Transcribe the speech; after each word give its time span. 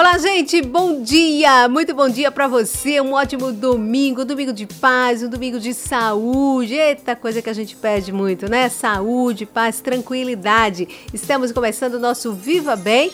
Olá, 0.00 0.16
gente, 0.16 0.62
bom 0.62 1.02
dia! 1.02 1.68
Muito 1.68 1.94
bom 1.94 2.08
dia 2.08 2.32
para 2.32 2.48
você. 2.48 3.02
Um 3.02 3.12
ótimo 3.12 3.52
domingo, 3.52 4.22
um 4.22 4.24
domingo 4.24 4.50
de 4.50 4.66
paz, 4.66 5.22
um 5.22 5.28
domingo 5.28 5.60
de 5.60 5.74
saúde. 5.74 6.72
Eita, 6.72 7.14
coisa 7.14 7.42
que 7.42 7.50
a 7.50 7.52
gente 7.52 7.76
pede 7.76 8.10
muito, 8.10 8.48
né? 8.48 8.70
Saúde, 8.70 9.44
paz, 9.44 9.78
tranquilidade. 9.82 10.88
Estamos 11.12 11.52
começando 11.52 11.96
o 11.96 11.98
nosso 11.98 12.32
Viva 12.32 12.76
Bem 12.76 13.12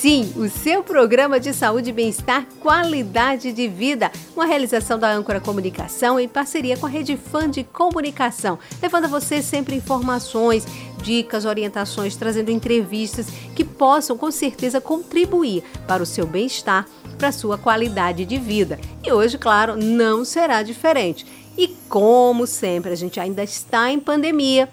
Sim, 0.00 0.32
o 0.36 0.48
seu 0.48 0.80
programa 0.80 1.40
de 1.40 1.52
saúde 1.52 1.90
bem-estar, 1.90 2.46
qualidade 2.60 3.50
de 3.50 3.66
vida, 3.66 4.12
uma 4.32 4.46
realização 4.46 4.96
da 4.96 5.10
Âncora 5.10 5.40
Comunicação 5.40 6.20
em 6.20 6.28
parceria 6.28 6.76
com 6.76 6.86
a 6.86 6.88
Rede 6.88 7.16
Fã 7.16 7.50
de 7.50 7.64
Comunicação, 7.64 8.60
levando 8.80 9.06
a 9.06 9.08
você 9.08 9.42
sempre 9.42 9.74
informações, 9.74 10.64
dicas, 11.02 11.44
orientações, 11.44 12.16
trazendo 12.16 12.50
entrevistas 12.50 13.26
que 13.54 13.64
possam 13.64 14.16
com 14.16 14.30
certeza 14.30 14.80
contribuir 14.80 15.62
para 15.86 16.02
o 16.02 16.06
seu 16.06 16.26
bem-estar, 16.26 16.86
para 17.16 17.28
a 17.28 17.32
sua 17.32 17.56
qualidade 17.56 18.24
de 18.24 18.38
vida. 18.38 18.78
E 19.04 19.12
hoje, 19.12 19.38
claro, 19.38 19.76
não 19.76 20.24
será 20.24 20.62
diferente. 20.62 21.26
E 21.56 21.68
como 21.88 22.46
sempre, 22.46 22.92
a 22.92 22.96
gente 22.96 23.18
ainda 23.18 23.42
está 23.42 23.90
em 23.90 23.98
pandemia, 23.98 24.68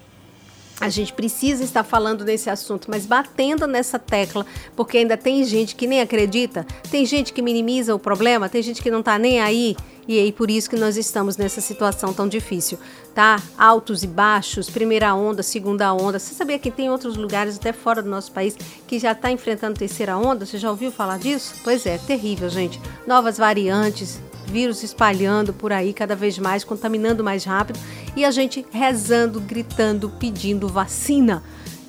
a 0.79 0.89
gente 0.89 1.13
precisa 1.13 1.63
estar 1.63 1.83
falando 1.83 2.25
nesse 2.25 2.49
assunto, 2.49 2.89
mas 2.91 3.05
batendo 3.05 3.65
nessa 3.65 3.97
tecla, 3.97 4.45
porque 4.75 4.97
ainda 4.97 5.15
tem 5.15 5.43
gente 5.43 5.75
que 5.75 5.87
nem 5.87 6.01
acredita, 6.01 6.65
tem 6.91 7.05
gente 7.05 7.31
que 7.31 7.41
minimiza 7.41 7.95
o 7.95 7.99
problema, 7.99 8.49
tem 8.49 8.61
gente 8.61 8.83
que 8.83 8.91
não 8.91 8.99
está 8.99 9.17
nem 9.17 9.39
aí, 9.39 9.75
e 10.07 10.19
aí 10.19 10.31
por 10.31 10.49
isso 10.51 10.69
que 10.69 10.75
nós 10.75 10.97
estamos 10.97 11.37
nessa 11.37 11.61
situação 11.61 12.13
tão 12.13 12.27
difícil, 12.27 12.77
tá? 13.13 13.41
Altos 13.57 14.03
e 14.03 14.07
baixos, 14.07 14.69
primeira 14.69 15.13
onda, 15.15 15.41
segunda 15.41 15.91
onda. 15.93 16.19
Você 16.19 16.33
sabia 16.33 16.59
que 16.59 16.69
tem 16.69 16.89
outros 16.89 17.15
lugares 17.15 17.57
até 17.57 17.73
fora 17.73 18.01
do 18.01 18.09
nosso 18.09 18.31
país 18.31 18.55
que 18.87 18.99
já 18.99 19.13
está 19.13 19.31
enfrentando 19.31 19.79
terceira 19.79 20.17
onda? 20.17 20.45
Você 20.45 20.57
já 20.57 20.69
ouviu 20.69 20.91
falar 20.91 21.17
disso? 21.17 21.55
Pois 21.63 21.85
é, 21.85 21.97
terrível, 21.97 22.49
gente. 22.49 22.79
Novas 23.07 23.37
variantes, 23.37 24.19
vírus 24.45 24.83
espalhando 24.83 25.53
por 25.53 25.71
aí 25.71 25.93
cada 25.93 26.15
vez 26.15 26.37
mais, 26.37 26.63
contaminando 26.63 27.23
mais 27.23 27.43
rápido 27.43 27.79
e 28.15 28.23
a 28.23 28.31
gente 28.31 28.65
rezando, 28.71 29.39
gritando, 29.41 30.09
pedindo 30.09 30.67
vacina. 30.67 31.43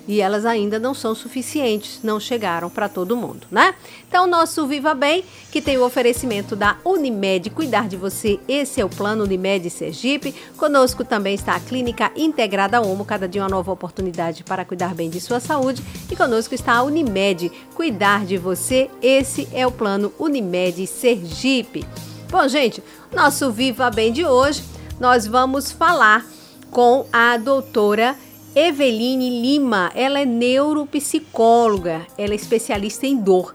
E 0.09 0.21
elas 0.21 0.45
ainda 0.45 0.79
não 0.79 0.95
são 0.95 1.15
suficientes, 1.15 2.01
não 2.03 2.21
chegaram 2.21 2.71
para 2.71 2.89
todo 2.89 3.17
mundo, 3.17 3.47
né? 3.51 3.75
Então, 4.09 4.27
nosso 4.27 4.67
Viva 4.67 4.95
Bem, 4.95 5.25
que 5.51 5.61
tem 5.61 5.77
o 5.79 5.85
oferecimento 5.85 6.55
da 6.55 6.77
Unimed 6.85 7.51
Cuidar 7.51 7.89
de 7.89 7.97
Você, 7.97 8.39
esse 8.49 8.81
é 8.81 8.85
o 8.85 8.89
plano 8.89 9.25
Unimed 9.25 9.69
Sergipe. 9.69 10.35
Conosco 10.57 11.05
também 11.05 11.35
está 11.35 11.57
a 11.57 11.61
Clínica 11.61 12.13
Integrada 12.15 12.81
Homo, 12.81 13.05
cada 13.05 13.27
dia 13.27 13.43
uma 13.43 13.49
nova 13.49 13.73
oportunidade 13.73 14.45
para 14.45 14.65
cuidar 14.65 14.95
bem 14.95 15.11
de 15.11 15.21
sua 15.21 15.41
saúde. 15.41 15.83
E 16.11 16.15
conosco 16.15 16.55
está 16.55 16.75
a 16.75 16.83
Unimed 16.85 17.51
Cuidar 17.75 18.25
de 18.25 18.39
Você, 18.39 18.89
esse 19.03 19.49
é 19.53 19.67
o 19.67 19.73
plano 19.73 20.13
Unimed 20.19 20.87
Sergipe. 20.87 21.85
Bom, 22.31 22.47
gente, 22.49 22.83
nosso 23.13 23.51
Viva 23.51 23.91
Bem 23.91 24.13
de 24.13 24.25
hoje, 24.25 24.63
nós 25.01 25.27
vamos 25.27 25.73
falar 25.73 26.25
com 26.71 27.07
a 27.13 27.37
doutora 27.37 28.17
Eveline 28.57 29.43
Lima. 29.43 29.93
Ela 29.95 30.21
é 30.21 30.25
neuropsicóloga, 30.25 32.07
ela 32.17 32.33
é 32.33 32.37
especialista 32.37 33.07
em 33.07 33.15
dor. 33.15 33.55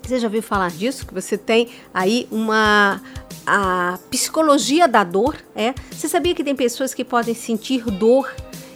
Você 0.00 0.20
já 0.20 0.28
ouviu 0.28 0.42
falar 0.42 0.70
disso? 0.70 1.04
Que 1.04 1.12
você 1.12 1.36
tem 1.36 1.68
aí 1.92 2.28
uma 2.30 3.02
a 3.44 3.98
psicologia 4.08 4.86
da 4.86 5.02
dor, 5.02 5.36
é? 5.56 5.74
Você 5.90 6.06
sabia 6.08 6.32
que 6.36 6.44
tem 6.44 6.54
pessoas 6.54 6.94
que 6.94 7.04
podem 7.04 7.34
sentir 7.34 7.82
dor 7.90 8.32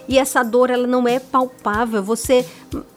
e 0.09 0.19
essa 0.19 0.43
dor 0.43 0.69
ela 0.69 0.85
não 0.85 1.07
é 1.07 1.17
palpável. 1.19 2.03
Você 2.03 2.45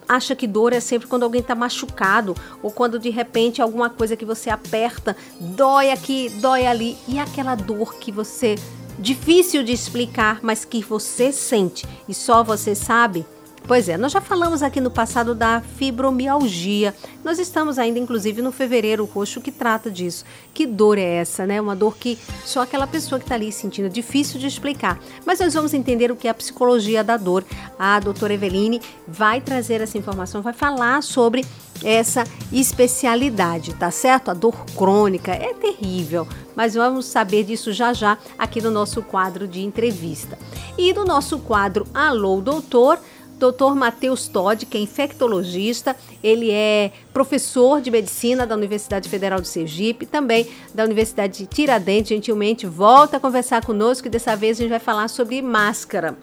acha 0.08 0.34
que 0.34 0.48
dor 0.48 0.72
é 0.72 0.80
sempre 0.80 1.06
quando 1.06 1.22
alguém 1.22 1.40
está 1.40 1.54
machucado 1.54 2.34
ou 2.60 2.72
quando 2.72 2.98
de 2.98 3.10
repente 3.10 3.62
alguma 3.62 3.88
coisa 3.88 4.16
que 4.16 4.24
você 4.24 4.50
aperta 4.50 5.16
dói 5.38 5.92
aqui, 5.92 6.28
dói 6.40 6.66
ali 6.66 6.96
e 7.06 7.20
aquela 7.20 7.54
dor 7.54 7.94
que 7.94 8.10
você 8.10 8.56
difícil 9.00 9.62
de 9.62 9.72
explicar, 9.72 10.40
mas 10.42 10.64
que 10.64 10.82
você 10.82 11.32
sente 11.32 11.86
e 12.08 12.14
só 12.14 12.44
você 12.44 12.74
sabe. 12.74 13.24
Pois 13.66 13.88
é, 13.88 13.96
nós 13.96 14.10
já 14.10 14.20
falamos 14.20 14.62
aqui 14.62 14.80
no 14.80 14.90
passado 14.90 15.34
da 15.34 15.60
fibromialgia. 15.60 16.94
Nós 17.22 17.38
estamos 17.38 17.78
ainda, 17.78 17.98
inclusive, 17.98 18.42
no 18.42 18.50
fevereiro 18.50 19.04
roxo 19.04 19.40
que 19.40 19.52
trata 19.52 19.90
disso. 19.90 20.24
Que 20.52 20.66
dor 20.66 20.98
é 20.98 21.16
essa, 21.16 21.46
né? 21.46 21.60
Uma 21.60 21.76
dor 21.76 21.96
que 21.96 22.18
só 22.44 22.62
aquela 22.62 22.86
pessoa 22.86 23.18
que 23.18 23.24
está 23.26 23.34
ali 23.34 23.52
sentindo 23.52 23.86
é 23.86 23.90
difícil 23.90 24.40
de 24.40 24.46
explicar. 24.46 24.98
Mas 25.24 25.38
nós 25.38 25.54
vamos 25.54 25.74
entender 25.74 26.10
o 26.10 26.16
que 26.16 26.26
é 26.26 26.30
a 26.30 26.34
psicologia 26.34 27.04
da 27.04 27.16
dor. 27.16 27.44
A 27.78 28.00
doutora 28.00 28.34
Eveline 28.34 28.80
vai 29.06 29.40
trazer 29.40 29.80
essa 29.80 29.98
informação, 29.98 30.42
vai 30.42 30.54
falar 30.54 31.02
sobre 31.02 31.44
essa 31.84 32.24
especialidade, 32.52 33.74
tá 33.74 33.90
certo? 33.90 34.30
A 34.30 34.34
dor 34.34 34.64
crônica 34.76 35.32
é 35.32 35.54
terrível, 35.54 36.26
mas 36.54 36.74
vamos 36.74 37.06
saber 37.06 37.44
disso 37.44 37.72
já 37.72 37.92
já 37.92 38.18
aqui 38.38 38.60
no 38.60 38.70
nosso 38.70 39.02
quadro 39.02 39.46
de 39.46 39.60
entrevista. 39.62 40.38
E 40.76 40.92
no 40.92 41.04
nosso 41.04 41.38
quadro 41.38 41.86
Alô 41.92 42.40
Doutor, 42.40 42.98
Dr. 43.40 43.74
Matheus 43.74 44.28
Todd, 44.28 44.66
que 44.66 44.76
é 44.76 44.80
infectologista, 44.80 45.96
ele 46.22 46.50
é 46.50 46.92
professor 47.12 47.80
de 47.80 47.90
medicina 47.90 48.46
da 48.46 48.54
Universidade 48.54 49.08
Federal 49.08 49.40
de 49.40 49.48
Sergipe, 49.48 50.04
também 50.04 50.46
da 50.74 50.84
Universidade 50.84 51.38
de 51.38 51.46
Tiradentes, 51.46 52.10
gentilmente 52.10 52.66
volta 52.66 53.16
a 53.16 53.20
conversar 53.20 53.64
conosco 53.64 54.06
e 54.06 54.10
dessa 54.10 54.36
vez 54.36 54.58
a 54.58 54.62
gente 54.62 54.70
vai 54.70 54.78
falar 54.78 55.08
sobre 55.08 55.40
máscara. 55.40 56.16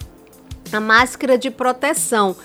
A 0.72 0.80
máscara 0.80 1.38
de 1.38 1.50
proteção. 1.50 2.36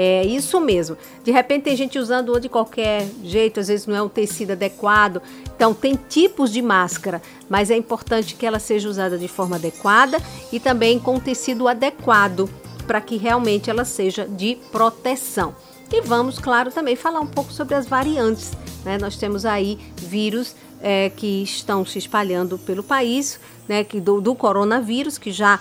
É 0.00 0.24
isso 0.24 0.60
mesmo. 0.60 0.96
De 1.24 1.32
repente 1.32 1.64
tem 1.64 1.74
gente 1.74 1.98
usando 1.98 2.38
de 2.38 2.48
qualquer 2.48 3.04
jeito, 3.24 3.58
às 3.58 3.66
vezes 3.66 3.84
não 3.84 3.96
é 3.96 4.00
um 4.00 4.08
tecido 4.08 4.52
adequado. 4.52 5.20
Então 5.56 5.74
tem 5.74 5.98
tipos 6.08 6.52
de 6.52 6.62
máscara, 6.62 7.20
mas 7.50 7.68
é 7.68 7.76
importante 7.76 8.36
que 8.36 8.46
ela 8.46 8.60
seja 8.60 8.88
usada 8.88 9.18
de 9.18 9.26
forma 9.26 9.56
adequada 9.56 10.22
e 10.52 10.60
também 10.60 11.00
com 11.00 11.18
tecido 11.18 11.66
adequado 11.66 12.48
para 12.86 13.00
que 13.00 13.16
realmente 13.16 13.70
ela 13.70 13.84
seja 13.84 14.24
de 14.24 14.56
proteção. 14.70 15.52
E 15.90 16.00
vamos, 16.00 16.38
claro, 16.38 16.70
também 16.70 16.94
falar 16.94 17.18
um 17.18 17.26
pouco 17.26 17.52
sobre 17.52 17.74
as 17.74 17.88
variantes. 17.88 18.52
Né? 18.84 18.98
Nós 18.98 19.16
temos 19.16 19.44
aí 19.44 19.80
vírus 19.96 20.54
é, 20.80 21.10
que 21.10 21.42
estão 21.42 21.84
se 21.84 21.98
espalhando 21.98 22.56
pelo 22.56 22.84
país, 22.84 23.40
né? 23.66 23.82
que 23.82 24.00
do, 24.00 24.20
do 24.20 24.36
coronavírus, 24.36 25.18
que 25.18 25.32
já 25.32 25.58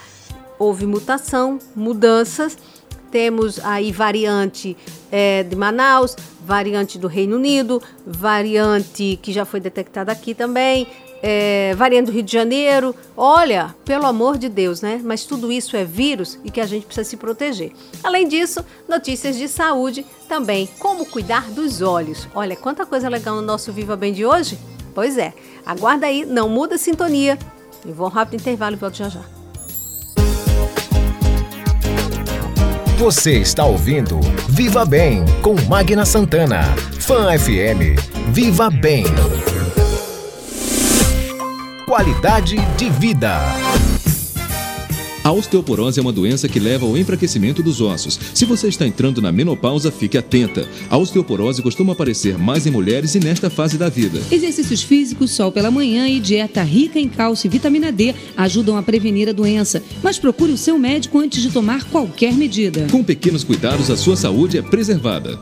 houve 0.59 0.85
mutação, 0.85 1.57
mudanças. 1.75 2.55
Temos 3.11 3.59
aí 3.63 3.91
variante 3.91 4.75
é, 5.11 5.43
de 5.43 5.55
Manaus, 5.55 6.15
variante 6.45 6.97
do 6.97 7.07
Reino 7.07 7.35
Unido, 7.35 7.81
variante 8.05 9.19
que 9.21 9.31
já 9.31 9.45
foi 9.45 9.59
detectada 9.59 10.11
aqui 10.11 10.33
também, 10.33 10.87
é, 11.21 11.73
variante 11.75 12.07
do 12.07 12.11
Rio 12.11 12.23
de 12.23 12.31
Janeiro. 12.31 12.95
Olha, 13.15 13.75
pelo 13.83 14.05
amor 14.05 14.37
de 14.37 14.49
Deus, 14.49 14.81
né? 14.81 15.01
Mas 15.03 15.25
tudo 15.25 15.51
isso 15.51 15.75
é 15.75 15.83
vírus 15.83 16.39
e 16.43 16.51
que 16.51 16.61
a 16.61 16.65
gente 16.65 16.85
precisa 16.85 17.09
se 17.09 17.17
proteger. 17.17 17.71
Além 18.03 18.27
disso, 18.27 18.63
notícias 18.87 19.35
de 19.35 19.47
saúde 19.47 20.05
também. 20.27 20.69
Como 20.79 21.05
cuidar 21.05 21.49
dos 21.51 21.81
olhos. 21.81 22.27
Olha, 22.35 22.55
quanta 22.55 22.85
coisa 22.85 23.09
legal 23.09 23.35
no 23.35 23.41
nosso 23.41 23.71
Viva 23.71 23.95
Bem 23.95 24.13
de 24.13 24.25
hoje. 24.25 24.57
Pois 24.93 25.17
é, 25.17 25.33
aguarda 25.65 26.07
aí, 26.07 26.25
não 26.25 26.49
muda 26.49 26.75
a 26.75 26.77
sintonia. 26.77 27.37
Eu 27.85 27.93
vou 27.93 28.07
um 28.07 28.09
rápido 28.09 28.39
intervalo 28.39 28.75
e 28.75 28.79
volto 28.79 28.97
já 28.97 29.09
já. 29.09 29.36
Você 32.97 33.37
está 33.37 33.63
ouvindo 33.63 34.19
Viva 34.49 34.83
Bem 34.83 35.23
com 35.43 35.53
Magna 35.67 36.03
Santana. 36.03 36.63
Fan 36.99 37.37
FM. 37.37 37.95
Viva 38.33 38.71
Bem 38.71 39.05
qualidade 41.87 42.57
de 42.75 42.89
vida. 42.89 43.39
A 45.27 45.31
osteoporose 45.33 45.99
é 45.99 46.01
uma 46.01 46.13
doença 46.13 46.47
que 46.47 46.57
leva 46.57 46.85
ao 46.85 46.97
enfraquecimento 46.97 47.61
dos 47.61 47.81
ossos. 47.81 48.17
Se 48.33 48.45
você 48.45 48.69
está 48.69 48.87
entrando 48.87 49.21
na 49.21 49.29
menopausa, 49.29 49.91
fique 49.91 50.17
atenta. 50.17 50.65
A 50.89 50.97
osteoporose 50.97 51.61
costuma 51.61 51.91
aparecer 51.91 52.37
mais 52.37 52.65
em 52.65 52.71
mulheres 52.71 53.13
e 53.13 53.19
nesta 53.19 53.49
fase 53.49 53.77
da 53.77 53.89
vida. 53.89 54.21
Exercícios 54.31 54.81
físicos, 54.81 55.31
sol 55.31 55.51
pela 55.51 55.69
manhã 55.69 56.07
e 56.07 56.21
dieta 56.21 56.63
rica 56.63 56.97
em 56.97 57.09
cálcio 57.09 57.47
e 57.47 57.49
vitamina 57.49 57.91
D 57.91 58.15
ajudam 58.37 58.77
a 58.77 58.81
prevenir 58.81 59.27
a 59.27 59.33
doença. 59.33 59.83
Mas 60.01 60.17
procure 60.17 60.53
o 60.53 60.57
seu 60.57 60.79
médico 60.79 61.19
antes 61.19 61.41
de 61.41 61.51
tomar 61.51 61.83
qualquer 61.89 62.33
medida. 62.33 62.87
Com 62.89 63.03
pequenos 63.03 63.43
cuidados, 63.43 63.91
a 63.91 63.97
sua 63.97 64.15
saúde 64.15 64.57
é 64.57 64.61
preservada. 64.61 65.37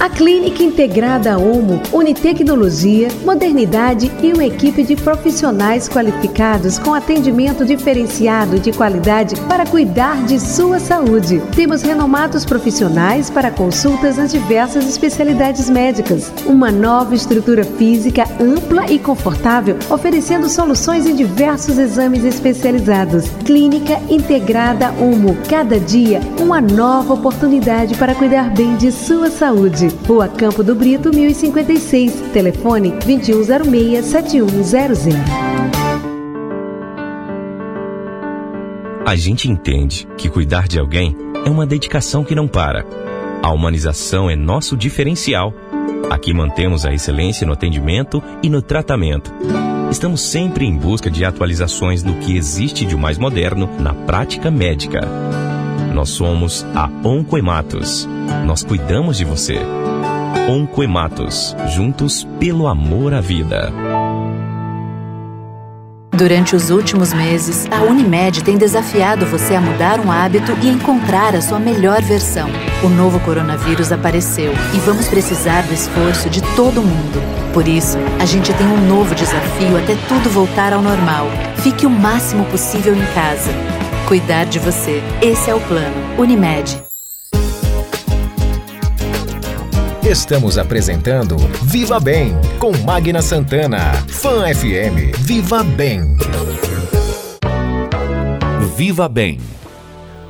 A 0.00 0.08
Clínica 0.08 0.62
Integrada 0.62 1.38
Omo 1.38 1.82
une 1.92 2.14
tecnologia, 2.14 3.08
modernidade 3.22 4.10
e 4.22 4.32
uma 4.32 4.46
equipe 4.46 4.82
de 4.82 4.96
profissionais 4.96 5.90
qualificados 5.90 6.78
com 6.78 6.94
atendimento 6.94 7.66
diferenciado 7.66 8.58
de 8.58 8.72
qualidade 8.72 9.38
para 9.42 9.66
cuidar 9.66 10.24
de 10.24 10.40
sua 10.40 10.80
saúde. 10.80 11.42
Temos 11.54 11.82
renomados 11.82 12.46
profissionais 12.46 13.28
para 13.28 13.50
consultas 13.50 14.16
nas 14.16 14.32
diversas 14.32 14.88
especialidades 14.88 15.68
médicas. 15.68 16.32
Uma 16.46 16.70
nova 16.72 17.14
estrutura 17.14 17.62
física 17.62 18.24
ampla 18.40 18.90
e 18.90 18.98
confortável, 18.98 19.76
oferecendo 19.90 20.48
soluções 20.48 21.06
em 21.06 21.14
diversos 21.14 21.76
exames 21.76 22.24
especializados. 22.24 23.28
Clínica 23.44 24.00
Integrada 24.08 24.92
Omo. 24.92 25.36
Cada 25.46 25.78
dia, 25.78 26.20
uma 26.40 26.58
nova 26.58 27.12
oportunidade 27.12 27.96
para 27.96 28.14
cuidar 28.14 28.48
bem 28.48 28.76
de 28.76 28.90
sua 28.90 29.30
saúde. 29.30 29.89
Rua 30.06 30.28
Campo 30.28 30.62
do 30.62 30.74
Brito, 30.74 31.10
1056. 31.10 32.12
Telefone 32.32 32.92
2106-7100. 32.92 35.14
A 39.06 39.16
gente 39.16 39.50
entende 39.50 40.06
que 40.16 40.28
cuidar 40.28 40.68
de 40.68 40.78
alguém 40.78 41.16
é 41.44 41.50
uma 41.50 41.66
dedicação 41.66 42.22
que 42.22 42.34
não 42.34 42.46
para. 42.46 42.86
A 43.42 43.50
humanização 43.50 44.30
é 44.30 44.36
nosso 44.36 44.76
diferencial. 44.76 45.52
Aqui 46.08 46.32
mantemos 46.32 46.86
a 46.86 46.92
excelência 46.92 47.46
no 47.46 47.52
atendimento 47.52 48.22
e 48.42 48.48
no 48.48 48.62
tratamento. 48.62 49.32
Estamos 49.90 50.20
sempre 50.20 50.64
em 50.64 50.76
busca 50.76 51.10
de 51.10 51.24
atualizações 51.24 52.02
do 52.02 52.14
que 52.14 52.36
existe 52.36 52.84
de 52.84 52.96
mais 52.96 53.18
moderno 53.18 53.68
na 53.80 53.92
prática 53.92 54.50
médica. 54.50 55.00
Nós 55.92 56.10
somos 56.10 56.64
a 56.74 56.88
Oncoematos. 57.04 58.08
Nós 58.46 58.62
cuidamos 58.62 59.16
de 59.16 59.24
você. 59.24 59.58
Oncoematos, 60.48 61.54
juntos 61.68 62.26
pelo 62.38 62.66
amor 62.66 63.12
à 63.12 63.20
vida. 63.20 63.72
Durante 66.12 66.54
os 66.54 66.70
últimos 66.70 67.14
meses, 67.14 67.66
a 67.70 67.80
Unimed 67.82 68.44
tem 68.44 68.58
desafiado 68.58 69.24
você 69.24 69.54
a 69.54 69.60
mudar 69.60 69.98
um 70.00 70.12
hábito 70.12 70.52
e 70.62 70.68
encontrar 70.68 71.34
a 71.34 71.40
sua 71.40 71.58
melhor 71.58 72.02
versão. 72.02 72.50
O 72.84 72.88
novo 72.88 73.18
coronavírus 73.20 73.90
apareceu 73.90 74.52
e 74.74 74.78
vamos 74.80 75.08
precisar 75.08 75.62
do 75.62 75.72
esforço 75.72 76.28
de 76.28 76.42
todo 76.54 76.82
mundo. 76.82 77.22
Por 77.54 77.66
isso, 77.66 77.96
a 78.20 78.26
gente 78.26 78.52
tem 78.52 78.66
um 78.66 78.86
novo 78.86 79.14
desafio 79.14 79.78
até 79.78 79.96
tudo 80.08 80.28
voltar 80.28 80.72
ao 80.72 80.82
normal. 80.82 81.26
Fique 81.62 81.86
o 81.86 81.90
máximo 81.90 82.44
possível 82.46 82.94
em 82.94 83.06
casa. 83.14 83.50
Cuidar 84.10 84.44
de 84.46 84.58
você. 84.58 85.00
Esse 85.22 85.50
é 85.50 85.54
o 85.54 85.60
plano. 85.60 85.94
Unimed. 86.18 86.82
Estamos 90.02 90.58
apresentando 90.58 91.36
Viva 91.62 92.00
Bem 92.00 92.34
com 92.58 92.76
Magna 92.78 93.22
Santana. 93.22 93.92
Fan 94.08 94.52
FM. 94.52 95.16
Viva 95.16 95.62
Bem. 95.62 96.16
Viva 98.76 99.08
Bem. 99.08 99.38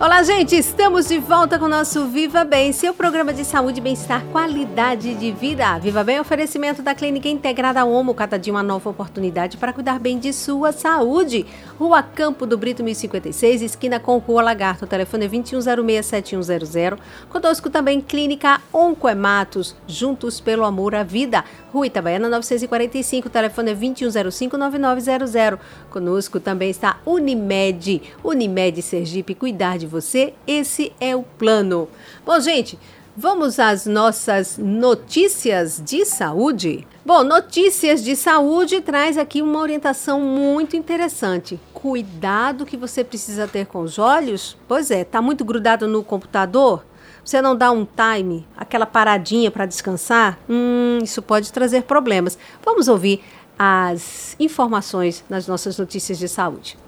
Olá, 0.02 0.22
gente! 0.22 0.56
Estamos 0.56 1.08
de 1.08 1.18
volta 1.18 1.58
com 1.58 1.66
o 1.66 1.68
nosso 1.68 2.06
Viva 2.06 2.42
Bem, 2.42 2.72
seu 2.72 2.94
programa 2.94 3.34
de 3.34 3.44
saúde, 3.44 3.82
bem-estar, 3.82 4.24
qualidade 4.32 5.14
de 5.14 5.30
vida. 5.30 5.78
Viva 5.78 6.02
Bem, 6.02 6.18
oferecimento 6.18 6.80
da 6.80 6.94
Clínica 6.94 7.28
Integrada 7.28 7.84
Homo, 7.84 8.14
cada 8.14 8.38
dia 8.38 8.50
uma 8.50 8.62
nova 8.62 8.88
oportunidade 8.88 9.58
para 9.58 9.74
cuidar 9.74 9.98
bem 9.98 10.18
de 10.18 10.32
sua 10.32 10.72
saúde. 10.72 11.44
Rua 11.78 12.02
Campo 12.02 12.46
do 12.46 12.56
Brito, 12.56 12.82
1056, 12.82 13.60
esquina 13.60 14.00
com 14.00 14.16
Rua 14.16 14.40
Lagarto. 14.40 14.86
Telefone 14.86 15.26
é 15.26 15.28
2106-7100. 15.28 16.98
Conosco 17.28 17.68
também 17.68 18.00
Clínica 18.00 18.58
Oncoematos, 18.72 19.76
juntos 19.86 20.40
pelo 20.40 20.64
amor 20.64 20.94
à 20.94 21.02
vida. 21.02 21.44
Rua 21.74 21.86
Itabaiana, 21.86 22.26
945, 22.30 23.28
o 23.28 23.30
telefone 23.30 23.72
é 23.72 23.74
2105-9900. 23.74 25.58
Conosco 25.90 26.40
também 26.40 26.70
está 26.70 26.98
Unimed, 27.04 28.00
Unimed 28.24 28.80
Sergipe, 28.80 29.34
cuidar 29.34 29.76
de 29.76 29.89
você, 29.90 30.32
esse 30.46 30.92
é 31.00 31.14
o 31.14 31.22
plano. 31.22 31.88
Bom, 32.24 32.38
gente, 32.40 32.78
vamos 33.16 33.58
às 33.58 33.84
nossas 33.86 34.56
notícias 34.56 35.82
de 35.84 36.04
saúde? 36.04 36.86
Bom, 37.04 37.24
notícias 37.24 38.04
de 38.04 38.14
saúde 38.14 38.80
traz 38.80 39.18
aqui 39.18 39.42
uma 39.42 39.58
orientação 39.58 40.20
muito 40.20 40.76
interessante. 40.76 41.58
Cuidado 41.74 42.64
que 42.64 42.76
você 42.76 43.02
precisa 43.02 43.48
ter 43.48 43.66
com 43.66 43.80
os 43.80 43.98
olhos. 43.98 44.56
Pois 44.68 44.90
é, 44.90 45.02
tá 45.02 45.20
muito 45.20 45.44
grudado 45.44 45.88
no 45.88 46.04
computador? 46.04 46.84
Você 47.24 47.42
não 47.42 47.56
dá 47.56 47.70
um 47.70 47.84
time, 47.86 48.46
aquela 48.56 48.86
paradinha 48.86 49.50
para 49.50 49.66
descansar? 49.66 50.38
Hum, 50.48 50.98
isso 51.02 51.20
pode 51.20 51.52
trazer 51.52 51.82
problemas. 51.82 52.38
Vamos 52.64 52.88
ouvir 52.88 53.22
as 53.58 54.34
informações 54.40 55.24
nas 55.28 55.46
nossas 55.46 55.76
notícias 55.78 56.18
de 56.18 56.28
saúde. 56.28 56.78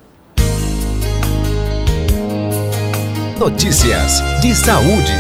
Notícias 3.43 4.21
de 4.41 4.55
saúde. 4.55 5.13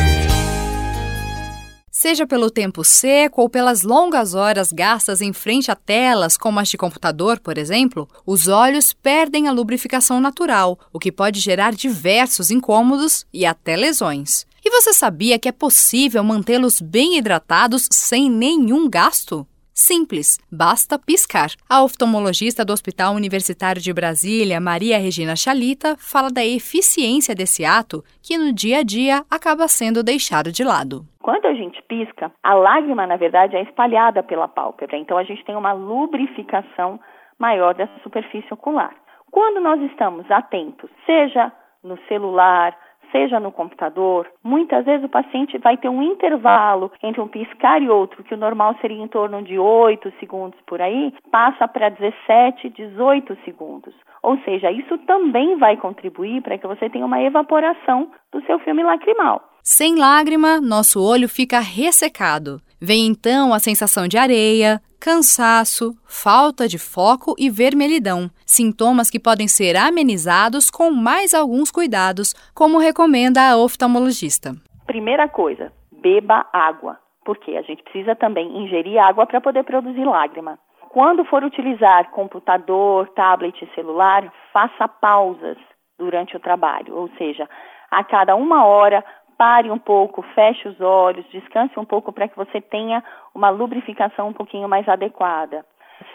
Seja 1.90 2.24
pelo 2.24 2.52
tempo 2.52 2.84
seco 2.84 3.42
ou 3.42 3.48
pelas 3.48 3.82
longas 3.82 4.32
horas 4.32 4.70
gastas 4.70 5.20
em 5.20 5.32
frente 5.32 5.72
a 5.72 5.74
telas, 5.74 6.36
como 6.36 6.60
as 6.60 6.68
de 6.68 6.78
computador, 6.78 7.40
por 7.40 7.58
exemplo, 7.58 8.08
os 8.24 8.46
olhos 8.46 8.92
perdem 8.92 9.48
a 9.48 9.52
lubrificação 9.52 10.20
natural, 10.20 10.78
o 10.92 11.00
que 11.00 11.10
pode 11.10 11.40
gerar 11.40 11.74
diversos 11.74 12.52
incômodos 12.52 13.26
e 13.32 13.44
até 13.44 13.74
lesões. 13.74 14.46
E 14.64 14.70
você 14.70 14.92
sabia 14.92 15.36
que 15.36 15.48
é 15.48 15.52
possível 15.52 16.22
mantê-los 16.22 16.80
bem 16.80 17.18
hidratados 17.18 17.88
sem 17.90 18.30
nenhum 18.30 18.88
gasto? 18.88 19.44
Simples, 19.74 20.38
basta 20.52 20.98
piscar. 20.98 21.48
A 21.68 21.82
oftalmologista 21.82 22.62
do 22.62 22.74
Hospital 22.74 23.14
Universitário 23.14 23.80
de 23.80 23.92
Brasília, 23.92 24.60
Maria 24.60 24.98
Regina 24.98 25.34
Chalita, 25.34 25.96
fala 25.96 26.30
da 26.30 26.44
eficiência 26.44 27.34
desse 27.34 27.64
ato 27.64 28.04
que 28.22 28.36
no 28.36 28.52
dia 28.52 28.80
a 28.80 28.82
dia 28.82 29.24
acaba 29.30 29.66
sendo 29.68 30.02
deixado 30.02 30.52
de 30.52 30.62
lado. 30.62 31.06
Quando 31.20 31.46
a 31.46 31.54
gente 31.54 31.82
pisca, 31.88 32.30
a 32.42 32.52
lágrima, 32.52 33.06
na 33.06 33.16
verdade, 33.16 33.56
é 33.56 33.62
espalhada 33.62 34.22
pela 34.22 34.46
pálpebra, 34.46 34.98
então 34.98 35.16
a 35.16 35.24
gente 35.24 35.42
tem 35.44 35.56
uma 35.56 35.72
lubrificação 35.72 37.00
maior 37.38 37.74
dessa 37.74 37.98
superfície 38.02 38.52
ocular. 38.52 38.94
Quando 39.30 39.58
nós 39.62 39.80
estamos 39.90 40.30
atentos, 40.30 40.90
seja 41.06 41.50
no 41.82 41.98
celular, 42.08 42.76
seja 43.12 43.38
no 43.38 43.52
computador, 43.52 44.26
muitas 44.42 44.84
vezes 44.84 45.04
o 45.04 45.08
paciente 45.08 45.58
vai 45.58 45.76
ter 45.76 45.88
um 45.88 46.02
intervalo 46.02 46.90
entre 47.02 47.20
um 47.20 47.28
piscar 47.28 47.80
e 47.80 47.88
outro, 47.88 48.24
que 48.24 48.34
o 48.34 48.38
normal 48.38 48.74
seria 48.80 49.00
em 49.00 49.06
torno 49.06 49.42
de 49.42 49.58
8 49.58 50.12
segundos 50.18 50.58
por 50.66 50.80
aí, 50.80 51.14
passa 51.30 51.68
para 51.68 51.90
17, 51.90 52.70
18 52.70 53.38
segundos. 53.44 53.94
Ou 54.22 54.38
seja, 54.38 54.70
isso 54.70 54.96
também 54.98 55.56
vai 55.56 55.76
contribuir 55.76 56.42
para 56.42 56.56
que 56.56 56.66
você 56.66 56.88
tenha 56.88 57.06
uma 57.06 57.22
evaporação 57.22 58.10
do 58.32 58.40
seu 58.46 58.58
filme 58.60 58.82
lacrimal. 58.82 59.42
Sem 59.62 59.96
lágrima, 59.96 60.60
nosso 60.60 61.00
olho 61.00 61.28
fica 61.28 61.60
ressecado. 61.60 62.60
Vem 62.84 63.06
então 63.06 63.54
a 63.54 63.60
sensação 63.60 64.08
de 64.08 64.18
areia, 64.18 64.80
cansaço, 65.00 65.92
falta 66.04 66.66
de 66.66 66.80
foco 66.80 67.32
e 67.38 67.48
vermelhidão, 67.48 68.28
sintomas 68.44 69.08
que 69.08 69.20
podem 69.20 69.46
ser 69.46 69.76
amenizados 69.76 70.68
com 70.68 70.90
mais 70.90 71.32
alguns 71.32 71.70
cuidados, 71.70 72.34
como 72.52 72.80
recomenda 72.80 73.40
a 73.40 73.56
oftalmologista. 73.56 74.50
Primeira 74.84 75.28
coisa, 75.28 75.70
beba 75.92 76.44
água, 76.52 76.98
porque 77.24 77.52
a 77.52 77.62
gente 77.62 77.84
precisa 77.84 78.16
também 78.16 78.50
ingerir 78.64 78.98
água 78.98 79.26
para 79.26 79.40
poder 79.40 79.62
produzir 79.62 80.04
lágrima. 80.04 80.58
Quando 80.90 81.24
for 81.24 81.44
utilizar 81.44 82.10
computador, 82.10 83.08
tablet 83.10 83.64
e 83.64 83.74
celular, 83.76 84.28
faça 84.52 84.88
pausas 84.88 85.56
durante 85.96 86.36
o 86.36 86.40
trabalho, 86.40 86.96
ou 86.96 87.08
seja, 87.16 87.48
a 87.92 88.02
cada 88.02 88.34
uma 88.34 88.64
hora 88.64 89.04
pare 89.42 89.68
um 89.72 89.78
pouco, 89.78 90.22
feche 90.36 90.68
os 90.68 90.80
olhos, 90.80 91.28
descanse 91.32 91.76
um 91.76 91.84
pouco 91.84 92.12
para 92.12 92.28
que 92.28 92.36
você 92.36 92.60
tenha 92.60 93.02
uma 93.34 93.50
lubrificação 93.50 94.28
um 94.28 94.32
pouquinho 94.32 94.68
mais 94.68 94.88
adequada. 94.88 95.66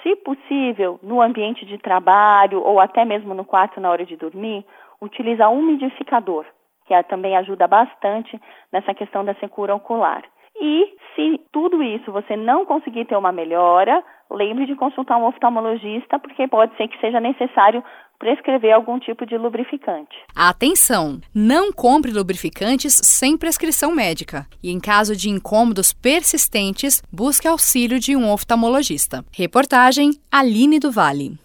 Se 0.02 0.16
possível, 0.16 0.98
no 1.04 1.22
ambiente 1.22 1.66
de 1.66 1.78
trabalho 1.78 2.64
ou 2.64 2.80
até 2.80 3.04
mesmo 3.04 3.34
no 3.34 3.44
quarto 3.44 3.82
na 3.82 3.90
hora 3.90 4.06
de 4.06 4.16
dormir, 4.16 4.66
utilize 5.02 5.44
um 5.44 5.60
umidificador, 5.60 6.46
que 6.86 7.04
também 7.04 7.36
ajuda 7.36 7.68
bastante 7.68 8.40
nessa 8.72 8.94
questão 8.94 9.26
da 9.26 9.34
secura 9.36 9.76
ocular. 9.76 10.24
E 10.62 10.96
se 11.14 11.42
tudo 11.52 11.84
isso 11.84 12.10
você 12.14 12.38
não 12.38 12.66
conseguir 12.66 13.04
ter 13.04 13.18
uma 13.18 13.34
melhora, 13.34 14.02
lembre 14.32 14.66
de 14.66 14.76
consultar 14.76 15.18
um 15.18 15.26
oftalmologista, 15.26 16.18
porque 16.18 16.48
pode 16.48 16.78
ser 16.78 16.88
que 16.88 17.00
seja 17.02 17.20
necessário 17.20 17.84
prescrever 18.20 18.74
algum 18.74 19.00
tipo 19.00 19.26
de 19.26 19.38
lubrificante. 19.38 20.16
Atenção! 20.36 21.22
Não 21.34 21.72
compre 21.72 22.12
lubrificantes 22.12 23.00
sem 23.04 23.38
prescrição 23.38 23.94
médica 23.94 24.48
e, 24.62 24.72
em 24.72 24.80
caso 24.80 25.16
de 25.16 25.30
incômodos 25.30 25.94
persistentes, 25.94 27.02
busque 27.12 27.48
auxílio 27.48 28.00
de 28.00 28.16
um 28.16 28.30
oftalmologista. 28.32 29.24
Reportagem 29.32 30.12
Aline 30.32 30.80
do 30.80 30.92
Vale. 30.92 31.38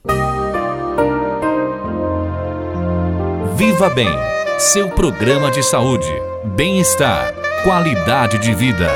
Viva 3.56 3.90
Bem, 3.90 4.08
seu 4.58 4.90
programa 4.90 5.50
de 5.50 5.62
saúde, 5.62 6.08
bem-estar, 6.56 7.32
qualidade 7.62 8.38
de 8.38 8.52
vida. 8.54 8.88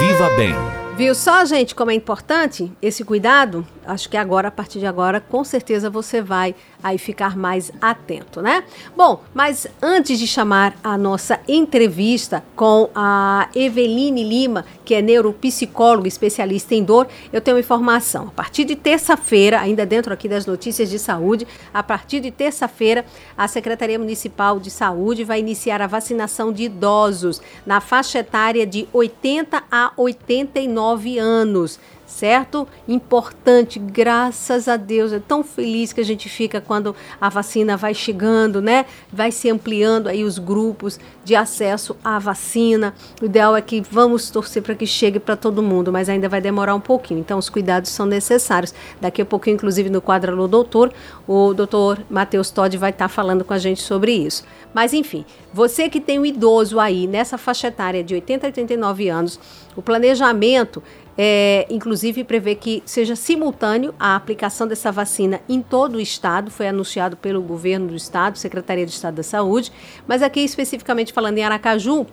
Viva 0.00 0.30
Bem. 0.36 0.54
Viu 0.96 1.14
só, 1.14 1.44
gente, 1.44 1.74
como 1.74 1.90
é 1.90 1.94
importante 1.94 2.72
esse 2.80 3.04
cuidado? 3.04 3.66
Acho 3.86 4.08
que 4.08 4.16
agora, 4.16 4.48
a 4.48 4.50
partir 4.50 4.78
de 4.78 4.86
agora, 4.86 5.20
com 5.20 5.44
certeza 5.44 5.90
você 5.90 6.22
vai 6.22 6.54
aí 6.82 6.98
ficar 6.98 7.36
mais 7.36 7.70
atento, 7.80 8.40
né? 8.40 8.64
Bom, 8.96 9.22
mas 9.32 9.66
antes 9.82 10.18
de 10.18 10.26
chamar 10.26 10.76
a 10.82 10.96
nossa 10.96 11.40
entrevista 11.46 12.44
com 12.56 12.90
a 12.94 13.48
Eveline 13.54 14.24
Lima, 14.24 14.64
que 14.84 14.94
é 14.94 15.02
neuropsicóloga 15.02 16.08
especialista 16.08 16.74
em 16.74 16.82
dor, 16.82 17.08
eu 17.32 17.40
tenho 17.40 17.56
uma 17.56 17.60
informação. 17.60 18.28
A 18.28 18.30
partir 18.30 18.64
de 18.64 18.76
terça-feira, 18.76 19.60
ainda 19.60 19.84
dentro 19.84 20.12
aqui 20.12 20.28
das 20.28 20.46
notícias 20.46 20.90
de 20.90 20.98
saúde, 20.98 21.46
a 21.72 21.82
partir 21.82 22.20
de 22.20 22.30
terça-feira, 22.30 23.04
a 23.36 23.48
Secretaria 23.48 23.98
Municipal 23.98 24.58
de 24.58 24.70
Saúde 24.70 25.24
vai 25.24 25.40
iniciar 25.40 25.80
a 25.80 25.86
vacinação 25.86 26.52
de 26.52 26.64
idosos 26.64 27.40
na 27.64 27.80
faixa 27.80 28.18
etária 28.18 28.66
de 28.66 28.88
80 28.92 29.62
a 29.70 29.92
89 29.96 31.18
anos 31.18 31.78
certo? 32.14 32.66
Importante, 32.86 33.78
graças 33.78 34.68
a 34.68 34.76
Deus. 34.76 35.12
É 35.12 35.18
tão 35.18 35.42
feliz 35.42 35.92
que 35.92 36.00
a 36.00 36.04
gente 36.04 36.28
fica 36.28 36.60
quando 36.60 36.94
a 37.20 37.28
vacina 37.28 37.76
vai 37.76 37.92
chegando, 37.92 38.62
né? 38.62 38.86
Vai 39.12 39.32
se 39.32 39.50
ampliando 39.50 40.06
aí 40.06 40.22
os 40.22 40.38
grupos 40.38 41.00
de 41.24 41.34
acesso 41.34 41.96
à 42.04 42.18
vacina. 42.20 42.94
O 43.20 43.24
ideal 43.24 43.56
é 43.56 43.60
que 43.60 43.82
vamos 43.90 44.30
torcer 44.30 44.62
para 44.62 44.76
que 44.76 44.86
chegue 44.86 45.18
para 45.18 45.34
todo 45.34 45.62
mundo, 45.62 45.92
mas 45.92 46.08
ainda 46.08 46.28
vai 46.28 46.40
demorar 46.40 46.76
um 46.76 46.80
pouquinho. 46.80 47.18
Então, 47.18 47.36
os 47.36 47.48
cuidados 47.48 47.90
são 47.90 48.06
necessários. 48.06 48.72
Daqui 49.00 49.20
a 49.20 49.26
pouquinho, 49.26 49.54
inclusive, 49.54 49.90
no 49.90 50.00
quadro 50.00 50.32
Alô 50.32 50.46
Doutor, 50.46 50.92
o 51.26 51.52
doutor 51.52 52.00
Matheus 52.08 52.50
Todd 52.50 52.76
vai 52.78 52.90
estar 52.90 53.06
tá 53.06 53.08
falando 53.08 53.44
com 53.44 53.52
a 53.52 53.58
gente 53.58 53.82
sobre 53.82 54.12
isso. 54.12 54.44
Mas, 54.72 54.92
enfim, 54.92 55.24
você 55.52 55.88
que 55.88 56.00
tem 56.00 56.18
um 56.18 56.26
idoso 56.26 56.78
aí 56.78 57.06
nessa 57.06 57.38
faixa 57.38 57.68
etária 57.68 58.02
de 58.02 58.14
80 58.14 58.46
a 58.46 58.48
89 58.48 59.08
anos, 59.08 59.38
o 59.76 59.82
planejamento 59.82 60.82
é, 61.16 61.66
inclusive 61.70 62.24
prevê 62.24 62.54
que 62.54 62.82
seja 62.84 63.14
simultâneo 63.14 63.94
a 63.98 64.16
aplicação 64.16 64.66
dessa 64.66 64.90
vacina 64.90 65.40
em 65.48 65.62
todo 65.62 65.96
o 65.96 66.00
estado, 66.00 66.50
foi 66.50 66.68
anunciado 66.68 67.16
pelo 67.16 67.40
governo 67.40 67.88
do 67.88 67.96
estado, 67.96 68.38
Secretaria 68.38 68.84
de 68.84 68.92
Estado 68.92 69.14
da 69.14 69.22
Saúde, 69.22 69.72
mas 70.06 70.22
aqui 70.22 70.40
especificamente 70.40 71.12
falando 71.12 71.38
em 71.38 71.44
Aracaju, 71.44 72.06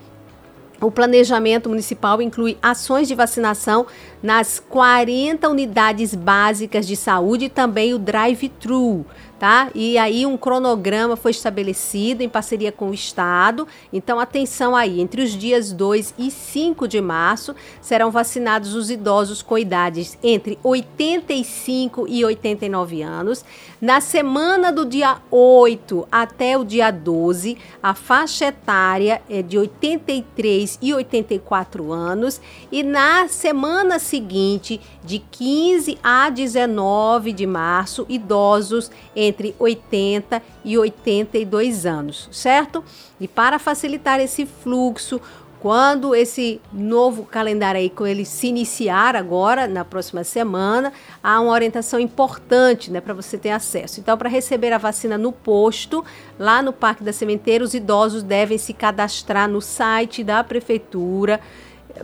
o 0.81 0.89
planejamento 0.89 1.69
municipal 1.69 2.21
inclui 2.21 2.57
ações 2.61 3.07
de 3.07 3.13
vacinação 3.13 3.85
nas 4.21 4.59
40 4.59 5.47
unidades 5.47 6.15
básicas 6.15 6.87
de 6.87 6.95
saúde 6.95 7.45
e 7.45 7.49
também 7.49 7.93
o 7.93 7.99
drive-thru 7.99 9.05
tá? 9.41 9.71
E 9.73 9.97
aí 9.97 10.23
um 10.23 10.37
cronograma 10.37 11.15
foi 11.15 11.31
estabelecido 11.31 12.21
em 12.21 12.29
parceria 12.29 12.71
com 12.71 12.91
o 12.91 12.93
Estado. 12.93 13.67
Então, 13.91 14.19
atenção 14.19 14.75
aí, 14.75 15.01
entre 15.01 15.23
os 15.23 15.31
dias 15.31 15.71
2 15.71 16.13
e 16.15 16.29
5 16.29 16.87
de 16.87 17.01
março 17.01 17.55
serão 17.81 18.11
vacinados 18.11 18.75
os 18.75 18.91
idosos 18.91 19.41
com 19.41 19.57
idades 19.57 20.15
entre 20.21 20.59
85 20.61 22.05
e 22.07 22.23
89 22.23 23.01
anos. 23.01 23.43
Na 23.81 23.99
semana 23.99 24.71
do 24.71 24.85
dia 24.85 25.17
8 25.31 26.07
até 26.11 26.55
o 26.55 26.63
dia 26.63 26.91
12, 26.91 27.57
a 27.81 27.95
faixa 27.95 28.45
etária 28.45 29.23
é 29.27 29.41
de 29.41 29.57
83 29.57 30.77
e 30.79 30.93
84 30.93 31.91
anos. 31.91 32.39
E 32.71 32.83
na 32.83 33.27
semana 33.27 33.97
seguinte, 33.97 34.79
de 35.03 35.19
15 35.19 35.97
a 36.03 36.29
19 36.29 37.33
de 37.33 37.45
março, 37.45 38.05
idosos 38.07 38.91
entre 39.15 39.55
80 39.57 40.41
e 40.63 40.77
82 40.77 41.85
anos, 41.85 42.29
certo? 42.31 42.83
E 43.19 43.27
para 43.27 43.57
facilitar 43.57 44.19
esse 44.19 44.45
fluxo, 44.45 45.19
quando 45.61 46.15
esse 46.15 46.59
novo 46.73 47.23
calendário 47.23 47.79
aí, 47.79 47.87
com 47.87 48.07
ele 48.07 48.25
se 48.25 48.47
iniciar 48.47 49.15
agora, 49.15 49.67
na 49.67 49.85
próxima 49.85 50.23
semana, 50.23 50.91
há 51.23 51.39
uma 51.39 51.51
orientação 51.51 51.99
importante 51.99 52.89
né, 52.89 52.99
para 52.99 53.13
você 53.13 53.37
ter 53.37 53.51
acesso. 53.51 53.99
Então, 53.99 54.17
para 54.17 54.27
receber 54.27 54.73
a 54.73 54.79
vacina 54.79 55.19
no 55.19 55.31
posto, 55.31 56.03
lá 56.39 56.63
no 56.63 56.73
Parque 56.73 57.03
da 57.03 57.13
Sementeira, 57.13 57.63
os 57.63 57.75
idosos 57.75 58.23
devem 58.23 58.57
se 58.57 58.73
cadastrar 58.73 59.47
no 59.47 59.61
site 59.61 60.23
da 60.23 60.43
Prefeitura. 60.43 61.39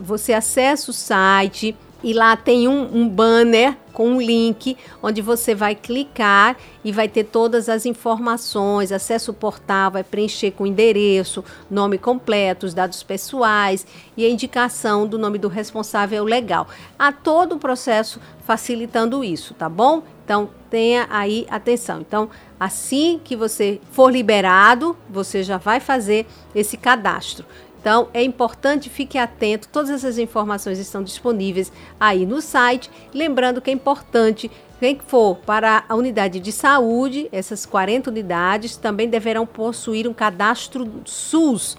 Você 0.00 0.32
acessa 0.32 0.92
o 0.92 0.94
site 0.94 1.74
e 2.02 2.12
lá 2.12 2.36
tem 2.36 2.68
um, 2.68 2.96
um, 2.96 3.08
banner 3.08 3.76
com 3.92 4.08
um 4.08 4.20
link 4.20 4.76
onde 5.02 5.20
você 5.20 5.54
vai 5.54 5.74
clicar 5.74 6.56
e 6.84 6.92
vai 6.92 7.08
ter 7.08 7.24
todas 7.24 7.68
as 7.68 7.84
informações, 7.84 8.92
acesso 8.92 9.32
ao 9.32 9.36
portal, 9.36 9.90
vai 9.90 10.04
preencher 10.04 10.52
com 10.52 10.66
endereço, 10.66 11.44
nome 11.68 11.98
completo, 11.98 12.66
os 12.66 12.74
dados 12.74 13.02
pessoais 13.02 13.86
e 14.16 14.24
a 14.24 14.30
indicação 14.30 15.06
do 15.06 15.18
nome 15.18 15.38
do 15.38 15.48
responsável 15.48 16.22
legal. 16.22 16.68
Há 16.98 17.10
todo 17.10 17.56
o 17.56 17.58
processo 17.58 18.20
facilitando 18.44 19.24
isso, 19.24 19.52
tá 19.54 19.68
bom? 19.68 20.02
Então 20.24 20.50
tenha 20.70 21.06
aí 21.10 21.46
atenção. 21.50 22.00
Então, 22.00 22.28
assim 22.60 23.20
que 23.22 23.34
você 23.34 23.80
for 23.90 24.12
liberado, 24.12 24.96
você 25.08 25.42
já 25.42 25.56
vai 25.56 25.80
fazer 25.80 26.26
esse 26.54 26.76
cadastro. 26.76 27.46
Então 27.88 28.10
é 28.12 28.22
importante, 28.22 28.90
fique 28.90 29.16
atento, 29.16 29.66
todas 29.68 29.88
essas 29.88 30.18
informações 30.18 30.78
estão 30.78 31.02
disponíveis 31.02 31.72
aí 31.98 32.26
no 32.26 32.42
site. 32.42 32.90
Lembrando 33.14 33.62
que 33.62 33.70
é 33.70 33.72
importante 33.72 34.50
quem 34.78 35.00
for 35.06 35.36
para 35.36 35.84
a 35.88 35.94
unidade 35.94 36.38
de 36.38 36.52
saúde, 36.52 37.30
essas 37.32 37.64
40 37.64 38.10
unidades 38.10 38.76
também 38.76 39.08
deverão 39.08 39.46
possuir 39.46 40.06
um 40.06 40.12
cadastro 40.12 41.00
SUS 41.06 41.78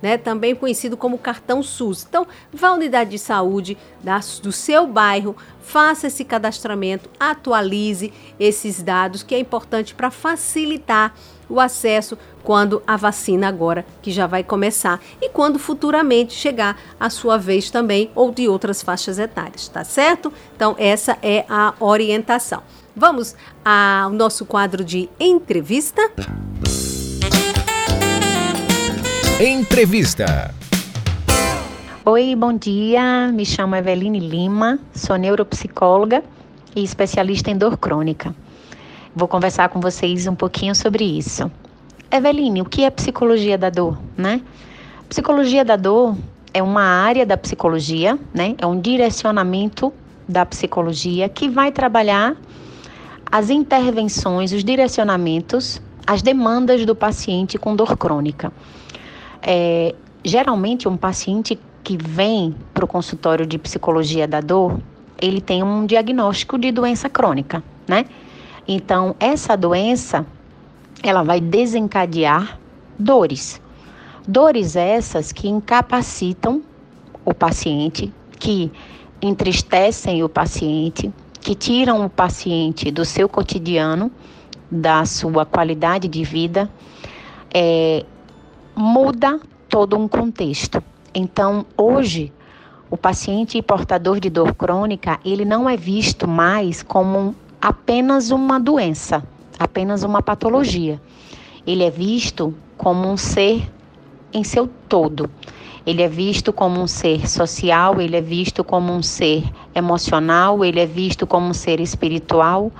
né, 0.00 0.16
também 0.16 0.54
conhecido 0.54 0.96
como 0.96 1.18
cartão 1.18 1.62
SUS. 1.62 2.06
Então, 2.08 2.26
vá 2.50 2.68
à 2.68 2.72
unidade 2.72 3.10
de 3.10 3.18
saúde 3.18 3.76
da, 4.02 4.18
do 4.42 4.50
seu 4.50 4.86
bairro, 4.86 5.36
faça 5.60 6.06
esse 6.06 6.24
cadastramento, 6.24 7.10
atualize 7.20 8.10
esses 8.38 8.82
dados, 8.82 9.22
que 9.22 9.34
é 9.34 9.38
importante 9.38 9.94
para 9.94 10.10
facilitar 10.10 11.14
o 11.50 11.60
acesso 11.60 12.16
quando 12.42 12.82
a 12.86 12.96
vacina 12.96 13.48
agora 13.48 13.84
que 14.00 14.10
já 14.10 14.26
vai 14.26 14.42
começar 14.42 15.00
e 15.20 15.28
quando 15.28 15.58
futuramente 15.58 16.32
chegar 16.32 16.80
a 16.98 17.10
sua 17.10 17.36
vez 17.36 17.70
também 17.70 18.10
ou 18.14 18.30
de 18.30 18.48
outras 18.48 18.82
faixas 18.82 19.18
etárias, 19.18 19.68
tá 19.68 19.84
certo? 19.84 20.32
Então 20.56 20.74
essa 20.78 21.18
é 21.22 21.44
a 21.48 21.74
orientação. 21.78 22.62
Vamos 22.96 23.34
ao 23.64 24.10
nosso 24.10 24.44
quadro 24.44 24.84
de 24.84 25.08
entrevista. 25.18 26.10
Entrevista. 29.40 30.54
Oi, 32.04 32.34
bom 32.34 32.52
dia. 32.52 33.30
Me 33.32 33.44
chamo 33.44 33.76
Eveline 33.76 34.18
Lima, 34.18 34.78
sou 34.92 35.16
neuropsicóloga 35.16 36.22
e 36.74 36.82
especialista 36.82 37.50
em 37.50 37.56
dor 37.56 37.76
crônica. 37.76 38.34
Vou 39.20 39.28
conversar 39.28 39.68
com 39.68 39.80
vocês 39.80 40.26
um 40.26 40.34
pouquinho 40.34 40.74
sobre 40.74 41.04
isso. 41.04 41.52
Eveline, 42.10 42.62
o 42.62 42.64
que 42.64 42.84
é 42.84 42.88
psicologia 42.88 43.58
da 43.58 43.68
dor, 43.68 43.98
né? 44.16 44.40
Psicologia 45.10 45.62
da 45.62 45.76
dor 45.76 46.16
é 46.54 46.62
uma 46.62 46.80
área 46.80 47.26
da 47.26 47.36
psicologia, 47.36 48.18
né? 48.32 48.54
É 48.56 48.64
um 48.64 48.80
direcionamento 48.80 49.92
da 50.26 50.46
psicologia 50.46 51.28
que 51.28 51.50
vai 51.50 51.70
trabalhar 51.70 52.34
as 53.30 53.50
intervenções, 53.50 54.52
os 54.52 54.64
direcionamentos, 54.64 55.82
as 56.06 56.22
demandas 56.22 56.86
do 56.86 56.94
paciente 56.94 57.58
com 57.58 57.76
dor 57.76 57.98
crônica. 57.98 58.50
É, 59.42 59.94
geralmente, 60.24 60.88
um 60.88 60.96
paciente 60.96 61.60
que 61.84 61.98
vem 61.98 62.54
para 62.72 62.86
o 62.86 62.88
consultório 62.88 63.44
de 63.44 63.58
psicologia 63.58 64.26
da 64.26 64.40
dor, 64.40 64.80
ele 65.20 65.42
tem 65.42 65.62
um 65.62 65.84
diagnóstico 65.84 66.56
de 66.56 66.72
doença 66.72 67.10
crônica, 67.10 67.62
né? 67.86 68.06
Então, 68.72 69.16
essa 69.18 69.56
doença, 69.56 70.24
ela 71.02 71.24
vai 71.24 71.40
desencadear 71.40 72.56
dores. 72.96 73.60
Dores 74.28 74.76
essas 74.76 75.32
que 75.32 75.48
incapacitam 75.48 76.62
o 77.24 77.34
paciente, 77.34 78.14
que 78.38 78.70
entristecem 79.20 80.22
o 80.22 80.28
paciente, 80.28 81.12
que 81.40 81.56
tiram 81.56 82.04
o 82.04 82.08
paciente 82.08 82.92
do 82.92 83.04
seu 83.04 83.28
cotidiano, 83.28 84.08
da 84.70 85.04
sua 85.04 85.44
qualidade 85.44 86.06
de 86.06 86.22
vida, 86.22 86.70
é, 87.52 88.06
muda 88.76 89.40
todo 89.68 89.98
um 89.98 90.06
contexto. 90.06 90.80
Então, 91.12 91.66
hoje, 91.76 92.32
o 92.88 92.96
paciente 92.96 93.60
portador 93.62 94.20
de 94.20 94.30
dor 94.30 94.54
crônica, 94.54 95.18
ele 95.24 95.44
não 95.44 95.68
é 95.68 95.76
visto 95.76 96.28
mais 96.28 96.84
como 96.84 97.34
apenas 97.60 98.30
uma 98.30 98.58
doença, 98.58 99.22
apenas 99.58 100.02
uma 100.02 100.22
patologia. 100.22 101.00
Ele 101.66 101.84
é 101.84 101.90
visto 101.90 102.54
como 102.76 103.08
um 103.08 103.16
ser 103.16 103.70
em 104.32 104.42
seu 104.42 104.68
todo. 104.88 105.28
Ele 105.86 106.02
é 106.02 106.08
visto 106.08 106.52
como 106.52 106.80
um 106.80 106.86
ser 106.86 107.28
social, 107.28 108.00
ele 108.00 108.16
é 108.16 108.20
visto 108.20 108.62
como 108.62 108.92
um 108.92 109.02
ser 109.02 109.42
emocional, 109.74 110.64
ele 110.64 110.78
é 110.78 110.86
visto 110.86 111.26
como 111.26 111.48
um 111.48 111.54
ser 111.54 111.80
espiritual. 111.80 112.70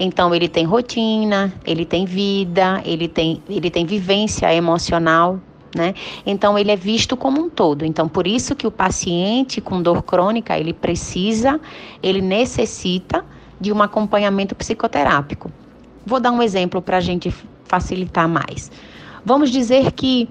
Então 0.00 0.34
ele 0.34 0.48
tem 0.48 0.64
rotina, 0.64 1.52
ele 1.66 1.84
tem 1.84 2.06
vida, 2.06 2.82
ele 2.84 3.08
tem, 3.08 3.42
ele 3.48 3.70
tem 3.70 3.84
vivência 3.84 4.52
emocional, 4.54 5.38
Né? 5.74 5.94
Então 6.24 6.58
ele 6.58 6.70
é 6.70 6.76
visto 6.76 7.16
como 7.16 7.40
um 7.42 7.50
todo. 7.50 7.84
Então 7.84 8.08
por 8.08 8.26
isso 8.26 8.56
que 8.56 8.66
o 8.66 8.70
paciente 8.70 9.60
com 9.60 9.82
dor 9.82 10.02
crônica 10.02 10.58
ele 10.58 10.72
precisa, 10.72 11.60
ele 12.02 12.22
necessita 12.22 13.22
de 13.60 13.72
um 13.72 13.82
acompanhamento 13.82 14.54
psicoterápico. 14.54 15.50
Vou 16.04 16.20
dar 16.20 16.30
um 16.30 16.42
exemplo 16.42 16.80
para 16.80 16.98
a 16.98 17.00
gente 17.00 17.34
facilitar 17.64 18.28
mais. 18.28 18.70
Vamos 19.24 19.50
dizer 19.50 19.92
que 19.92 20.28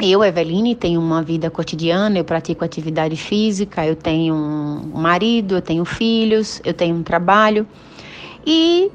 eu, 0.00 0.22
Eveline, 0.22 0.74
tenho 0.74 1.00
uma 1.00 1.22
vida 1.22 1.50
cotidiana, 1.50 2.18
eu 2.18 2.24
pratico 2.24 2.64
atividade 2.64 3.16
física, 3.16 3.86
eu 3.86 3.96
tenho 3.96 4.34
um 4.34 4.92
marido, 4.94 5.56
eu 5.56 5.62
tenho 5.62 5.84
filhos, 5.84 6.60
eu 6.64 6.74
tenho 6.74 6.96
um 6.96 7.02
trabalho 7.02 7.66
e 8.46 8.90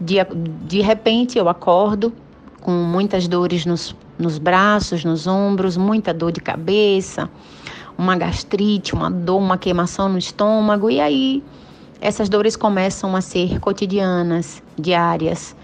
de, 0.00 0.16
de 0.64 0.80
repente 0.80 1.36
eu 1.38 1.48
acordo 1.48 2.12
com 2.60 2.70
muitas 2.70 3.26
dores 3.26 3.66
nos, 3.66 3.96
nos 4.18 4.38
braços, 4.38 5.04
nos 5.04 5.26
ombros, 5.26 5.76
muita 5.76 6.14
dor 6.14 6.30
de 6.30 6.40
cabeça, 6.40 7.28
uma 7.96 8.16
gastrite, 8.16 8.94
uma 8.94 9.10
dor, 9.10 9.38
uma 9.38 9.58
queimação 9.58 10.08
no 10.08 10.18
estômago 10.18 10.88
e 10.88 11.00
aí 11.00 11.42
essas 12.00 12.28
dores 12.28 12.56
começam 12.56 13.14
a 13.16 13.20
ser 13.20 13.58
cotidianas, 13.60 14.62
diárias, 14.78 15.56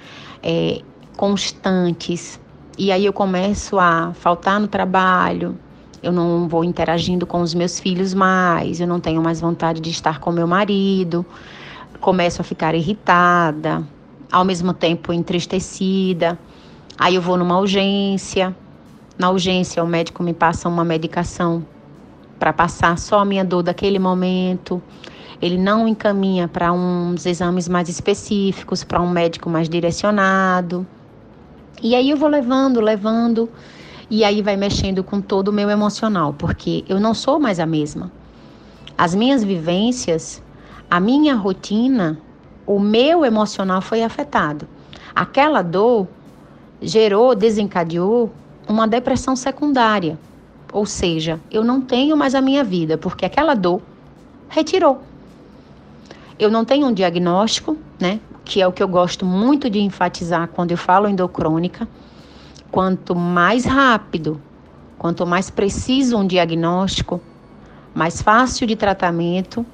é, 0.42 0.80
constantes. 1.16 2.40
E 2.76 2.90
aí 2.90 3.06
eu 3.06 3.12
começo 3.12 3.78
a 3.78 4.12
faltar 4.14 4.60
no 4.60 4.66
trabalho, 4.66 5.56
eu 6.02 6.12
não 6.12 6.48
vou 6.48 6.64
interagindo 6.64 7.24
com 7.26 7.40
os 7.40 7.54
meus 7.54 7.78
filhos 7.78 8.12
mais, 8.12 8.80
eu 8.80 8.86
não 8.86 9.00
tenho 9.00 9.22
mais 9.22 9.40
vontade 9.40 9.80
de 9.80 9.90
estar 9.90 10.18
com 10.18 10.32
meu 10.32 10.46
marido, 10.46 11.24
começo 12.00 12.40
a 12.40 12.44
ficar 12.44 12.74
irritada, 12.74 13.82
ao 14.30 14.44
mesmo 14.44 14.74
tempo 14.74 15.12
entristecida. 15.12 16.38
Aí 16.98 17.14
eu 17.14 17.22
vou 17.22 17.36
numa 17.36 17.58
urgência. 17.58 18.54
Na 19.16 19.30
urgência, 19.30 19.82
o 19.82 19.86
médico 19.86 20.22
me 20.22 20.34
passa 20.34 20.68
uma 20.68 20.84
medicação 20.84 21.64
para 22.38 22.52
passar 22.52 22.98
só 22.98 23.20
a 23.20 23.24
minha 23.24 23.44
dor 23.44 23.62
daquele 23.62 23.98
momento. 23.98 24.82
Ele 25.40 25.58
não 25.58 25.86
encaminha 25.86 26.48
para 26.48 26.72
uns 26.72 27.26
exames 27.26 27.68
mais 27.68 27.88
específicos, 27.88 28.84
para 28.84 29.00
um 29.00 29.10
médico 29.10 29.50
mais 29.50 29.68
direcionado. 29.68 30.86
E 31.82 31.94
aí 31.94 32.10
eu 32.10 32.16
vou 32.16 32.28
levando, 32.28 32.80
levando, 32.80 33.48
e 34.10 34.24
aí 34.24 34.42
vai 34.42 34.56
mexendo 34.56 35.02
com 35.02 35.20
todo 35.20 35.48
o 35.48 35.52
meu 35.52 35.68
emocional, 35.68 36.34
porque 36.34 36.84
eu 36.88 37.00
não 37.00 37.14
sou 37.14 37.38
mais 37.38 37.58
a 37.58 37.66
mesma. 37.66 38.10
As 38.96 39.14
minhas 39.14 39.42
vivências, 39.42 40.42
a 40.90 41.00
minha 41.00 41.34
rotina, 41.34 42.18
o 42.66 42.78
meu 42.78 43.24
emocional 43.24 43.82
foi 43.82 44.02
afetado. 44.02 44.68
Aquela 45.14 45.62
dor 45.62 46.06
gerou, 46.80 47.34
desencadeou 47.34 48.32
uma 48.68 48.86
depressão 48.86 49.36
secundária. 49.36 50.18
Ou 50.72 50.86
seja, 50.86 51.40
eu 51.50 51.64
não 51.64 51.80
tenho 51.80 52.16
mais 52.16 52.34
a 52.34 52.40
minha 52.40 52.64
vida, 52.64 52.96
porque 52.98 53.24
aquela 53.24 53.54
dor 53.54 53.80
retirou. 54.48 55.02
Eu 56.38 56.50
não 56.50 56.64
tenho 56.64 56.86
um 56.86 56.92
diagnóstico, 56.92 57.76
né? 58.00 58.20
que 58.44 58.60
é 58.60 58.66
o 58.66 58.72
que 58.72 58.82
eu 58.82 58.88
gosto 58.88 59.24
muito 59.24 59.70
de 59.70 59.80
enfatizar 59.80 60.48
quando 60.48 60.70
eu 60.70 60.76
falo 60.76 61.08
endocrônica, 61.08 61.88
quanto 62.70 63.14
mais 63.14 63.64
rápido, 63.64 64.40
quanto 64.98 65.26
mais 65.26 65.48
preciso 65.48 66.18
um 66.18 66.26
diagnóstico, 66.26 67.20
mais 67.94 68.20
fácil 68.20 68.66
de 68.66 68.76
tratamento, 68.76 69.64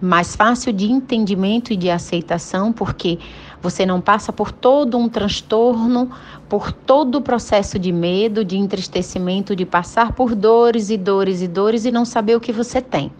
mais 0.00 0.36
fácil 0.36 0.72
de 0.72 0.90
entendimento 0.90 1.72
e 1.72 1.76
de 1.76 1.88
aceitação, 1.88 2.72
porque 2.72 3.18
você 3.62 3.86
não 3.86 4.00
passa 4.00 4.32
por 4.32 4.52
todo 4.52 4.98
um 4.98 5.08
transtorno, 5.08 6.10
por 6.48 6.72
todo 6.72 7.16
o 7.16 7.22
processo 7.22 7.78
de 7.78 7.90
medo, 7.90 8.44
de 8.44 8.58
entristecimento, 8.58 9.56
de 9.56 9.64
passar 9.64 10.12
por 10.12 10.34
dores 10.34 10.90
e 10.90 10.98
dores 10.98 11.40
e 11.40 11.48
dores 11.48 11.86
e 11.86 11.90
não 11.90 12.04
saber 12.04 12.36
o 12.36 12.40
que 12.40 12.52
você 12.52 12.82
tem. 12.82 13.10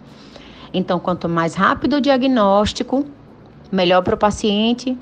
Então, 0.75 0.99
quanto 0.99 1.29
mais 1.29 1.55
rápido 1.55 1.97
o 1.97 2.01
diagnóstico, 2.01 3.07
melhor 3.71 4.03
para 4.03 4.17
o 4.17 4.19
paciente, 4.19 4.99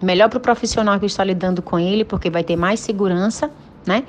melhor 0.00 0.28
para 0.28 0.38
o 0.38 0.40
profissional 0.40 1.00
que 1.00 1.06
está 1.06 1.24
lidando 1.24 1.60
com 1.60 1.76
ele, 1.80 2.04
porque 2.04 2.30
vai 2.30 2.44
ter 2.44 2.54
mais 2.54 2.78
segurança, 2.78 3.50
né? 3.84 4.04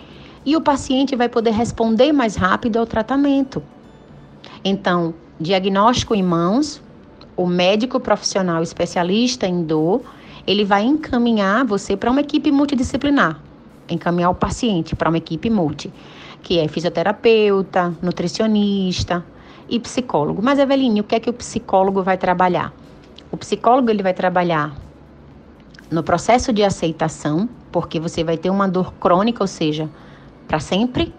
E 0.46 0.56
o 0.56 0.62
paciente 0.62 1.16
vai 1.16 1.28
poder 1.28 1.52
responder 1.52 2.12
mais 2.14 2.36
rápido 2.36 2.78
ao 2.78 2.86
tratamento. 2.86 3.64
Então, 4.64 5.16
diagnóstico 5.40 6.14
em 6.14 6.22
mãos, 6.22 6.80
o 7.36 7.48
médico 7.48 8.00
profissional 8.00 8.62
especialista 8.62 9.48
em 9.48 9.64
dor, 9.64 10.04
ele 10.46 10.64
vai 10.64 10.84
encaminhar 10.84 11.66
você 11.66 11.98
para 11.98 12.12
uma 12.12 12.22
equipe 12.22 12.52
multidisciplinar, 12.52 13.42
encaminhar 13.90 14.30
o 14.30 14.36
paciente 14.36 14.96
para 14.96 15.10
uma 15.10 15.18
equipe 15.18 15.50
multi, 15.50 15.92
que 16.44 16.60
é 16.60 16.68
fisioterapeuta, 16.68 17.92
nutricionista 18.04 19.26
e 19.70 19.80
psicólogo. 19.80 20.42
Mas, 20.42 20.60
Eveline, 20.60 21.02
o 21.02 21.04
que 21.04 21.16
é 21.16 21.20
que 21.20 21.30
o 21.30 21.34
psicólogo 21.34 22.02
vai 22.04 22.18
trabalhar? 22.18 22.74
O 23.32 23.38
psicólogo 23.38 23.90
ele 23.90 24.02
vai 24.02 24.14
trabalhar 24.14 24.76
no 25.92 26.04
processo 26.04 26.52
de 26.54 26.64
aceitação, 26.64 27.50
porque 27.72 28.00
você 28.00 28.24
vai 28.24 28.38
ter 28.38 28.50
uma 28.50 28.68
dor 28.68 28.94
crônica, 28.94 29.44
ou 29.44 29.48
seja, 29.48 29.90
para 30.48 30.60
sempre. 30.60 31.14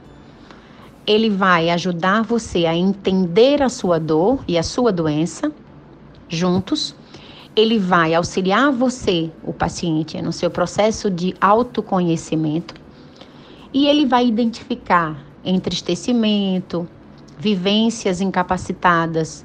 Ele 1.06 1.30
vai 1.30 1.70
ajudar 1.70 2.22
você 2.22 2.66
a 2.66 2.74
entender 2.74 3.62
a 3.62 3.68
sua 3.68 3.98
dor 3.98 4.40
e 4.46 4.58
a 4.58 4.62
sua 4.62 4.92
doença 4.92 5.52
juntos. 6.28 6.94
Ele 7.56 7.78
vai 7.78 8.14
auxiliar 8.14 8.70
você, 8.70 9.30
o 9.42 9.52
paciente, 9.52 10.20
no 10.20 10.32
seu 10.32 10.50
processo 10.50 11.10
de 11.10 11.34
autoconhecimento. 11.40 12.74
E 13.72 13.86
ele 13.86 14.06
vai 14.06 14.26
identificar 14.26 15.16
entristecimento, 15.44 16.86
vivências 17.38 18.20
incapacitadas, 18.20 19.44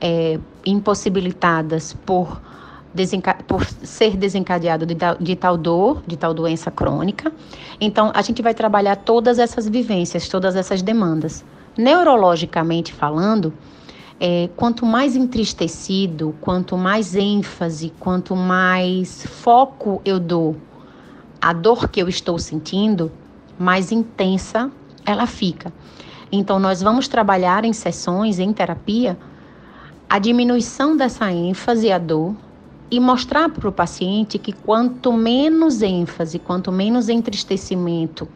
é, 0.00 0.38
impossibilitadas 0.64 1.92
por, 2.04 2.40
por 3.46 3.64
ser 3.64 4.16
desencadeado 4.16 4.86
de, 4.86 4.96
de 5.20 5.36
tal 5.36 5.56
dor, 5.56 6.02
de 6.06 6.16
tal 6.16 6.32
doença 6.32 6.70
crônica. 6.70 7.32
Então, 7.80 8.10
a 8.14 8.22
gente 8.22 8.40
vai 8.40 8.54
trabalhar 8.54 8.96
todas 8.96 9.38
essas 9.38 9.68
vivências, 9.68 10.28
todas 10.28 10.56
essas 10.56 10.82
demandas. 10.82 11.44
Neurologicamente 11.76 12.92
falando, 12.92 13.52
é, 14.20 14.48
quanto 14.56 14.86
mais 14.86 15.16
entristecido, 15.16 16.34
quanto 16.40 16.76
mais 16.76 17.14
ênfase, 17.14 17.92
quanto 17.98 18.34
mais 18.34 19.26
foco 19.26 20.00
eu 20.04 20.18
dou 20.20 20.56
à 21.44 21.52
dor 21.52 21.90
que 21.90 22.00
eu 22.00 22.08
estou 22.08 22.38
sentindo, 22.38 23.12
mais 23.58 23.92
intensa 23.92 24.70
ela 25.04 25.26
fica. 25.26 25.70
Então, 26.34 26.58
nós 26.58 26.82
vamos 26.82 27.06
trabalhar 27.06 27.64
em 27.64 27.72
sessões, 27.72 28.38
em 28.38 28.52
terapia, 28.52 29.16
a 30.08 30.18
diminuição 30.18 30.96
dessa 30.96 31.30
ênfase 31.30 31.92
à 31.92 31.98
dor 31.98 32.34
e 32.90 32.98
mostrar 33.00 33.48
para 33.48 33.68
o 33.68 33.72
paciente 33.72 34.38
que 34.38 34.52
quanto 34.52 35.12
menos 35.12 35.80
ênfase, 35.80 36.38
quanto 36.38 36.70
menos 36.70 37.08
entristecimento 37.08 38.28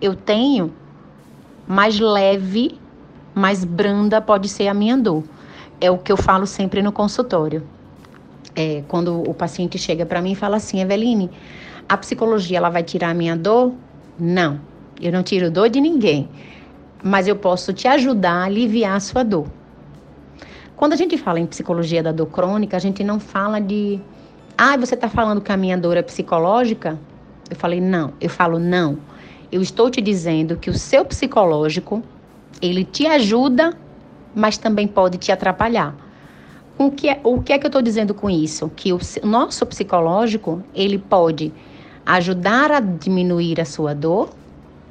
eu 0.00 0.14
tenho, 0.14 0.72
mais 1.66 2.00
leve, 2.00 2.78
mais 3.34 3.64
branda 3.64 4.20
pode 4.20 4.48
ser 4.48 4.68
a 4.68 4.74
minha 4.74 4.96
dor. 4.96 5.22
É 5.80 5.90
o 5.90 5.98
que 5.98 6.10
eu 6.10 6.16
falo 6.16 6.46
sempre 6.46 6.82
no 6.82 6.90
consultório. 6.90 7.62
É, 8.54 8.82
quando 8.88 9.22
o 9.22 9.32
paciente 9.32 9.78
chega 9.78 10.04
para 10.04 10.20
mim 10.20 10.32
e 10.32 10.34
fala 10.34 10.56
assim, 10.56 10.80
Eveline, 10.80 11.30
a 11.88 11.96
psicologia 11.96 12.58
ela 12.58 12.68
vai 12.68 12.82
tirar 12.82 13.10
a 13.10 13.14
minha 13.14 13.36
dor? 13.36 13.72
Não, 14.18 14.60
eu 15.00 15.12
não 15.12 15.22
tiro 15.22 15.50
dor 15.50 15.70
de 15.70 15.80
ninguém, 15.80 16.28
mas 17.02 17.26
eu 17.26 17.36
posso 17.36 17.72
te 17.72 17.88
ajudar 17.88 18.32
a 18.32 18.44
aliviar 18.44 18.96
a 18.96 19.00
sua 19.00 19.22
dor. 19.22 19.46
Quando 20.76 20.92
a 20.92 20.96
gente 20.96 21.16
fala 21.16 21.40
em 21.40 21.46
psicologia 21.46 22.02
da 22.02 22.12
dor 22.12 22.26
crônica, 22.26 22.76
a 22.76 22.80
gente 22.80 23.04
não 23.04 23.20
fala 23.20 23.60
de. 23.60 24.00
Ah, 24.56 24.76
você 24.76 24.94
está 24.94 25.08
falando 25.08 25.40
que 25.40 25.52
a 25.52 25.56
minha 25.56 25.76
dor 25.76 25.96
é 25.96 26.02
psicológica? 26.02 26.98
Eu 27.48 27.56
falei, 27.56 27.80
não. 27.80 28.12
Eu 28.20 28.28
falo, 28.28 28.58
não. 28.58 28.98
Eu 29.50 29.60
estou 29.60 29.90
te 29.90 30.00
dizendo 30.00 30.56
que 30.56 30.70
o 30.70 30.74
seu 30.74 31.04
psicológico, 31.04 32.02
ele 32.60 32.84
te 32.84 33.06
ajuda, 33.06 33.76
mas 34.34 34.56
também 34.58 34.88
pode 34.88 35.18
te 35.18 35.30
atrapalhar. 35.30 35.94
O 36.78 36.90
que 36.90 37.08
é, 37.08 37.20
o 37.22 37.42
que, 37.42 37.52
é 37.52 37.58
que 37.58 37.66
eu 37.66 37.68
estou 37.68 37.82
dizendo 37.82 38.14
com 38.14 38.30
isso? 38.30 38.70
Que 38.74 38.92
o 38.92 38.98
nosso 39.22 39.66
psicológico, 39.66 40.62
ele 40.74 40.98
pode 40.98 41.52
ajudar 42.04 42.72
a 42.72 42.80
diminuir 42.80 43.60
a 43.60 43.64
sua 43.64 43.94
dor, 43.94 44.30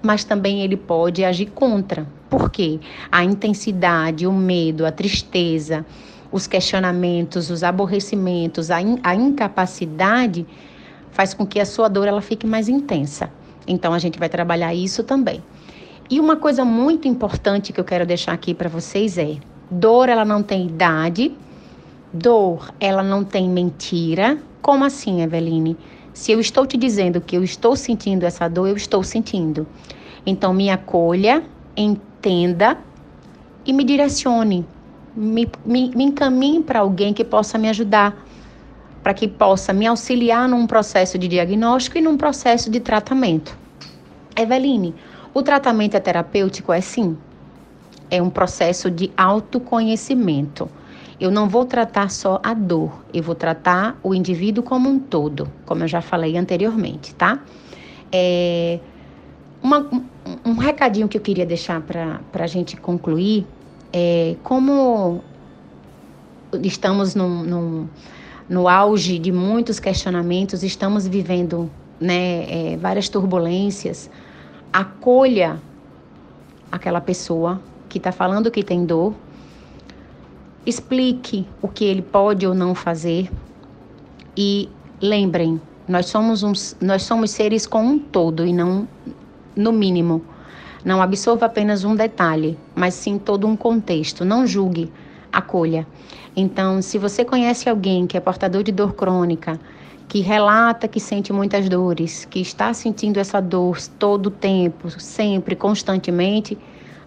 mas 0.02 0.24
também 0.24 0.62
ele 0.62 0.78
pode 0.78 1.24
agir 1.24 1.48
contra. 1.48 2.08
Por 2.30 2.50
quê? 2.50 2.80
A 3.12 3.24
intensidade, 3.24 4.26
o 4.26 4.34
medo, 4.34 4.86
a 4.86 4.92
tristeza, 4.92 5.86
os 6.32 6.48
questionamentos, 6.48 7.50
os 7.50 7.64
aborrecimentos, 7.64 8.72
a, 8.72 8.82
in, 8.82 8.98
a 9.04 9.14
incapacidade 9.14 10.46
faz 11.12 11.34
com 11.34 11.46
que 11.46 11.60
a 11.60 11.66
sua 11.66 11.88
dor 11.88 12.08
ela 12.08 12.22
fique 12.22 12.48
mais 12.48 12.70
intensa. 12.70 13.30
Então 13.68 13.94
a 13.94 14.00
gente 14.00 14.18
vai 14.18 14.30
trabalhar 14.30 14.74
isso 14.74 15.04
também. 15.04 15.44
E 16.10 16.20
uma 16.20 16.36
coisa 16.36 16.66
muito 16.66 17.08
importante 17.08 17.72
que 17.72 17.80
eu 17.80 17.86
quero 17.86 18.06
deixar 18.06 18.34
aqui 18.34 18.54
para 18.54 18.70
vocês 18.70 19.18
é: 19.18 19.38
dor 19.70 20.10
ela 20.10 20.26
não 20.26 20.42
tem 20.42 20.66
idade, 20.68 21.36
dor 22.12 22.74
ela 22.80 23.04
não 23.04 23.24
tem 23.24 23.48
mentira. 23.50 24.38
Como 24.62 24.84
assim, 24.86 25.22
Eveline? 25.22 25.78
Se 26.14 26.32
eu 26.32 26.40
estou 26.40 26.66
te 26.66 26.78
dizendo 26.78 27.22
que 27.22 27.36
eu 27.36 27.44
estou 27.44 27.76
sentindo 27.76 28.26
essa 28.26 28.48
dor, 28.48 28.68
eu 28.68 28.76
estou 28.76 29.04
sentindo. 29.04 29.66
Então, 30.26 30.54
me 30.54 30.70
acolha, 30.70 31.44
entenda 31.76 32.78
e 33.66 33.72
me 33.74 33.84
direcione, 33.84 34.66
me, 35.16 35.48
me, 35.66 35.92
me 35.96 36.04
encaminhe 36.04 36.62
para 36.62 36.80
alguém 36.80 37.14
que 37.14 37.24
possa 37.24 37.58
me 37.58 37.70
ajudar, 37.70 38.26
para 39.02 39.14
que 39.14 39.28
possa 39.28 39.74
me 39.74 39.88
auxiliar 39.88 40.48
num 40.48 40.68
processo 40.68 41.18
de 41.18 41.28
diagnóstico 41.28 41.98
e 41.98 42.02
num 42.02 42.18
processo 42.18 42.70
de 42.70 42.80
tratamento. 42.80 43.58
Eveline, 44.36 44.94
o 45.34 45.42
tratamento 45.42 45.96
é 45.96 46.00
terapêutico 46.00 46.74
é 46.74 46.82
sim. 46.82 47.18
É 48.10 48.22
um 48.22 48.30
processo 48.30 48.92
de 48.92 49.12
autoconhecimento. 49.16 50.70
Eu 51.22 51.30
não 51.30 51.48
vou 51.48 51.66
tratar 51.66 52.10
só 52.10 52.42
a 52.44 52.52
dor, 52.52 53.06
eu 53.14 53.22
vou 53.22 53.36
tratar 53.36 53.96
o 54.02 54.16
indivíduo 54.16 54.64
como 54.64 54.90
um 54.90 54.98
todo, 54.98 55.48
como 55.68 55.84
eu 55.84 55.88
já 55.88 56.02
falei 56.02 56.36
anteriormente, 56.36 57.14
tá? 57.14 57.40
É, 58.12 58.80
uma, 59.62 59.88
um, 60.44 60.54
recadinho 60.56 61.08
que 61.08 61.16
eu 61.16 61.22
queria 61.22 61.46
deixar 61.46 61.80
para 61.80 62.20
a 62.34 62.48
gente 62.48 62.76
concluir 62.76 63.46
é 63.94 64.36
como 64.42 65.22
estamos 66.64 67.14
num, 67.14 67.44
num, 67.44 67.88
no 68.50 68.68
auge 68.68 69.20
de 69.20 69.32
muitos 69.32 69.80
questionamentos, 69.80 70.64
estamos 70.64 71.08
vivendo 71.08 71.70
né, 72.00 72.72
é, 72.74 72.78
várias 72.78 73.08
turbulências, 73.08 74.10
acolha 74.74 75.62
aquela 76.72 77.00
pessoa 77.00 77.62
que 77.88 78.00
está 78.00 78.12
falando 78.12 78.50
que 78.50 78.64
tem 78.64 78.88
dor, 78.88 79.14
explique 80.66 81.48
o 81.62 81.68
que 81.68 81.86
ele 81.86 82.02
pode 82.02 82.46
ou 82.46 82.54
não 82.54 82.76
fazer 82.76 83.30
e 84.38 84.70
lembrem, 85.02 85.60
nós 85.88 86.06
somos, 86.06 86.44
uns, 86.44 86.76
nós 86.80 87.04
somos 87.04 87.32
seres 87.32 87.66
com 87.66 87.84
um 87.84 88.00
todo 88.00 88.46
e 88.46 88.54
não 88.54 88.88
no 89.56 89.72
mínimo. 89.72 90.24
Não 90.84 91.02
absorva 91.02 91.46
apenas 91.46 91.84
um 91.84 91.96
detalhe, 91.96 92.58
mas 92.76 92.94
sim 92.94 93.18
todo 93.18 93.46
um 93.46 93.56
contexto. 93.56 94.26
Não 94.26 94.48
julgue, 94.48 94.92
acolha. 95.32 95.86
Então, 96.36 96.82
se 96.82 96.98
você 96.98 97.26
conhece 97.26 97.70
alguém 97.70 98.08
que 98.08 98.18
é 98.18 98.20
portador 98.20 98.64
de 98.64 98.72
dor 98.72 98.94
crônica, 98.94 99.60
que 100.08 100.22
relata 100.22 100.88
que 100.88 101.00
sente 101.00 101.32
muitas 101.32 101.70
dores, 101.70 102.26
que 102.26 102.40
está 102.40 102.74
sentindo 102.74 103.20
essa 103.20 103.42
dor 103.42 103.80
todo 104.00 104.28
o 104.28 104.32
tempo, 104.32 104.90
sempre, 105.00 105.56
constantemente, 105.56 106.58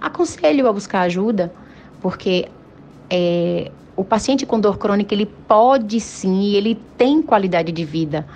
aconselho 0.01 0.69
a 0.69 0.73
buscar 0.73 1.01
ajuda, 1.03 1.53
porque 2.01 2.49
é, 3.11 3.71
o 3.97 4.05
paciente 4.05 4.45
com 4.45 4.59
dor 4.59 4.79
crônica 4.79 5.15
ele 5.15 5.27
pode 5.27 6.01
sim, 6.01 6.55
ele 6.55 6.75
tem 6.97 7.23
qualidade 7.23 7.73
de 7.73 7.85
vida. 7.85 8.27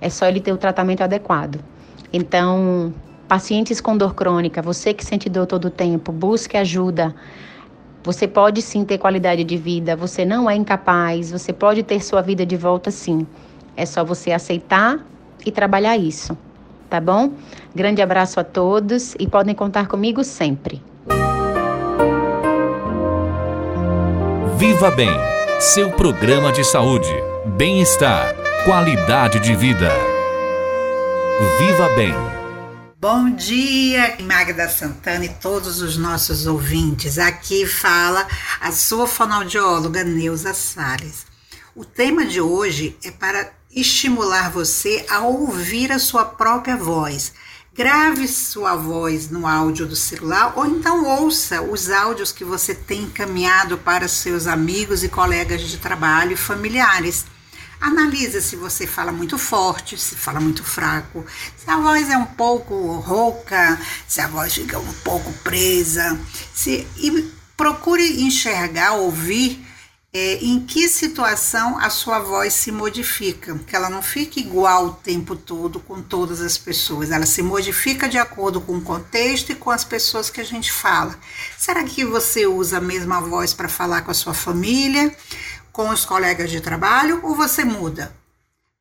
É 0.00 0.08
só 0.08 0.26
ele 0.26 0.40
ter 0.40 0.52
o 0.52 0.56
tratamento 0.56 1.02
adequado. 1.02 1.58
Então, 2.12 2.92
Pacientes 3.28 3.78
com 3.78 3.94
dor 3.94 4.14
crônica, 4.14 4.62
você 4.62 4.94
que 4.94 5.04
sente 5.04 5.28
dor 5.28 5.44
todo 5.44 5.66
o 5.66 5.70
tempo, 5.70 6.10
busque 6.10 6.56
ajuda. 6.56 7.14
Você 8.02 8.26
pode 8.26 8.62
sim 8.62 8.86
ter 8.86 8.96
qualidade 8.96 9.44
de 9.44 9.54
vida, 9.54 9.94
você 9.94 10.24
não 10.24 10.48
é 10.48 10.56
incapaz, 10.56 11.30
você 11.30 11.52
pode 11.52 11.82
ter 11.82 12.02
sua 12.02 12.22
vida 12.22 12.46
de 12.46 12.56
volta 12.56 12.90
sim. 12.90 13.26
É 13.76 13.84
só 13.84 14.02
você 14.02 14.32
aceitar 14.32 15.04
e 15.44 15.52
trabalhar 15.52 15.98
isso, 15.98 16.38
tá 16.88 17.02
bom? 17.02 17.32
Grande 17.74 18.00
abraço 18.00 18.40
a 18.40 18.44
todos 18.44 19.14
e 19.20 19.26
podem 19.26 19.54
contar 19.54 19.88
comigo 19.88 20.24
sempre. 20.24 20.82
Viva 24.58 24.90
Bem, 24.90 25.16
seu 25.60 25.88
programa 25.92 26.50
de 26.50 26.64
saúde, 26.64 27.06
bem-estar, 27.56 28.34
qualidade 28.64 29.38
de 29.38 29.54
vida. 29.54 29.88
Viva 31.60 31.88
Bem. 31.90 32.12
Bom 33.00 33.30
dia, 33.30 34.16
Magda 34.20 34.68
Santana 34.68 35.26
e 35.26 35.28
todos 35.28 35.80
os 35.80 35.96
nossos 35.96 36.48
ouvintes. 36.48 37.18
Aqui 37.18 37.66
fala 37.66 38.26
a 38.60 38.72
sua 38.72 39.06
fonoaudióloga 39.06 40.02
Neuza 40.02 40.52
Salles. 40.52 41.24
O 41.76 41.84
tema 41.84 42.26
de 42.26 42.40
hoje 42.40 42.98
é 43.04 43.12
para 43.12 43.52
estimular 43.72 44.50
você 44.50 45.06
a 45.08 45.20
ouvir 45.20 45.92
a 45.92 46.00
sua 46.00 46.24
própria 46.24 46.76
voz. 46.76 47.32
Grave 47.78 48.26
sua 48.26 48.74
voz 48.74 49.30
no 49.30 49.46
áudio 49.46 49.86
do 49.86 49.94
celular 49.94 50.54
ou 50.56 50.66
então 50.66 51.04
ouça 51.04 51.62
os 51.62 51.88
áudios 51.88 52.32
que 52.32 52.42
você 52.42 52.74
tem 52.74 53.02
encaminhado 53.02 53.78
para 53.78 54.08
seus 54.08 54.48
amigos 54.48 55.04
e 55.04 55.08
colegas 55.08 55.60
de 55.60 55.76
trabalho 55.76 56.32
e 56.32 56.36
familiares. 56.36 57.24
Analisa 57.80 58.40
se 58.40 58.56
você 58.56 58.84
fala 58.84 59.12
muito 59.12 59.38
forte, 59.38 59.96
se 59.96 60.16
fala 60.16 60.40
muito 60.40 60.64
fraco, 60.64 61.24
se 61.56 61.70
a 61.70 61.76
voz 61.76 62.10
é 62.10 62.18
um 62.18 62.26
pouco 62.26 62.96
rouca, 62.96 63.80
se 64.08 64.20
a 64.20 64.26
voz 64.26 64.54
fica 64.54 64.76
um 64.76 64.94
pouco 65.04 65.32
presa, 65.44 66.18
se, 66.52 66.84
e 66.96 67.32
procure 67.56 68.24
enxergar, 68.24 68.94
ouvir 68.94 69.64
é, 70.12 70.36
em 70.36 70.60
que 70.60 70.88
situação 70.88 71.78
a 71.78 71.90
sua 71.90 72.18
voz 72.18 72.54
se 72.54 72.72
modifica, 72.72 73.58
que 73.66 73.76
ela 73.76 73.90
não 73.90 74.02
fique 74.02 74.40
igual 74.40 74.86
o 74.86 74.92
tempo 74.94 75.36
todo 75.36 75.80
com 75.80 76.00
todas 76.00 76.40
as 76.40 76.56
pessoas, 76.56 77.10
ela 77.10 77.26
se 77.26 77.42
modifica 77.42 78.08
de 78.08 78.16
acordo 78.16 78.60
com 78.60 78.76
o 78.78 78.82
contexto 78.82 79.52
e 79.52 79.54
com 79.54 79.70
as 79.70 79.84
pessoas 79.84 80.30
que 80.30 80.40
a 80.40 80.44
gente 80.44 80.72
fala. 80.72 81.18
Será 81.58 81.84
que 81.84 82.04
você 82.04 82.46
usa 82.46 82.78
a 82.78 82.80
mesma 82.80 83.20
voz 83.20 83.52
para 83.52 83.68
falar 83.68 84.02
com 84.02 84.10
a 84.10 84.14
sua 84.14 84.34
família? 84.34 85.14
com 85.78 85.90
os 85.90 86.04
colegas 86.04 86.50
de 86.50 86.60
trabalho 86.60 87.20
ou 87.22 87.36
você 87.36 87.62
muda? 87.62 88.12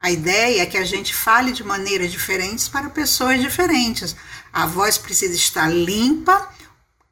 A 0.01 0.09
ideia 0.09 0.63
é 0.63 0.65
que 0.65 0.79
a 0.79 0.83
gente 0.83 1.13
fale 1.13 1.51
de 1.51 1.63
maneiras 1.63 2.11
diferentes 2.11 2.67
para 2.67 2.89
pessoas 2.89 3.39
diferentes. 3.39 4.15
A 4.51 4.65
voz 4.65 4.97
precisa 4.97 5.35
estar 5.35 5.67
limpa, 5.67 6.49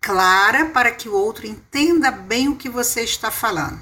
clara, 0.02 0.66
para 0.66 0.90
que 0.90 1.08
o 1.08 1.14
outro 1.14 1.46
entenda 1.46 2.10
bem 2.10 2.48
o 2.48 2.56
que 2.56 2.68
você 2.68 3.02
está 3.02 3.30
falando. 3.30 3.80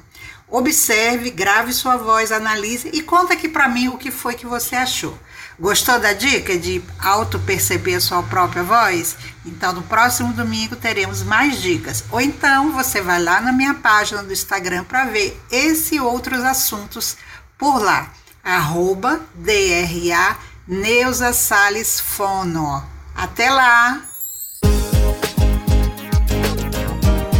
Observe, 0.55 1.31
grave 1.31 1.73
sua 1.73 1.97
voz, 1.97 2.31
analise 2.31 2.87
e 2.93 3.01
conta 3.01 3.33
aqui 3.33 3.49
para 3.49 3.67
mim 3.67 3.87
o 3.87 3.97
que 3.97 4.11
foi 4.11 4.35
que 4.35 4.45
você 4.45 4.75
achou. 4.75 5.17
Gostou 5.59 5.99
da 5.99 6.13
dica 6.13 6.55
de 6.55 6.79
auto-perceber 6.99 7.99
sua 7.99 8.21
própria 8.21 8.61
voz? 8.61 9.15
Então, 9.43 9.73
no 9.73 9.81
próximo 9.81 10.31
domingo 10.31 10.75
teremos 10.75 11.23
mais 11.23 11.59
dicas. 11.59 12.03
Ou 12.11 12.21
então 12.21 12.71
você 12.71 13.01
vai 13.01 13.19
lá 13.19 13.41
na 13.41 13.51
minha 13.51 13.73
página 13.73 14.21
do 14.21 14.31
Instagram 14.31 14.83
para 14.83 15.05
ver 15.05 15.41
esse 15.49 15.95
e 15.95 15.99
outros 15.99 16.43
assuntos 16.43 17.17
por 17.57 17.81
lá. 17.81 18.13
Arroba 18.43 19.21
DRA 19.33 20.37
Neuza 20.67 21.33
Salles 21.33 21.99
Fono. 21.99 22.83
Até 23.15 23.49
lá! 23.49 24.12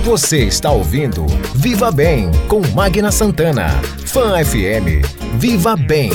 Você 0.03 0.39
está 0.39 0.69
ouvindo 0.69 1.25
Viva 1.55 1.89
Bem 1.89 2.29
com 2.49 2.59
Magna 2.75 3.09
Santana. 3.09 3.69
Fan 4.05 4.43
FM. 4.43 4.99
Viva 5.35 5.77
Bem. 5.77 6.11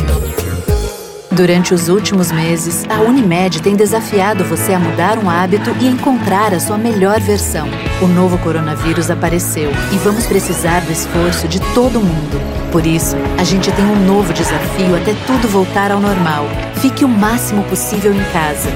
Durante 1.33 1.73
os 1.73 1.89
últimos 1.89 2.31
meses, 2.31 2.85
a 2.91 3.01
Unimed 3.01 3.63
tem 3.63 3.75
desafiado 3.75 4.45
você 4.45 4.75
a 4.75 4.79
mudar 4.79 5.17
um 5.19 5.31
hábito 5.31 5.75
e 5.81 5.87
encontrar 5.87 6.53
a 6.53 6.61
sua 6.61 6.77
melhor 6.77 7.19
versão. 7.19 7.67
O 8.03 8.07
novo 8.07 8.37
coronavírus 8.37 9.11
apareceu 9.11 9.71
e 9.91 9.97
vamos 9.97 10.27
precisar 10.27 10.81
do 10.81 10.93
esforço 10.93 11.49
de 11.49 11.59
todo 11.73 11.99
mundo. 11.99 12.39
Por 12.71 12.87
isso, 12.87 13.17
a 13.39 13.43
gente 13.43 13.73
tem 13.73 13.87
um 13.87 14.05
novo 14.05 14.35
desafio 14.35 14.97
até 14.97 15.15
tudo 15.27 15.49
voltar 15.49 15.91
ao 15.91 15.99
normal. 15.99 16.45
Fique 16.83 17.07
o 17.07 17.09
máximo 17.09 17.65
possível 17.65 18.13
em 18.13 18.25
casa. 18.35 18.69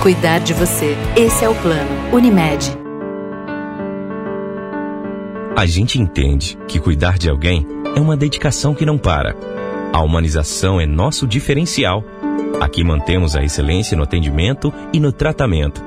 Cuidar 0.00 0.38
de 0.40 0.54
você. 0.54 0.96
Esse 1.14 1.44
é 1.44 1.48
o 1.50 1.54
plano. 1.54 1.90
Unimed. 2.14 2.83
A 5.56 5.66
gente 5.66 6.00
entende 6.00 6.58
que 6.68 6.78
cuidar 6.78 7.18
de 7.18 7.30
alguém 7.30 7.66
é 7.96 8.00
uma 8.00 8.16
dedicação 8.16 8.74
que 8.74 8.84
não 8.84 8.98
para 8.98 9.34
a 9.94 10.02
humanização 10.02 10.80
é 10.80 10.86
nosso 10.86 11.24
diferencial. 11.24 12.02
Aqui 12.60 12.82
mantemos 12.82 13.36
a 13.36 13.44
excelência 13.44 13.96
no 13.96 14.02
atendimento 14.02 14.74
e 14.92 14.98
no 14.98 15.12
tratamento. 15.12 15.84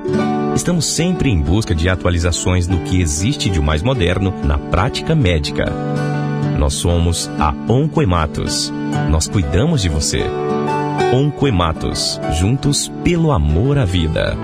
Estamos 0.56 0.86
sempre 0.86 1.28
em 1.28 1.38
busca 1.38 1.74
de 1.74 1.90
atualizações 1.90 2.66
do 2.66 2.78
que 2.78 3.02
existe 3.02 3.50
de 3.50 3.60
mais 3.60 3.82
moderno 3.82 4.32
na 4.42 4.56
prática 4.56 5.14
médica. 5.14 5.66
Nós 6.58 6.72
somos 6.72 7.30
a 7.38 7.54
Oncoematos. 7.70 8.72
Nós 9.10 9.28
cuidamos 9.28 9.82
de 9.82 9.90
você. 9.90 10.24
Oncoematos, 11.12 12.18
juntos 12.32 12.90
pelo 13.04 13.30
amor 13.30 13.76
à 13.76 13.84
vida. 13.84 14.34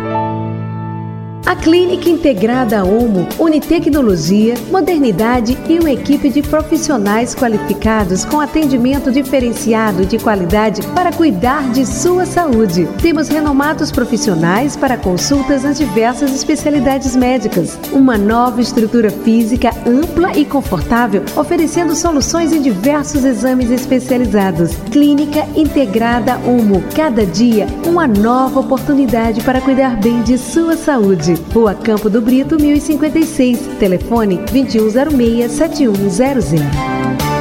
A 1.46 1.54
Clínica 1.54 2.08
Integrada 2.08 2.82
Omo 2.86 3.28
une 3.38 3.60
tecnologia, 3.60 4.54
modernidade 4.70 5.58
e 5.68 5.78
uma 5.78 5.90
equipe 5.90 6.30
de 6.30 6.40
profissionais 6.40 7.34
qualificados 7.34 8.24
com 8.24 8.40
atendimento 8.40 9.12
diferenciado 9.12 10.06
de 10.06 10.18
qualidade 10.18 10.80
para 10.94 11.12
cuidar 11.12 11.70
de 11.70 11.84
sua 11.84 12.24
saúde. 12.24 12.88
Temos 13.02 13.28
renomados 13.28 13.92
profissionais 13.92 14.74
para 14.74 14.96
consultas 14.96 15.64
nas 15.64 15.76
diversas 15.76 16.34
especialidades 16.34 17.14
médicas. 17.14 17.78
Uma 17.92 18.16
nova 18.16 18.62
estrutura 18.62 19.10
física 19.10 19.70
ampla 19.86 20.36
e 20.36 20.44
confortável, 20.44 21.22
oferecendo 21.36 21.94
soluções 21.94 22.52
em 22.52 22.60
diversos 22.60 23.24
exames 23.24 23.70
especializados. 23.70 24.74
Clínica 24.90 25.46
Integrada 25.54 26.36
Omo. 26.46 26.82
Cada 26.94 27.24
dia, 27.26 27.66
uma 27.86 28.06
nova 28.06 28.60
oportunidade 28.60 29.42
para 29.42 29.60
cuidar 29.60 29.96
bem 29.96 30.22
de 30.22 30.38
sua 30.38 30.76
saúde. 30.76 31.34
Rua 31.52 31.74
Campo 31.74 32.08
do 32.08 32.20
Brito, 32.20 32.56
1056. 32.56 33.58
Telefone 33.78 34.38
2106-7100. 34.46 37.33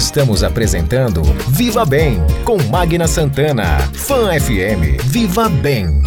Estamos 0.00 0.42
apresentando 0.42 1.20
Viva 1.50 1.84
Bem 1.84 2.16
com 2.42 2.56
Magna 2.70 3.06
Santana. 3.06 3.76
Fã 3.92 4.30
FM. 4.32 4.98
Viva 5.04 5.46
Bem. 5.46 6.02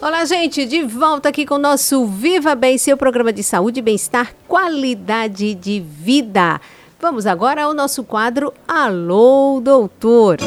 Olá, 0.00 0.24
gente, 0.24 0.66
de 0.66 0.82
volta 0.82 1.28
aqui 1.28 1.46
com 1.46 1.54
o 1.54 1.58
nosso 1.58 2.04
Viva 2.04 2.56
Bem, 2.56 2.76
seu 2.78 2.96
programa 2.96 3.32
de 3.32 3.44
saúde, 3.44 3.80
bem-estar, 3.80 4.34
qualidade 4.48 5.54
de 5.54 5.78
vida. 5.78 6.60
Vamos 7.00 7.28
agora 7.28 7.62
ao 7.62 7.72
nosso 7.72 8.02
quadro 8.02 8.52
Alô, 8.66 9.60
Doutor. 9.62 10.38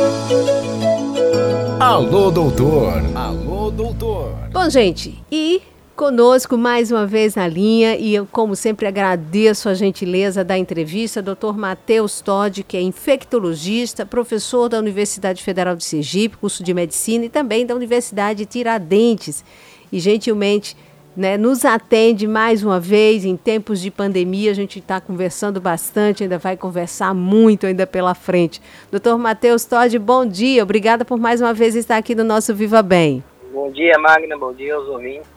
Alô, 1.79 2.29
doutor. 2.29 3.03
Alô, 3.15 3.71
doutor. 3.71 4.33
Bom, 4.51 4.69
gente, 4.69 5.23
e 5.31 5.61
conosco 5.95 6.57
mais 6.57 6.91
uma 6.91 7.07
vez 7.07 7.35
na 7.35 7.47
linha 7.47 7.95
e 7.95 8.13
eu, 8.13 8.27
como 8.29 8.55
sempre, 8.55 8.85
agradeço 8.85 9.69
a 9.69 9.73
gentileza 9.73 10.43
da 10.43 10.57
entrevista, 10.57 11.21
Dr. 11.21 11.53
Matheus 11.55 12.19
Todd, 12.19 12.63
que 12.63 12.75
é 12.75 12.81
infectologista, 12.81 14.05
professor 14.05 14.67
da 14.67 14.77
Universidade 14.77 15.41
Federal 15.41 15.75
de 15.75 15.85
Sergipe, 15.85 16.37
curso 16.37 16.63
de 16.63 16.73
medicina 16.73 17.25
e 17.25 17.29
também 17.29 17.65
da 17.65 17.73
Universidade 17.73 18.45
Tiradentes. 18.45 19.43
E 19.91 19.99
gentilmente 19.99 20.75
né, 21.15 21.37
nos 21.37 21.63
atende 21.63 22.27
mais 22.27 22.61
uma 22.61 22.79
vez 22.79 23.23
em 23.23 23.37
tempos 23.37 23.79
de 23.79 23.89
pandemia. 23.89 24.51
A 24.51 24.55
gente 24.55 24.79
está 24.79 24.99
conversando 24.99 25.61
bastante, 25.61 26.23
ainda 26.23 26.37
vai 26.37 26.57
conversar 26.57 27.13
muito 27.13 27.65
ainda 27.65 27.87
pela 27.87 28.13
frente. 28.13 28.61
Doutor 28.91 29.17
Matheus 29.17 29.63
Todd, 29.63 29.97
bom 29.97 30.25
dia. 30.25 30.61
Obrigada 30.61 31.05
por 31.05 31.17
mais 31.17 31.39
uma 31.39 31.53
vez 31.53 31.73
estar 31.73 31.95
aqui 31.95 32.13
no 32.13 32.23
nosso 32.25 32.53
Viva 32.53 32.83
Bem. 32.83 33.23
Bom 33.53 33.71
dia, 33.71 33.97
Magna. 33.97 34.37
Bom 34.37 34.51
dia 34.51 34.75
aos 34.75 34.89
ouvintes. 34.89 35.34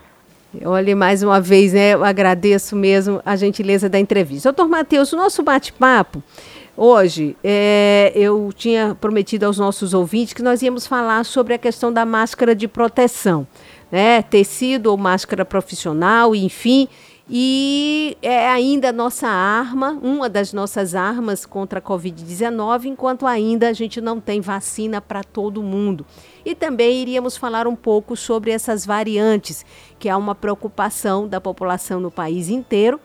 Olha, 0.65 0.97
mais 0.97 1.23
uma 1.23 1.41
vez, 1.41 1.75
né, 1.75 1.93
eu 1.93 2.03
agradeço 2.03 2.75
mesmo 2.75 3.21
a 3.25 3.37
gentileza 3.37 3.89
da 3.89 3.99
entrevista. 3.99 4.51
Doutor 4.51 4.69
Matheus, 4.71 5.13
o 5.13 5.17
nosso 5.17 5.43
bate-papo 5.43 6.23
hoje, 6.75 7.37
é, 7.43 8.13
eu 8.15 8.51
tinha 8.55 8.97
prometido 8.99 9.45
aos 9.45 9.59
nossos 9.59 9.93
ouvintes 9.93 10.33
que 10.33 10.43
nós 10.43 10.63
íamos 10.63 10.87
falar 10.87 11.25
sobre 11.25 11.53
a 11.53 11.59
questão 11.59 11.93
da 11.93 12.07
máscara 12.07 12.55
de 12.55 12.67
proteção, 12.69 13.47
né, 13.91 14.23
tecido 14.23 14.87
ou 14.87 14.97
máscara 14.97 15.45
profissional, 15.45 16.35
enfim, 16.35 16.89
e 17.29 18.17
é 18.23 18.49
ainda 18.49 18.91
nossa 18.91 19.29
arma, 19.29 19.99
uma 20.03 20.31
das 20.31 20.55
nossas 20.55 20.95
armas 20.95 21.45
contra 21.45 21.79
a 21.79 21.83
Covid-19, 21.83 22.87
enquanto 22.87 23.27
ainda 23.27 23.69
a 23.69 23.73
gente 23.75 24.01
não 24.01 24.19
tem 24.19 24.41
vacina 24.41 24.99
para 24.99 25.23
todo 25.23 25.63
mundo. 25.63 26.07
E 26.49 26.55
também 26.55 27.03
iríamos 27.03 27.37
falar 27.37 27.67
um 27.67 27.77
pouco 27.77 28.17
sobre 28.17 28.51
essas 28.51 28.87
variantes, 28.87 29.67
que 29.99 30.09
há 30.09 30.17
uma 30.17 30.35
preocupação 30.35 31.29
da 31.29 31.39
população 31.43 32.01
no 32.01 32.11
país 32.11 32.49
inteiro, 32.49 32.99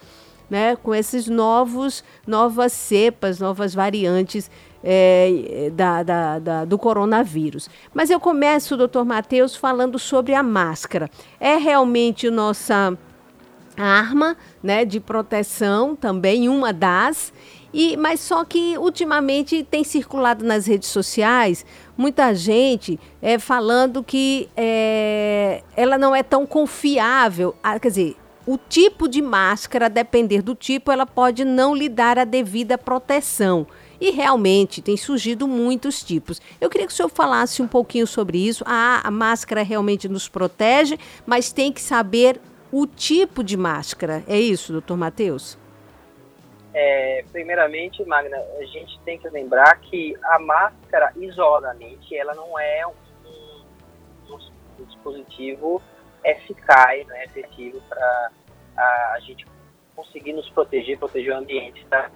né, 0.50 0.78
com 0.78 0.96
esses 0.96 1.28
novos, 1.28 2.06
novas 2.26 2.72
cepas, 2.72 3.40
novas 3.42 3.76
variantes 3.76 4.50
é, 4.82 5.70
da, 5.74 6.04
da, 6.04 6.40
da, 6.40 6.64
do 6.64 6.78
coronavírus. 6.78 7.70
Mas 7.94 8.10
eu 8.10 8.18
começo, 8.18 8.78
doutor 8.78 9.04
Matheus, 9.04 9.58
falando 9.58 10.00
sobre 10.00 10.34
a 10.34 10.42
máscara. 10.42 11.10
É 11.38 11.58
realmente 11.58 12.30
nossa 12.30 12.98
arma 13.76 14.38
né, 14.62 14.86
de 14.86 15.02
proteção, 15.02 15.98
também 15.98 16.48
uma 16.48 16.72
das. 16.72 17.34
E, 17.74 17.98
mas 17.98 18.20
só 18.20 18.46
que 18.46 18.78
ultimamente 18.78 19.64
tem 19.64 19.84
circulado 19.84 20.46
nas 20.46 20.66
redes 20.66 20.90
sociais 20.90 21.66
muita 21.98 22.34
gente 22.34 23.00
é, 23.22 23.38
falando 23.40 24.04
que 24.04 24.50
é, 24.56 25.64
ela 25.76 25.98
não 25.98 26.16
é 26.16 26.24
tão 26.24 26.46
confiável. 26.46 27.56
Ah, 27.64 27.80
quer 27.80 27.90
dizer, 27.90 28.18
o 28.46 28.58
tipo 28.58 29.08
de 29.08 29.22
máscara, 29.22 29.86
a 29.86 29.90
depender 29.90 30.42
do 30.42 30.54
tipo, 30.54 30.92
ela 30.92 31.06
pode 31.06 31.46
não 31.46 31.74
lhe 31.74 31.88
dar 31.88 32.20
a 32.20 32.26
devida 32.26 32.78
proteção. 32.78 33.66
E 34.02 34.12
realmente 34.12 34.82
tem 34.82 34.98
surgido 34.98 35.48
muitos 35.48 36.04
tipos. 36.04 36.42
Eu 36.60 36.70
queria 36.70 36.86
que 36.86 36.92
o 36.92 36.96
senhor 36.96 37.10
falasse 37.10 37.62
um 37.62 37.68
pouquinho 37.68 38.06
sobre 38.06 38.38
isso. 38.38 38.64
Ah, 38.68 39.02
a 39.04 39.10
máscara 39.10 39.64
realmente 39.64 40.10
nos 40.10 40.28
protege, 40.28 40.98
mas 41.26 41.54
tem 41.54 41.72
que 41.72 41.80
saber 41.80 42.42
o 42.70 42.86
tipo 42.86 43.44
de 43.44 43.56
máscara. 43.56 44.24
É 44.28 44.38
isso, 44.38 44.74
doutor 44.74 44.98
Matheus? 44.98 45.58
É, 46.74 47.24
primeiramente, 47.32 48.04
Magna, 48.04 48.38
a 48.38 48.66
gente 48.66 49.00
tem 49.02 49.20
que 49.20 49.30
lembrar 49.30 49.80
que 49.82 50.18
a 50.24 50.40
máscara 50.40 51.12
isoladamente 51.16 52.18
ela 52.18 52.34
não 52.34 52.58
é 52.60 52.88
um, 52.88 52.94
um, 53.30 54.36
um 54.80 54.86
dispositivo 54.86 55.82
eficaz, 56.24 57.06
né, 57.06 57.26
efetivo 57.26 57.80
para 57.88 58.32
a, 58.76 59.14
a, 59.14 59.20
gente 59.20 59.46
conseguir 59.96 60.34
nos 60.34 60.50
proteger, 60.50 60.98
proteger 60.98 61.34
o 61.34 61.38
ambiente 61.38 61.86
da, 61.86 62.10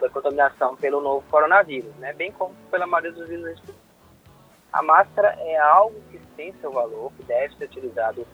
da 0.00 0.08
contaminação 0.08 0.74
pelo 0.76 1.00
novo 1.00 1.24
coronavírus, 1.30 1.94
né, 1.96 2.12
bem 2.12 2.32
como 2.32 2.54
pela 2.68 2.86
maioria 2.86 3.12
dos 3.12 3.28
vírus. 3.28 3.62
A 4.72 4.82
máscara 4.82 5.36
é 5.38 5.56
algo 5.58 6.00
que 6.10 6.18
tem 6.36 6.52
seu 6.54 6.72
valor, 6.72 7.12
que 7.12 7.22
deve 7.24 7.54
ser 7.56 7.66
utilizado 7.66 8.26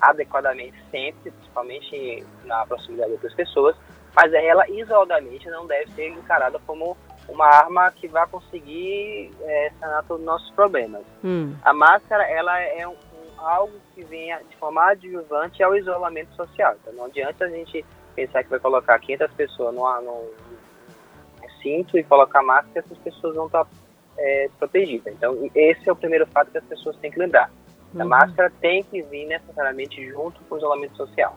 adequadamente 0.00 0.76
sempre, 0.90 1.30
principalmente 1.30 2.24
na 2.44 2.66
proximidade 2.66 3.08
de 3.08 3.14
outras 3.14 3.34
pessoas, 3.34 3.74
mas 4.16 4.32
ela 4.32 4.66
isoladamente 4.70 5.46
não 5.50 5.66
deve 5.66 5.92
ser 5.92 6.08
encarada 6.08 6.58
como 6.66 6.96
uma 7.28 7.46
arma 7.46 7.92
que 7.92 8.08
vai 8.08 8.26
conseguir 8.26 9.30
é, 9.42 9.70
sanar 9.78 10.02
todos 10.04 10.22
os 10.22 10.26
nossos 10.26 10.50
problemas. 10.52 11.02
Hum. 11.22 11.54
A 11.62 11.74
máscara 11.74 12.24
ela 12.24 12.58
é 12.58 12.88
um, 12.88 12.92
um, 12.92 13.40
algo 13.40 13.74
que 13.94 14.02
vem 14.04 14.34
de 14.48 14.56
forma 14.56 14.82
adjuvante 14.90 15.62
ao 15.62 15.76
isolamento 15.76 16.34
social. 16.34 16.74
Então 16.80 16.94
não 16.94 17.04
adianta 17.04 17.44
a 17.44 17.48
gente 17.50 17.84
pensar 18.14 18.42
que 18.42 18.48
vai 18.48 18.58
colocar 18.58 18.98
500 18.98 19.34
pessoas 19.34 19.74
no, 19.74 20.30
cinto 21.62 21.98
e 21.98 22.04
colocar 22.04 22.42
máscara 22.42 22.80
essas 22.86 22.98
pessoas 22.98 23.34
vão 23.34 23.46
estar 23.46 23.66
é, 24.16 24.48
protegidas. 24.58 25.12
Então 25.12 25.50
esse 25.54 25.86
é 25.86 25.92
o 25.92 25.96
primeiro 25.96 26.26
fato 26.28 26.50
que 26.50 26.58
as 26.58 26.64
pessoas 26.64 26.96
têm 26.96 27.10
que 27.10 27.18
lembrar. 27.18 27.50
Uhum. 27.92 28.02
A 28.02 28.04
máscara 28.04 28.50
tem 28.60 28.82
que 28.82 29.02
vir 29.02 29.26
necessariamente 29.26 30.08
junto 30.08 30.40
com 30.44 30.54
o 30.54 30.58
isolamento 30.58 30.96
social. 30.96 31.36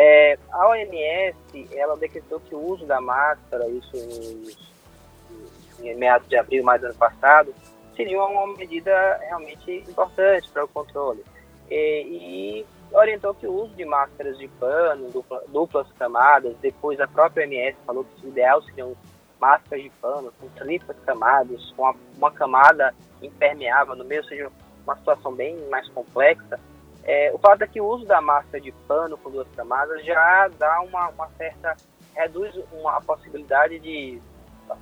É, 0.00 0.38
a 0.52 0.68
OMS, 0.68 1.68
ela 1.72 1.96
decretou 1.96 2.38
que 2.38 2.54
o 2.54 2.60
uso 2.60 2.86
da 2.86 3.00
máscara, 3.00 3.68
isso 3.68 3.96
em, 3.96 5.90
em 5.90 5.96
meados 5.96 6.28
de 6.28 6.36
abril, 6.36 6.62
mais 6.62 6.80
do 6.80 6.86
ano 6.86 6.94
passado, 6.94 7.52
seria 7.96 8.22
uma 8.22 8.56
medida 8.56 9.16
realmente 9.22 9.84
importante 9.88 10.48
para 10.50 10.64
o 10.64 10.68
controle. 10.68 11.24
E, 11.68 12.62
e, 12.62 12.66
orientou 12.96 13.34
que 13.34 13.48
o 13.48 13.52
uso 13.52 13.74
de 13.74 13.84
máscaras 13.84 14.38
de 14.38 14.46
pano, 14.46 15.10
dupla, 15.10 15.42
duplas 15.48 15.90
camadas, 15.98 16.56
depois 16.62 17.00
a 17.00 17.08
própria 17.08 17.44
OMS 17.44 17.76
falou 17.84 18.04
que 18.04 18.24
o 18.24 18.28
ideal 18.28 18.62
seriam 18.62 18.96
máscaras 19.40 19.82
de 19.82 19.90
pano 20.00 20.32
com 20.40 20.48
triplas 20.50 20.96
camadas, 21.04 21.72
com 21.72 21.82
uma, 21.82 21.96
uma 22.16 22.30
camada 22.30 22.94
impermeável 23.20 23.96
no 23.96 24.04
meio, 24.04 24.22
ou 24.22 24.28
seja, 24.28 24.52
uma 24.84 24.96
situação 24.96 25.34
bem 25.34 25.56
mais 25.68 25.88
complexa, 25.88 26.60
é, 27.08 27.32
o 27.32 27.38
fato 27.38 27.62
é 27.62 27.66
que 27.66 27.80
o 27.80 27.86
uso 27.86 28.04
da 28.04 28.20
máscara 28.20 28.60
de 28.60 28.70
pano 28.86 29.16
com 29.16 29.30
duas 29.30 29.48
camadas 29.56 30.04
já 30.04 30.46
dá 30.58 30.82
uma, 30.82 31.08
uma 31.08 31.26
certa. 31.38 31.74
reduz 32.14 32.54
uma, 32.70 32.98
a 32.98 33.00
possibilidade 33.00 33.78
de 33.78 34.20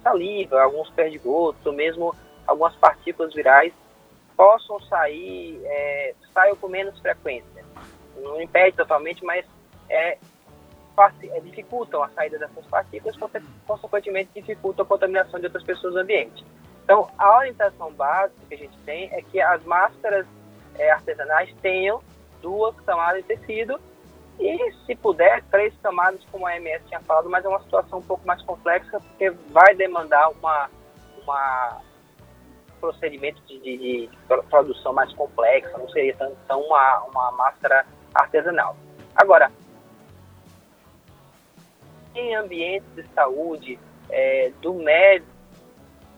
saliva, 0.02 0.60
alguns 0.60 0.90
perdigotos, 0.90 1.64
ou 1.64 1.72
mesmo 1.72 2.12
algumas 2.44 2.74
partículas 2.74 3.32
virais 3.32 3.72
possam 4.36 4.80
sair, 4.80 5.60
é, 5.64 6.14
saiam 6.34 6.56
com 6.56 6.66
menos 6.66 6.98
frequência. 6.98 7.64
Não 8.16 8.42
impede 8.42 8.76
totalmente, 8.76 9.24
mas 9.24 9.46
é, 9.88 10.18
é, 11.22 11.40
dificultam 11.44 12.02
a 12.02 12.08
saída 12.08 12.40
dessas 12.40 12.66
partículas, 12.66 13.16
consequentemente 13.68 14.30
dificultam 14.34 14.84
a 14.84 14.88
contaminação 14.88 15.38
de 15.38 15.46
outras 15.46 15.62
pessoas 15.62 15.94
no 15.94 16.00
ambiente. 16.00 16.44
Então, 16.82 17.08
a 17.16 17.36
orientação 17.36 17.92
básica 17.92 18.40
que 18.48 18.54
a 18.54 18.58
gente 18.58 18.76
tem 18.78 19.10
é 19.12 19.22
que 19.22 19.40
as 19.40 19.62
máscaras 19.62 20.26
é, 20.74 20.90
artesanais 20.90 21.54
tenham 21.62 22.02
duas 22.40 22.78
camadas 22.80 23.24
de 23.24 23.36
tecido 23.36 23.80
e, 24.38 24.72
se 24.84 24.94
puder, 24.94 25.42
três 25.50 25.74
camadas, 25.82 26.20
como 26.30 26.46
a 26.46 26.56
MS 26.56 26.84
tinha 26.86 27.00
falado, 27.00 27.28
mas 27.30 27.44
é 27.44 27.48
uma 27.48 27.62
situação 27.62 28.00
um 28.00 28.02
pouco 28.02 28.26
mais 28.26 28.42
complexa 28.42 29.00
porque 29.00 29.30
vai 29.50 29.74
demandar 29.74 30.28
uma, 30.30 30.70
uma 31.22 31.80
procedimento 32.80 33.40
de, 33.46 33.58
de, 33.60 33.76
de 33.78 34.10
produção 34.50 34.92
mais 34.92 35.12
complexa, 35.14 35.76
não 35.78 35.88
seria 35.88 36.14
tão, 36.16 36.34
tão 36.46 36.60
uma, 36.60 37.04
uma 37.04 37.32
máscara 37.32 37.86
artesanal. 38.14 38.76
Agora, 39.14 39.50
em 42.14 42.34
ambientes 42.34 42.88
de 42.94 43.06
saúde, 43.14 43.78
é, 44.10 44.52
do 44.60 44.74
médico 44.74 45.36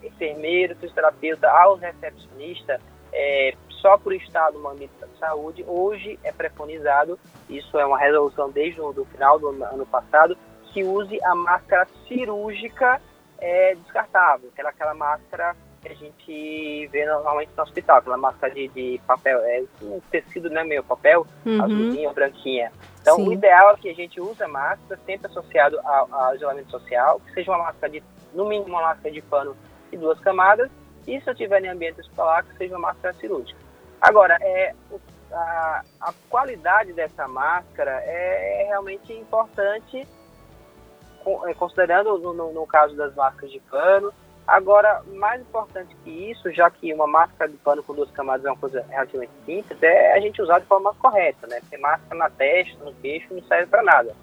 enfermeiro, 0.02 0.74
fisioterapeuta, 0.76 1.50
aos 1.50 1.80
recepcionistas, 1.80 2.80
é, 3.12 3.54
só 3.80 3.96
por 3.98 4.12
estar 4.12 4.52
no 4.52 4.68
âmbito 4.68 4.92
da 5.00 5.08
saúde, 5.18 5.64
hoje 5.66 6.18
é 6.22 6.32
preconizado, 6.32 7.18
isso 7.48 7.78
é 7.78 7.86
uma 7.86 7.98
resolução 7.98 8.50
desde 8.50 8.80
o 8.80 9.04
final 9.06 9.38
do 9.38 9.48
ano 9.48 9.86
passado, 9.86 10.36
que 10.72 10.84
use 10.84 11.18
a 11.24 11.34
máscara 11.34 11.86
cirúrgica 12.06 13.00
é, 13.38 13.74
descartável, 13.74 14.50
que 14.54 14.60
é 14.60 14.66
aquela 14.66 14.94
máscara 14.94 15.56
que 15.80 15.88
a 15.88 15.94
gente 15.94 16.86
vê 16.88 17.06
normalmente 17.06 17.52
no 17.56 17.62
hospital, 17.62 17.98
aquela 17.98 18.16
máscara 18.16 18.52
de, 18.52 18.68
de 18.68 19.00
papel, 19.06 19.38
é 19.40 19.62
um 19.82 20.00
tecido, 20.10 20.50
né, 20.50 20.64
meio 20.64 20.82
papel, 20.82 21.26
uhum. 21.46 21.62
azulzinha, 21.62 22.12
branquinha. 22.12 22.72
Então, 23.00 23.16
Sim. 23.16 23.28
o 23.28 23.32
ideal 23.32 23.70
é 23.70 23.76
que 23.76 23.88
a 23.88 23.94
gente 23.94 24.20
use 24.20 24.42
a 24.42 24.48
máscara 24.48 25.00
sempre 25.06 25.28
associado 25.28 25.78
ao, 25.84 26.12
ao 26.12 26.34
isolamento 26.34 26.70
social, 26.70 27.20
que 27.20 27.32
seja 27.32 27.52
uma 27.52 27.64
máscara 27.64 27.92
de, 27.92 28.02
no 28.34 28.48
mínimo, 28.48 28.70
uma 28.70 28.82
máscara 28.82 29.12
de 29.12 29.22
pano 29.22 29.56
e 29.92 29.96
duas 29.96 30.18
camadas, 30.18 30.68
e 31.06 31.20
se 31.20 31.30
eu 31.30 31.34
tiver 31.34 31.64
em 31.64 31.68
ambiente 31.68 32.00
hospitalar, 32.00 32.44
que 32.44 32.56
seja 32.58 32.74
uma 32.74 32.88
máscara 32.88 33.14
cirúrgica. 33.14 33.67
Agora, 34.00 34.38
é, 34.40 34.74
a, 35.32 35.82
a 36.00 36.14
qualidade 36.28 36.92
dessa 36.92 37.26
máscara 37.26 38.02
é, 38.04 38.62
é 38.62 38.66
realmente 38.68 39.12
importante, 39.12 40.06
é, 41.46 41.54
considerando 41.54 42.18
no, 42.18 42.32
no, 42.32 42.52
no, 42.52 42.66
caso 42.66 42.96
das 42.96 43.14
máscaras 43.14 43.50
de 43.50 43.60
pano. 43.60 44.12
Agora, 44.46 45.02
mais 45.08 45.42
importante 45.42 45.94
que 46.02 46.30
isso, 46.30 46.50
já 46.52 46.70
que 46.70 46.92
uma 46.94 47.06
máscara 47.06 47.50
de 47.50 47.56
pano 47.58 47.82
com 47.82 47.94
duas 47.94 48.10
camadas 48.12 48.46
é 48.46 48.50
uma 48.50 48.56
coisa 48.56 48.84
relativamente 48.88 49.32
simples, 49.44 49.82
é 49.82 50.14
a 50.14 50.20
gente 50.20 50.40
usar 50.40 50.60
de 50.60 50.66
forma 50.66 50.94
correta, 50.94 51.46
né? 51.46 51.60
Porque 51.60 51.76
máscara 51.76 52.14
na 52.14 52.30
testa, 52.30 52.82
no 52.82 52.94
queixo, 52.94 53.34
não 53.34 53.42
serve 53.42 53.66
para 53.66 53.82
nada. 53.82 54.16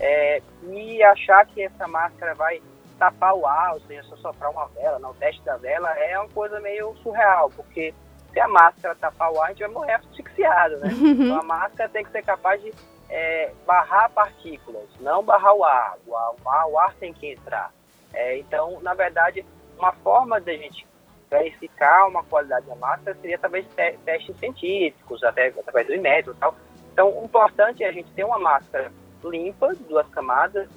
É, 0.00 0.42
e 0.68 1.02
achar 1.02 1.46
que 1.46 1.62
essa 1.62 1.86
máscara 1.86 2.34
vai 2.34 2.60
tapar 2.98 3.34
o 3.34 3.46
ar, 3.46 3.74
ou 3.74 3.80
seja, 3.82 4.02
só 4.04 4.16
soprar 4.16 4.50
uma 4.50 4.66
vela, 4.68 4.98
não, 4.98 5.10
o 5.10 5.14
teste 5.14 5.42
da 5.44 5.56
vela, 5.56 5.90
é 5.96 6.18
uma 6.18 6.28
coisa 6.28 6.58
meio 6.58 6.96
surreal, 6.96 7.48
porque 7.54 7.94
se 8.38 8.40
a 8.40 8.46
máscara 8.46 8.94
tapar 8.94 9.32
o 9.32 9.40
ar, 9.40 9.46
a 9.46 9.48
gente 9.48 9.60
vai 9.60 9.70
morrer 9.70 9.94
asfixiado, 9.94 10.76
né? 10.78 10.90
Uhum. 10.92 11.10
Então 11.10 11.40
a 11.40 11.42
máscara 11.42 11.88
tem 11.88 12.04
que 12.04 12.12
ser 12.12 12.22
capaz 12.22 12.62
de 12.62 12.72
é, 13.10 13.52
barrar 13.66 14.10
partículas, 14.10 14.88
não 15.00 15.24
barrar 15.24 15.54
o 15.54 15.64
ar. 15.64 15.96
O 16.06 16.16
ar, 16.16 16.66
o 16.68 16.78
ar 16.78 16.94
tem 16.94 17.12
que 17.12 17.32
entrar. 17.32 17.72
É, 18.14 18.38
então, 18.38 18.78
na 18.80 18.94
verdade, 18.94 19.44
uma 19.76 19.92
forma 19.92 20.40
de 20.40 20.52
a 20.52 20.56
gente 20.56 20.86
verificar 21.28 22.06
uma 22.06 22.22
qualidade 22.22 22.66
da 22.66 22.76
máscara 22.76 23.16
seria 23.20 23.38
talvez 23.38 23.66
testes 24.04 24.38
científicos, 24.38 25.22
até 25.24 25.48
através 25.48 25.88
do 25.88 25.94
imetro 25.94 26.32
e 26.32 26.36
tal. 26.36 26.54
Então, 26.92 27.20
o 27.20 27.24
importante 27.24 27.82
é 27.82 27.88
a 27.88 27.92
gente 27.92 28.10
ter 28.12 28.22
uma 28.22 28.38
máscara 28.38 28.92
limpa, 29.24 29.74
duas 29.88 30.08
camadas, 30.10 30.68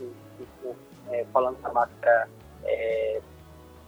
é, 1.12 1.26
falando 1.32 1.62
da 1.62 1.71
máscara 1.71 2.28
é, 2.63 3.21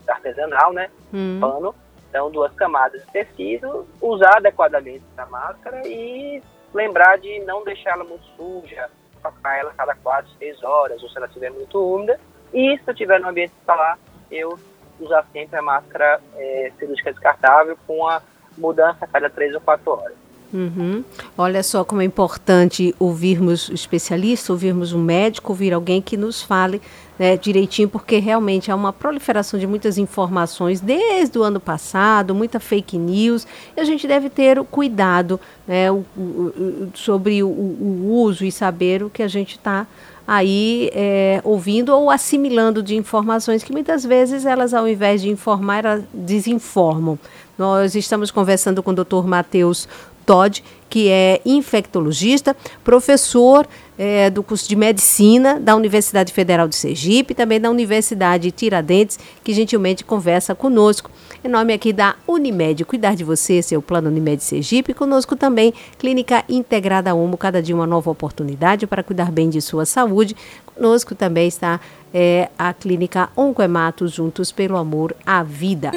artesanal, 0.08 0.72
né? 0.74 0.92
Hum. 1.12 1.40
Pano, 1.42 1.76
então, 2.14 2.30
duas 2.30 2.54
camadas 2.54 3.02
de 3.02 3.12
tecido, 3.12 3.88
usar 4.00 4.38
adequadamente 4.38 5.04
a 5.18 5.26
máscara 5.26 5.82
e 5.88 6.44
lembrar 6.72 7.18
de 7.18 7.40
não 7.40 7.64
deixá-la 7.64 8.04
muito 8.04 8.24
suja, 8.38 8.88
trocar 9.20 9.58
ela 9.58 9.74
cada 9.76 9.96
quatro, 9.96 10.32
seis 10.38 10.62
horas, 10.62 11.02
ou 11.02 11.10
se 11.10 11.18
ela 11.18 11.26
estiver 11.26 11.50
muito 11.50 11.76
úmida. 11.76 12.20
E 12.54 12.78
se 12.78 12.84
eu 12.86 12.92
estiver 12.92 13.20
no 13.20 13.30
ambiente 13.30 13.54
hospitalar, 13.54 13.98
eu 14.30 14.60
usar 15.00 15.26
sempre 15.34 15.58
a 15.58 15.62
máscara 15.64 16.22
é, 16.36 16.72
cirúrgica 16.78 17.12
descartável 17.12 17.76
com 17.88 18.08
a 18.08 18.22
mudança 18.60 19.06
a 19.06 19.08
cada 19.08 19.28
três 19.28 19.56
ou 19.56 19.62
quatro 19.62 19.94
horas. 19.94 20.23
Uhum. 20.54 21.04
Olha 21.36 21.64
só 21.64 21.84
como 21.84 22.02
é 22.02 22.06
importante 22.06 22.94
ouvirmos 23.00 23.70
especialistas, 23.72 24.52
ouvirmos 24.52 24.94
um 24.94 25.02
médico, 25.02 25.52
ouvir 25.52 25.74
alguém 25.74 26.00
que 26.00 26.16
nos 26.16 26.44
fale 26.44 26.80
né, 27.18 27.36
direitinho, 27.38 27.90
porque 27.90 28.20
realmente 28.20 28.72
há 28.72 28.76
uma 28.76 28.94
proliferação 28.94 29.60
de 29.60 29.66
muitas 29.66 29.98
informações 29.98 30.80
desde 30.80 31.40
o 31.40 31.44
ano 31.44 31.60
passado, 31.60 32.36
muita 32.36 32.60
fake 32.60 32.98
news, 32.98 33.48
e 33.76 33.82
a 33.82 33.84
gente 33.84 34.08
deve 34.08 34.30
ter 34.30 34.60
o 34.60 34.66
cuidado 34.66 35.40
né, 35.68 35.92
o, 35.92 36.06
o, 36.16 36.92
sobre 36.94 37.42
o, 37.42 37.48
o, 37.48 38.12
uso 38.12 38.46
e 38.46 38.52
saber 38.52 39.04
o 39.04 39.10
que 39.10 39.24
a 39.24 39.28
gente 39.28 39.58
está 39.58 39.88
aí 40.28 40.90
é, 40.94 41.42
ouvindo 41.44 41.90
ou 41.90 42.10
assimilando 42.10 42.82
de 42.82 42.96
informações 42.96 43.64
que 43.64 43.72
muitas 43.74 44.06
vezes 44.06 44.46
elas, 44.46 44.74
ao 44.74 44.88
invés 44.88 45.22
de 45.22 45.30
informar, 45.30 45.84
elas 45.84 46.04
desinformam. 46.14 47.20
Nós 47.58 47.94
estamos 47.94 48.32
conversando 48.32 48.82
com 48.82 48.92
o 48.92 48.96
Dr. 48.96 49.28
Matheus 49.28 49.88
Todd, 50.26 50.64
que 50.90 51.10
é 51.10 51.42
infectologista, 51.44 52.56
professor 52.84 53.68
é, 53.98 54.30
do 54.30 54.44
curso 54.44 54.70
de 54.70 54.76
medicina 54.76 55.60
da 55.60 55.76
Universidade 55.76 56.32
Federal 56.32 56.68
de 56.68 56.76
Sergipe, 56.76 57.34
também 57.34 57.60
da 57.60 57.70
Universidade 57.70 58.52
Tiradentes, 58.52 59.18
que 59.44 59.54
gentilmente 59.54 60.04
conversa 60.04 60.54
conosco. 60.54 61.10
Em 61.44 61.48
nome 61.48 61.74
aqui 61.74 61.92
da 61.92 62.16
Unimed, 62.28 62.86
cuidar 62.86 63.16
de 63.16 63.24
você, 63.24 63.62
seu 63.62 63.82
plano 63.82 64.08
Unimed 64.08 64.44
Sergipe. 64.44 64.94
Conosco 64.94 65.36
também, 65.36 65.74
Clínica 65.98 66.44
Integrada 66.48 67.14
Homo, 67.14 67.38
cada 67.38 67.62
dia 67.62 67.76
uma 67.76 67.88
nova 67.88 68.12
oportunidade 68.12 68.86
para 68.86 69.04
cuidar 69.04 69.32
bem 69.32 69.50
de 69.50 69.62
sua 69.62 69.86
saúde. 69.86 70.36
Conosco 70.76 71.16
também 71.16 71.48
está 71.48 71.80
é, 72.14 72.50
a 72.58 72.74
Clínica 72.74 73.30
Oncoemato, 73.36 74.08
juntos 74.08 74.52
pelo 74.52 74.78
amor 74.78 75.16
à 75.26 75.42
vida. 75.44 75.92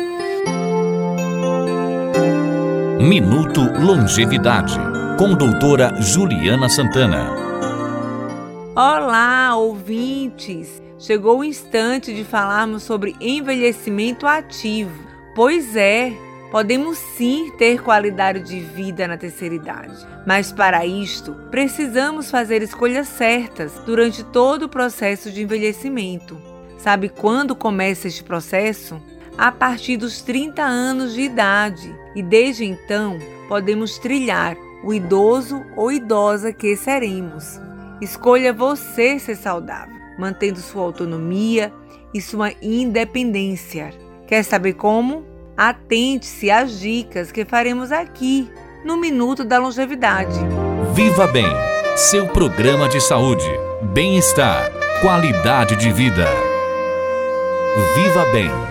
Minuto 3.01 3.61
Longevidade, 3.79 4.75
com 5.19 5.35
doutora 5.35 6.01
Juliana 6.01 6.67
Santana. 6.67 7.31
Olá, 8.75 9.55
ouvintes! 9.55 10.83
Chegou 10.99 11.41
o 11.41 11.45
instante 11.45 12.15
de 12.15 12.25
falarmos 12.25 12.85
sobre 12.85 13.15
envelhecimento 13.21 14.27
ativo. 14.27 14.99
Pois 15.35 15.77
é, 15.77 16.11
podemos 16.51 16.97
sim 16.97 17.53
ter 17.59 17.83
qualidade 17.83 18.41
de 18.41 18.61
vida 18.61 19.07
na 19.07 19.19
terceira 19.19 19.55
idade, 19.55 19.95
mas 20.27 20.51
para 20.51 20.87
isto 20.87 21.35
precisamos 21.51 22.31
fazer 22.31 22.63
escolhas 22.63 23.09
certas 23.09 23.75
durante 23.85 24.25
todo 24.25 24.63
o 24.63 24.71
processo 24.71 25.31
de 25.31 25.43
envelhecimento. 25.43 26.41
Sabe 26.79 27.11
quando 27.11 27.55
começa 27.55 28.09
este 28.09 28.25
processo? 28.25 28.99
A 29.39 29.53
partir 29.53 29.97
dos 29.97 30.23
30 30.23 30.63
anos 30.63 31.15
de 31.15 31.23
idade 31.23 31.95
e 32.15 32.23
desde 32.23 32.65
então 32.65 33.19
podemos 33.49 33.99
trilhar 33.99 34.57
o 34.83 34.93
idoso 34.95 35.65
ou 35.77 35.93
idosa 35.93 36.53
que 36.53 36.77
seremos. 36.77 37.61
Escolha 38.01 38.53
você 38.53 39.19
ser 39.19 39.37
saudável, 39.37 39.95
mantendo 40.19 40.59
sua 40.59 40.83
autonomia 40.83 41.73
e 42.13 42.21
sua 42.21 42.53
independência. 42.63 43.93
Quer 44.27 44.43
saber 44.43 44.75
como? 44.75 45.25
Atente-se 45.57 46.51
às 46.51 46.79
dicas 46.79 47.33
que 47.33 47.45
faremos 47.45 47.91
aqui 47.91 48.51
no 48.85 48.97
Minuto 48.97 49.45
da 49.45 49.59
Longevidade. 49.59 50.39
Viva 50.95 51.27
Bem, 51.27 51.47
seu 51.97 52.27
programa 52.29 52.89
de 52.89 53.01
saúde, 53.01 53.49
bem-estar, 53.95 54.71
qualidade 55.01 55.77
de 55.77 55.91
vida. 55.91 56.27
Viva 57.95 58.25
Bem 58.33 58.66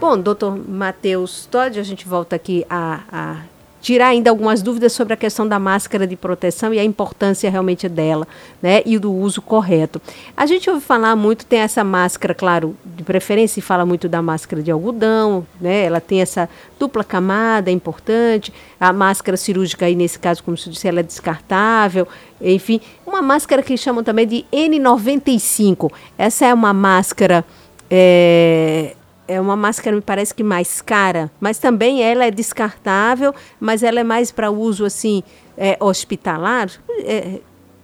Bom, 0.00 0.16
doutor 0.16 0.56
Matheus 0.56 1.44
Todd, 1.46 1.80
a 1.80 1.82
gente 1.82 2.06
volta 2.06 2.36
aqui 2.36 2.64
a, 2.70 3.00
a, 3.10 3.36
tirar 3.80 4.06
ainda 4.06 4.30
algumas 4.30 4.62
dúvidas 4.62 4.92
sobre 4.92 5.12
a 5.12 5.16
questão 5.16 5.46
da 5.46 5.58
máscara 5.58 6.06
de 6.06 6.14
proteção 6.14 6.72
e 6.72 6.78
a 6.78 6.84
importância 6.84 7.50
realmente 7.50 7.88
dela, 7.88 8.24
né, 8.62 8.80
e 8.86 8.96
do 8.96 9.12
uso 9.12 9.42
correto. 9.42 10.00
A 10.36 10.46
gente 10.46 10.70
ouve 10.70 10.80
falar 10.80 11.16
muito, 11.16 11.44
tem 11.44 11.58
essa 11.58 11.82
máscara, 11.82 12.32
claro, 12.32 12.76
de 12.84 13.02
preferência, 13.02 13.60
fala 13.60 13.84
muito 13.84 14.08
da 14.08 14.22
máscara 14.22 14.62
de 14.62 14.70
algodão, 14.70 15.44
né, 15.60 15.86
ela 15.86 16.00
tem 16.00 16.22
essa 16.22 16.48
dupla 16.78 17.02
camada, 17.02 17.68
é 17.68 17.72
importante, 17.72 18.54
a 18.78 18.92
máscara 18.92 19.36
cirúrgica 19.36 19.86
aí, 19.86 19.96
nesse 19.96 20.20
caso, 20.20 20.44
como 20.44 20.56
se 20.56 20.70
disse, 20.70 20.86
ela 20.86 21.00
é 21.00 21.02
descartável, 21.02 22.06
enfim, 22.40 22.80
uma 23.04 23.20
máscara 23.20 23.64
que 23.64 23.76
chamam 23.76 24.04
também 24.04 24.28
de 24.28 24.44
N95, 24.52 25.90
essa 26.16 26.46
é 26.46 26.54
uma 26.54 26.72
máscara... 26.72 27.44
É, 27.90 28.94
é 29.28 29.38
uma 29.40 29.54
máscara, 29.54 29.94
me 29.94 30.02
parece 30.02 30.34
que 30.34 30.42
mais 30.42 30.80
cara, 30.80 31.30
mas 31.38 31.58
também 31.58 32.02
ela 32.02 32.24
é 32.24 32.30
descartável, 32.30 33.34
mas 33.60 33.82
ela 33.82 34.00
é 34.00 34.04
mais 34.04 34.32
para 34.32 34.50
uso 34.50 34.86
assim 34.86 35.22
é, 35.56 35.76
hospitalar. 35.78 36.68
É, 37.04 37.40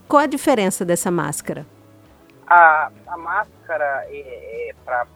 qual 0.09 0.23
a 0.23 0.27
diferença 0.27 0.85
dessa 0.85 1.11
máscara? 1.11 1.67
A, 2.47 2.91
a 3.07 3.17
máscara 3.19 4.07
é, 4.09 4.71
é 4.71 4.75
para 4.85 5.07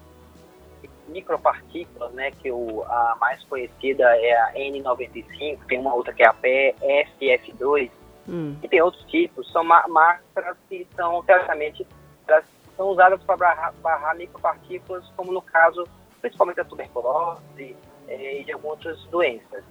micropartículas, 1.09 2.12
né, 2.12 2.31
que 2.31 2.51
o, 2.53 2.83
a 2.85 3.16
mais 3.18 3.43
conhecida 3.45 4.05
é 4.05 4.37
a 4.37 4.53
N95, 4.53 5.59
tem 5.66 5.79
uma 5.79 5.95
outra 5.95 6.12
que 6.12 6.22
é 6.22 6.26
a 6.26 6.35
PFF2, 6.35 7.91
hum. 8.29 8.55
e 8.62 8.68
tem 8.68 8.83
outros 8.83 9.03
tipos, 9.05 9.51
são 9.51 9.64
máscaras 9.64 10.57
que 10.68 10.87
são, 10.95 11.22
teoricamente, 11.24 11.87
elas 12.26 12.45
são 12.76 12.89
usadas 12.89 13.22
para 13.22 13.37
barrar, 13.37 13.74
barrar 13.83 14.16
micropartículas, 14.16 15.11
como 15.16 15.33
no 15.33 15.41
caso 15.41 15.89
principalmente 16.21 16.61
a 16.61 16.64
tuberculose 16.64 17.77
é, 18.07 18.41
e 18.41 18.45
de 18.45 18.53
algumas 18.53 18.79
outras 18.79 19.05
doenças. 19.07 19.64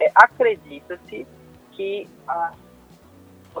É, 0.00 0.10
Acredita-se 0.14 1.26
que 1.72 2.08
a, 2.26 2.52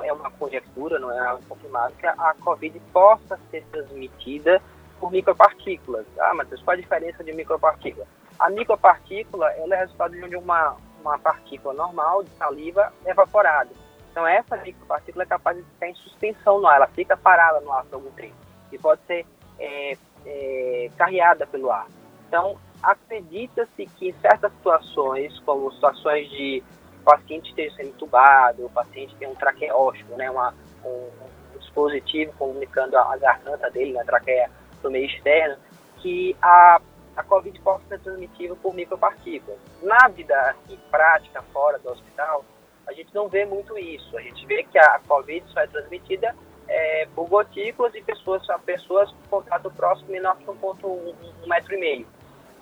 é 0.02 0.12
uma 0.12 0.30
conjectura, 0.30 0.98
não 0.98 1.10
é 1.10 1.18
algo 1.26 1.44
confirmado, 1.48 1.94
que 1.94 2.06
a, 2.06 2.34
Covid 2.40 2.80
possa 2.92 3.38
ser 3.50 3.64
transmitida 3.70 4.60
por 4.98 5.10
micropartículas. 5.10 6.06
Ah, 6.18 6.32
mas 6.34 6.48
qual 6.62 6.74
a 6.74 6.80
diferença 6.80 7.22
de 7.22 7.32
micropartícula? 7.32 8.06
A 8.38 8.50
micropartícula 8.50 9.52
ela 9.52 9.76
é 9.76 9.78
resultado 9.78 10.12
de 10.12 10.36
uma, 10.36 10.76
uma 11.00 11.18
partícula 11.18 11.74
normal 11.74 12.24
de 12.24 12.30
saliva 12.30 12.92
evaporada. 13.06 13.70
Então 14.10 14.26
essa 14.26 14.56
micropartícula 14.56 15.24
é 15.24 15.26
capaz 15.26 15.56
de 15.56 15.62
ficar 15.64 15.88
em 15.88 15.94
suspensão 15.94 16.60
no 16.60 16.66
ar, 16.66 16.76
ela 16.76 16.86
fica 16.88 17.16
parada 17.16 17.60
no 17.60 17.72
ar 17.72 17.84
por 17.84 17.96
algum 17.96 18.10
tempo 18.12 18.34
e 18.72 18.78
pode 18.78 19.00
ser 19.06 19.26
é, 19.58 19.96
é, 20.24 20.90
carreada 20.96 21.46
pelo 21.46 21.70
ar. 21.70 21.86
Então 22.28 22.58
acredita-se 22.82 23.86
que 23.86 24.08
em 24.08 24.14
certas 24.20 24.52
situações, 24.52 25.38
como 25.40 25.72
situações 25.72 26.28
de 26.30 26.62
paciente 27.04 27.50
esteja 27.50 27.76
sendo 27.76 27.88
entubado, 27.88 28.66
o 28.66 28.70
paciente 28.70 29.14
tem 29.16 29.28
um 29.28 29.34
traqueóstomo, 29.34 30.16
né, 30.16 30.30
uma, 30.30 30.54
um, 30.84 30.88
um, 30.88 31.58
dispositivo 31.58 32.32
comunicando 32.38 32.96
a, 32.96 33.12
a 33.12 33.16
garganta 33.16 33.70
dele, 33.70 33.92
na 33.92 34.00
né, 34.00 34.06
traqueia 34.06 34.50
do 34.82 34.90
meio 34.90 35.06
externo, 35.06 35.56
que 35.98 36.36
a, 36.42 36.80
a 37.16 37.22
COVID 37.22 37.58
possa 37.60 37.84
ser 37.88 38.00
transmitida 38.00 38.54
por 38.56 38.74
micropartículas. 38.74 39.58
Na 39.82 40.08
vida 40.08 40.38
assim, 40.50 40.78
prática, 40.90 41.42
fora 41.52 41.78
do 41.78 41.90
hospital, 41.90 42.44
a 42.86 42.92
gente 42.92 43.14
não 43.14 43.28
vê 43.28 43.44
muito 43.44 43.78
isso. 43.78 44.16
A 44.16 44.20
gente 44.20 44.44
vê 44.46 44.62
que 44.64 44.78
a 44.78 45.00
COVID 45.06 45.44
só 45.52 45.60
é 45.60 45.66
transmitida 45.66 46.34
é, 46.68 47.06
por 47.14 47.28
gotículas 47.28 47.94
e 47.94 48.02
pessoas, 48.02 48.42
pessoas 48.64 49.10
com 49.10 49.38
contato 49.38 49.70
próximo 49.70 50.10
menor 50.10 50.36
que 50.36 50.44
1,1 50.44 50.84
um, 50.84 51.14
um 51.44 51.48
metro 51.48 51.74
e 51.74 51.78
meio. 51.78 52.06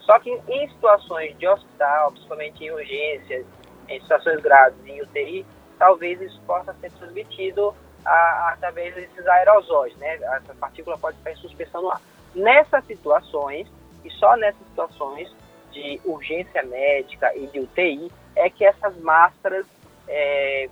Só 0.05 0.19
que 0.19 0.31
em 0.31 0.69
situações 0.69 1.37
de 1.39 1.47
hospital, 1.47 2.13
principalmente 2.13 2.65
em 2.65 2.71
urgências, 2.71 3.47
em 3.89 4.01
situações 4.01 4.41
graves 4.41 4.79
em 4.87 5.01
UTI, 5.01 5.47
talvez 5.79 6.21
isso 6.21 6.41
possa 6.47 6.73
ser 6.75 6.91
transmitido 6.93 7.75
através 8.05 8.95
desses 8.95 9.27
aerosóis, 9.27 9.97
né? 9.97 10.15
Essa 10.15 10.55
partícula 10.55 10.99
pode 10.99 11.17
ficar 11.19 11.33
em 11.33 11.37
suspensão 11.37 11.83
no 11.83 11.91
ar. 11.91 12.01
Nessas 12.35 12.85
situações, 12.87 13.69
e 14.05 14.11
só 14.11 14.37
nessas 14.37 14.67
situações 14.69 15.33
de 15.71 16.01
urgência 16.05 16.63
médica 16.65 17.33
e 17.37 17.47
de 17.47 17.61
UTI, 17.61 18.11
é 18.35 18.51
que 18.51 18.65
essas 18.65 18.97
máscaras 18.99 19.67
é, 20.09 20.69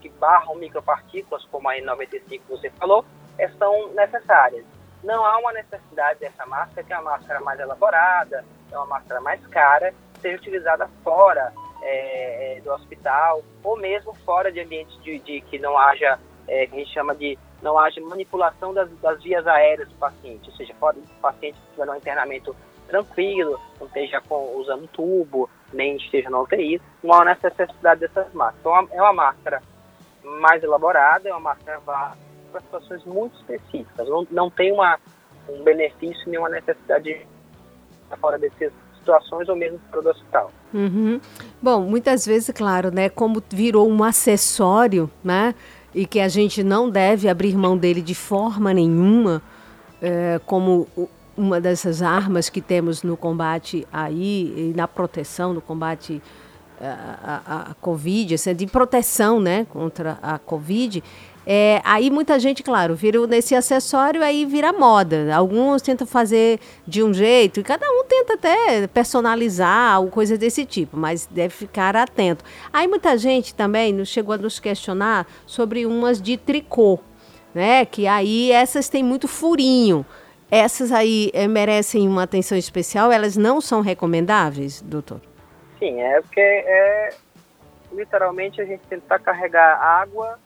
que 0.00 0.08
barram 0.10 0.54
micropartículas, 0.56 1.44
como 1.46 1.68
a 1.68 1.74
N95 1.76 2.28
que 2.28 2.40
você 2.48 2.70
falou, 2.70 3.04
é, 3.38 3.48
são 3.52 3.92
necessárias. 3.92 4.64
Não 5.02 5.24
há 5.24 5.38
uma 5.38 5.52
necessidade 5.52 6.20
dessa 6.20 6.44
máscara, 6.46 6.82
que 6.82 6.92
é 6.92 6.98
uma 6.98 7.12
máscara 7.12 7.40
mais 7.40 7.58
elaborada, 7.58 8.44
é 8.70 8.76
uma 8.76 8.86
máscara 8.86 9.20
mais 9.20 9.44
cara, 9.48 9.94
seja 10.20 10.36
utilizada 10.36 10.88
fora 11.02 11.52
é, 11.82 12.56
é, 12.56 12.60
do 12.60 12.72
hospital 12.72 13.42
ou 13.62 13.76
mesmo 13.76 14.14
fora 14.24 14.50
de 14.50 14.60
ambientes 14.60 15.00
de, 15.02 15.18
de 15.20 15.40
que 15.42 15.58
não 15.58 15.78
haja, 15.78 16.18
é, 16.48 16.66
que 16.66 16.74
a 16.74 16.78
gente 16.78 16.92
chama 16.92 17.14
de 17.14 17.38
não 17.62 17.78
haja 17.78 18.00
manipulação 18.00 18.74
das, 18.74 18.90
das 18.98 19.22
vias 19.22 19.46
aéreas 19.46 19.88
do 19.88 19.94
paciente, 19.96 20.50
ou 20.50 20.56
seja, 20.56 20.74
fora 20.74 20.96
do 20.96 21.20
paciente 21.20 21.58
que 21.58 21.70
tiver 21.70 21.90
um 21.90 21.96
internamento 21.96 22.54
tranquilo, 22.86 23.60
não 23.80 23.86
esteja 23.86 24.20
com, 24.20 24.56
usando 24.56 24.86
tubo, 24.88 25.50
nem 25.72 25.96
esteja 25.96 26.30
na 26.30 26.40
UTI, 26.40 26.80
não 27.02 27.14
há 27.14 27.24
necessidade 27.24 28.00
dessas 28.00 28.32
máscaras. 28.32 28.60
Então, 28.60 28.98
é 28.98 29.02
uma 29.02 29.12
máscara 29.12 29.62
mais 30.22 30.62
elaborada, 30.62 31.28
é 31.28 31.32
uma 31.32 31.40
máscara 31.40 31.80
para 31.80 32.14
situações 32.60 33.04
muito 33.04 33.36
específicas, 33.38 34.08
não, 34.08 34.26
não 34.30 34.50
tem 34.50 34.72
uma, 34.72 34.98
um 35.48 35.62
benefício 35.62 36.28
nem 36.28 36.38
uma 36.38 36.48
necessidade 36.48 37.26
fora 38.16 38.38
dessas 38.38 38.72
situações 38.98 39.48
ou 39.48 39.56
mesmo 39.56 39.78
para 39.90 40.00
o 40.00 40.08
hospital. 40.08 40.52
Uhum. 40.74 41.20
Bom, 41.62 41.82
muitas 41.82 42.26
vezes, 42.26 42.50
claro, 42.54 42.90
né, 42.90 43.08
como 43.08 43.42
virou 43.48 43.88
um 43.88 44.02
acessório, 44.02 45.10
né, 45.22 45.54
e 45.94 46.04
que 46.04 46.20
a 46.20 46.28
gente 46.28 46.62
não 46.62 46.90
deve 46.90 47.28
abrir 47.28 47.56
mão 47.56 47.78
dele 47.78 48.02
de 48.02 48.14
forma 48.14 48.74
nenhuma, 48.74 49.40
é, 50.02 50.40
como 50.44 50.86
uma 51.36 51.60
dessas 51.60 52.02
armas 52.02 52.48
que 52.48 52.60
temos 52.60 53.02
no 53.02 53.16
combate 53.16 53.86
aí 53.92 54.72
e 54.72 54.76
na 54.76 54.88
proteção, 54.88 55.54
no 55.54 55.60
combate 55.60 56.22
a, 56.80 57.40
a, 57.46 57.70
a 57.70 57.74
Covid, 57.74 58.34
assim, 58.34 58.54
de 58.54 58.66
proteção, 58.66 59.40
né, 59.40 59.66
contra 59.70 60.18
a 60.22 60.38
Covid, 60.38 61.02
é, 61.46 61.80
aí 61.84 62.10
muita 62.10 62.40
gente, 62.40 62.60
claro, 62.60 62.96
vira 62.96 63.24
nesse 63.24 63.54
acessório, 63.54 64.20
aí 64.20 64.44
vira 64.44 64.72
moda. 64.72 65.32
Alguns 65.32 65.80
tentam 65.80 66.04
fazer 66.04 66.58
de 66.84 67.04
um 67.04 67.14
jeito, 67.14 67.60
e 67.60 67.62
cada 67.62 67.86
um 67.88 68.02
tenta 68.04 68.34
até 68.34 68.86
personalizar 68.88 70.00
ou 70.00 70.08
coisa 70.08 70.36
desse 70.36 70.66
tipo, 70.66 70.96
mas 70.96 71.24
deve 71.26 71.54
ficar 71.54 71.94
atento. 71.94 72.44
Aí 72.72 72.88
muita 72.88 73.16
gente 73.16 73.54
também 73.54 74.04
chegou 74.04 74.34
a 74.34 74.38
nos 74.38 74.58
questionar 74.58 75.24
sobre 75.46 75.86
umas 75.86 76.20
de 76.20 76.36
tricô, 76.36 76.98
né? 77.54 77.84
Que 77.84 78.08
aí 78.08 78.50
essas 78.50 78.88
têm 78.88 79.04
muito 79.04 79.28
furinho. 79.28 80.04
Essas 80.50 80.90
aí 80.90 81.30
é, 81.32 81.46
merecem 81.46 82.08
uma 82.08 82.24
atenção 82.24 82.58
especial, 82.58 83.12
elas 83.12 83.36
não 83.36 83.60
são 83.60 83.80
recomendáveis, 83.80 84.82
doutor? 84.82 85.20
Sim, 85.78 86.00
é 86.00 86.20
porque 86.20 86.40
é, 86.40 87.10
literalmente 87.92 88.60
a 88.60 88.64
gente 88.64 88.82
tentar 88.88 89.20
carregar 89.20 89.76
água 89.80 90.38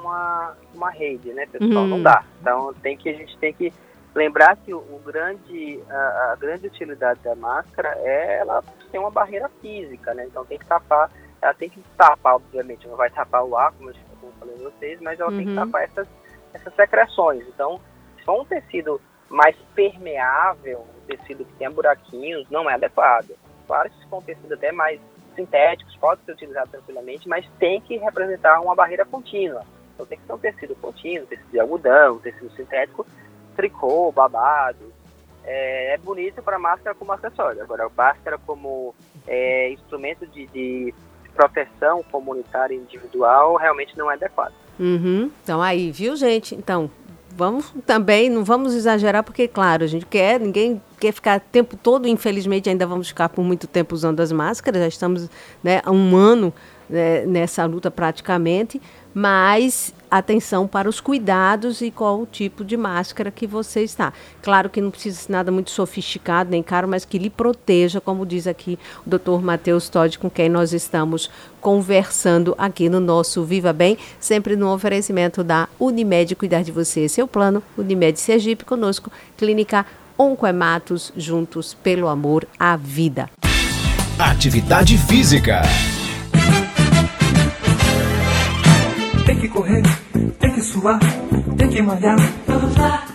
uma, 0.00 0.56
uma 0.74 0.90
rede, 0.90 1.32
né, 1.32 1.46
pessoal? 1.46 1.84
Uhum. 1.84 1.88
Não 1.88 2.02
dá. 2.02 2.24
Então 2.40 2.74
tem 2.74 2.96
que, 2.96 3.08
a 3.08 3.14
gente 3.14 3.36
tem 3.38 3.52
que 3.52 3.72
lembrar 4.14 4.56
que 4.56 4.74
o, 4.74 4.78
o 4.78 5.00
grande, 5.04 5.80
a, 5.88 6.32
a, 6.32 6.36
grande 6.36 6.66
utilidade 6.66 7.20
da 7.20 7.34
máscara 7.34 7.96
é 7.98 8.38
ela 8.38 8.62
ter 8.90 8.98
uma 8.98 9.10
barreira 9.10 9.48
física, 9.60 10.14
né? 10.14 10.26
Então 10.26 10.44
tem 10.44 10.58
que 10.58 10.66
tapar, 10.66 11.10
ela 11.40 11.54
tem 11.54 11.68
que 11.68 11.80
tapar, 11.96 12.36
obviamente, 12.36 12.88
não 12.88 12.96
vai 12.96 13.10
tapar 13.10 13.44
o 13.44 13.56
ar, 13.56 13.72
como 13.72 13.90
eu, 13.90 13.94
como 14.20 14.32
eu 14.32 14.38
falei 14.38 14.54
para 14.56 14.70
vocês, 14.70 15.00
mas 15.00 15.20
ela 15.20 15.30
uhum. 15.30 15.36
tem 15.36 15.46
que 15.46 15.52
uhum. 15.52 15.66
tapar 15.66 15.84
essas, 15.84 16.08
essas 16.52 16.74
secreções. 16.74 17.44
Então, 17.48 17.80
se 18.16 18.24
for 18.24 18.40
um 18.40 18.44
tecido 18.44 19.00
mais 19.28 19.56
permeável, 19.74 20.80
um 20.80 21.06
tecido 21.06 21.44
que 21.44 21.52
tenha 21.54 21.70
buraquinhos, 21.70 22.48
não 22.50 22.68
é 22.68 22.74
adequado. 22.74 23.30
Claro 23.66 23.88
que 23.88 23.98
se 23.98 24.08
for 24.08 24.18
um 24.18 24.22
tecido 24.22 24.54
até 24.54 24.72
mais 24.72 25.00
sintéticos, 25.36 25.96
pode 25.96 26.22
ser 26.24 26.32
utilizado 26.32 26.70
tranquilamente, 26.70 27.28
mas 27.28 27.46
tem 27.58 27.80
que 27.80 27.96
representar 27.96 28.60
uma 28.60 28.74
barreira 28.74 29.04
contínua. 29.04 29.64
Então 30.00 30.06
tem 30.06 30.18
que 30.18 30.26
ser 30.26 30.32
um 30.32 30.38
tecido 30.38 30.74
contínuo, 30.76 31.26
tecido 31.26 31.50
de 31.50 31.60
algodão, 31.60 32.18
tecido 32.18 32.50
sintético, 32.52 33.06
tricô, 33.54 34.10
babado. 34.10 34.92
É, 35.44 35.94
é 35.94 35.98
bonito 35.98 36.42
para 36.42 36.58
máscara 36.58 36.94
como 36.94 37.12
acessório. 37.12 37.62
Agora, 37.62 37.90
máscara 37.96 38.38
como 38.38 38.94
é, 39.26 39.70
instrumento 39.70 40.26
de, 40.26 40.46
de, 40.46 40.94
proteção 41.34 42.02
comunitária 42.10 42.74
individual 42.74 43.56
realmente 43.56 43.96
não 43.96 44.10
é 44.10 44.14
adequado. 44.14 44.52
Uhum. 44.78 45.30
Então 45.42 45.62
aí, 45.62 45.90
viu, 45.90 46.16
gente? 46.16 46.54
Então, 46.54 46.90
vamos 47.30 47.72
também, 47.86 48.28
não 48.28 48.44
vamos 48.44 48.74
exagerar, 48.74 49.22
porque, 49.22 49.46
claro, 49.46 49.84
a 49.84 49.86
gente 49.86 50.04
quer, 50.06 50.40
ninguém 50.40 50.82
quer 50.98 51.12
ficar 51.12 51.38
o 51.38 51.40
tempo 51.40 51.76
todo, 51.76 52.08
infelizmente, 52.08 52.68
ainda 52.68 52.86
vamos 52.86 53.08
ficar 53.08 53.28
por 53.28 53.42
muito 53.42 53.66
tempo 53.66 53.94
usando 53.94 54.20
as 54.20 54.32
máscaras, 54.32 54.82
já 54.82 54.88
estamos 54.88 55.30
né, 55.62 55.80
há 55.84 55.90
um 55.90 56.16
ano 56.16 56.52
né, 56.90 57.24
nessa 57.24 57.64
luta 57.64 57.90
praticamente, 57.90 58.80
mas 59.14 59.94
atenção 60.10 60.66
para 60.66 60.88
os 60.88 61.00
cuidados 61.00 61.80
e 61.80 61.90
qual 61.90 62.20
o 62.20 62.26
tipo 62.26 62.64
de 62.64 62.76
máscara 62.76 63.30
que 63.30 63.46
você 63.46 63.82
está. 63.82 64.12
Claro 64.42 64.68
que 64.68 64.80
não 64.80 64.90
precisa 64.90 65.20
ser 65.20 65.32
nada 65.32 65.52
muito 65.52 65.70
sofisticado 65.70 66.50
nem 66.50 66.62
caro, 66.62 66.88
mas 66.88 67.04
que 67.04 67.18
lhe 67.18 67.30
proteja, 67.30 68.00
como 68.00 68.26
diz 68.26 68.46
aqui 68.46 68.78
o 69.06 69.10
Dr. 69.10 69.40
Matheus 69.40 69.88
Todd, 69.88 70.18
com 70.18 70.28
quem 70.28 70.48
nós 70.48 70.72
estamos 70.72 71.30
conversando 71.60 72.54
aqui 72.58 72.88
no 72.88 72.98
nosso 72.98 73.44
Viva 73.44 73.72
Bem, 73.72 73.96
sempre 74.18 74.56
no 74.56 74.72
oferecimento 74.72 75.44
da 75.44 75.68
Unimed 75.78 76.34
Cuidar 76.34 76.62
de 76.62 76.72
Você, 76.72 77.08
seu 77.08 77.28
plano, 77.28 77.62
Unimed 77.78 78.18
Sergipe, 78.18 78.64
conosco, 78.64 79.12
Clínica 79.36 79.86
Oncoematos, 80.18 81.12
juntos 81.16 81.72
pelo 81.72 82.08
amor 82.08 82.46
à 82.58 82.76
vida. 82.76 83.30
Atividade 84.18 84.98
Física. 84.98 85.62
Tem 89.30 89.38
que 89.38 89.48
correr, 89.48 89.82
tem 90.40 90.50
que 90.50 90.60
suar, 90.60 90.98
tem 91.56 91.68
que 91.68 91.80
malhar. 91.80 92.16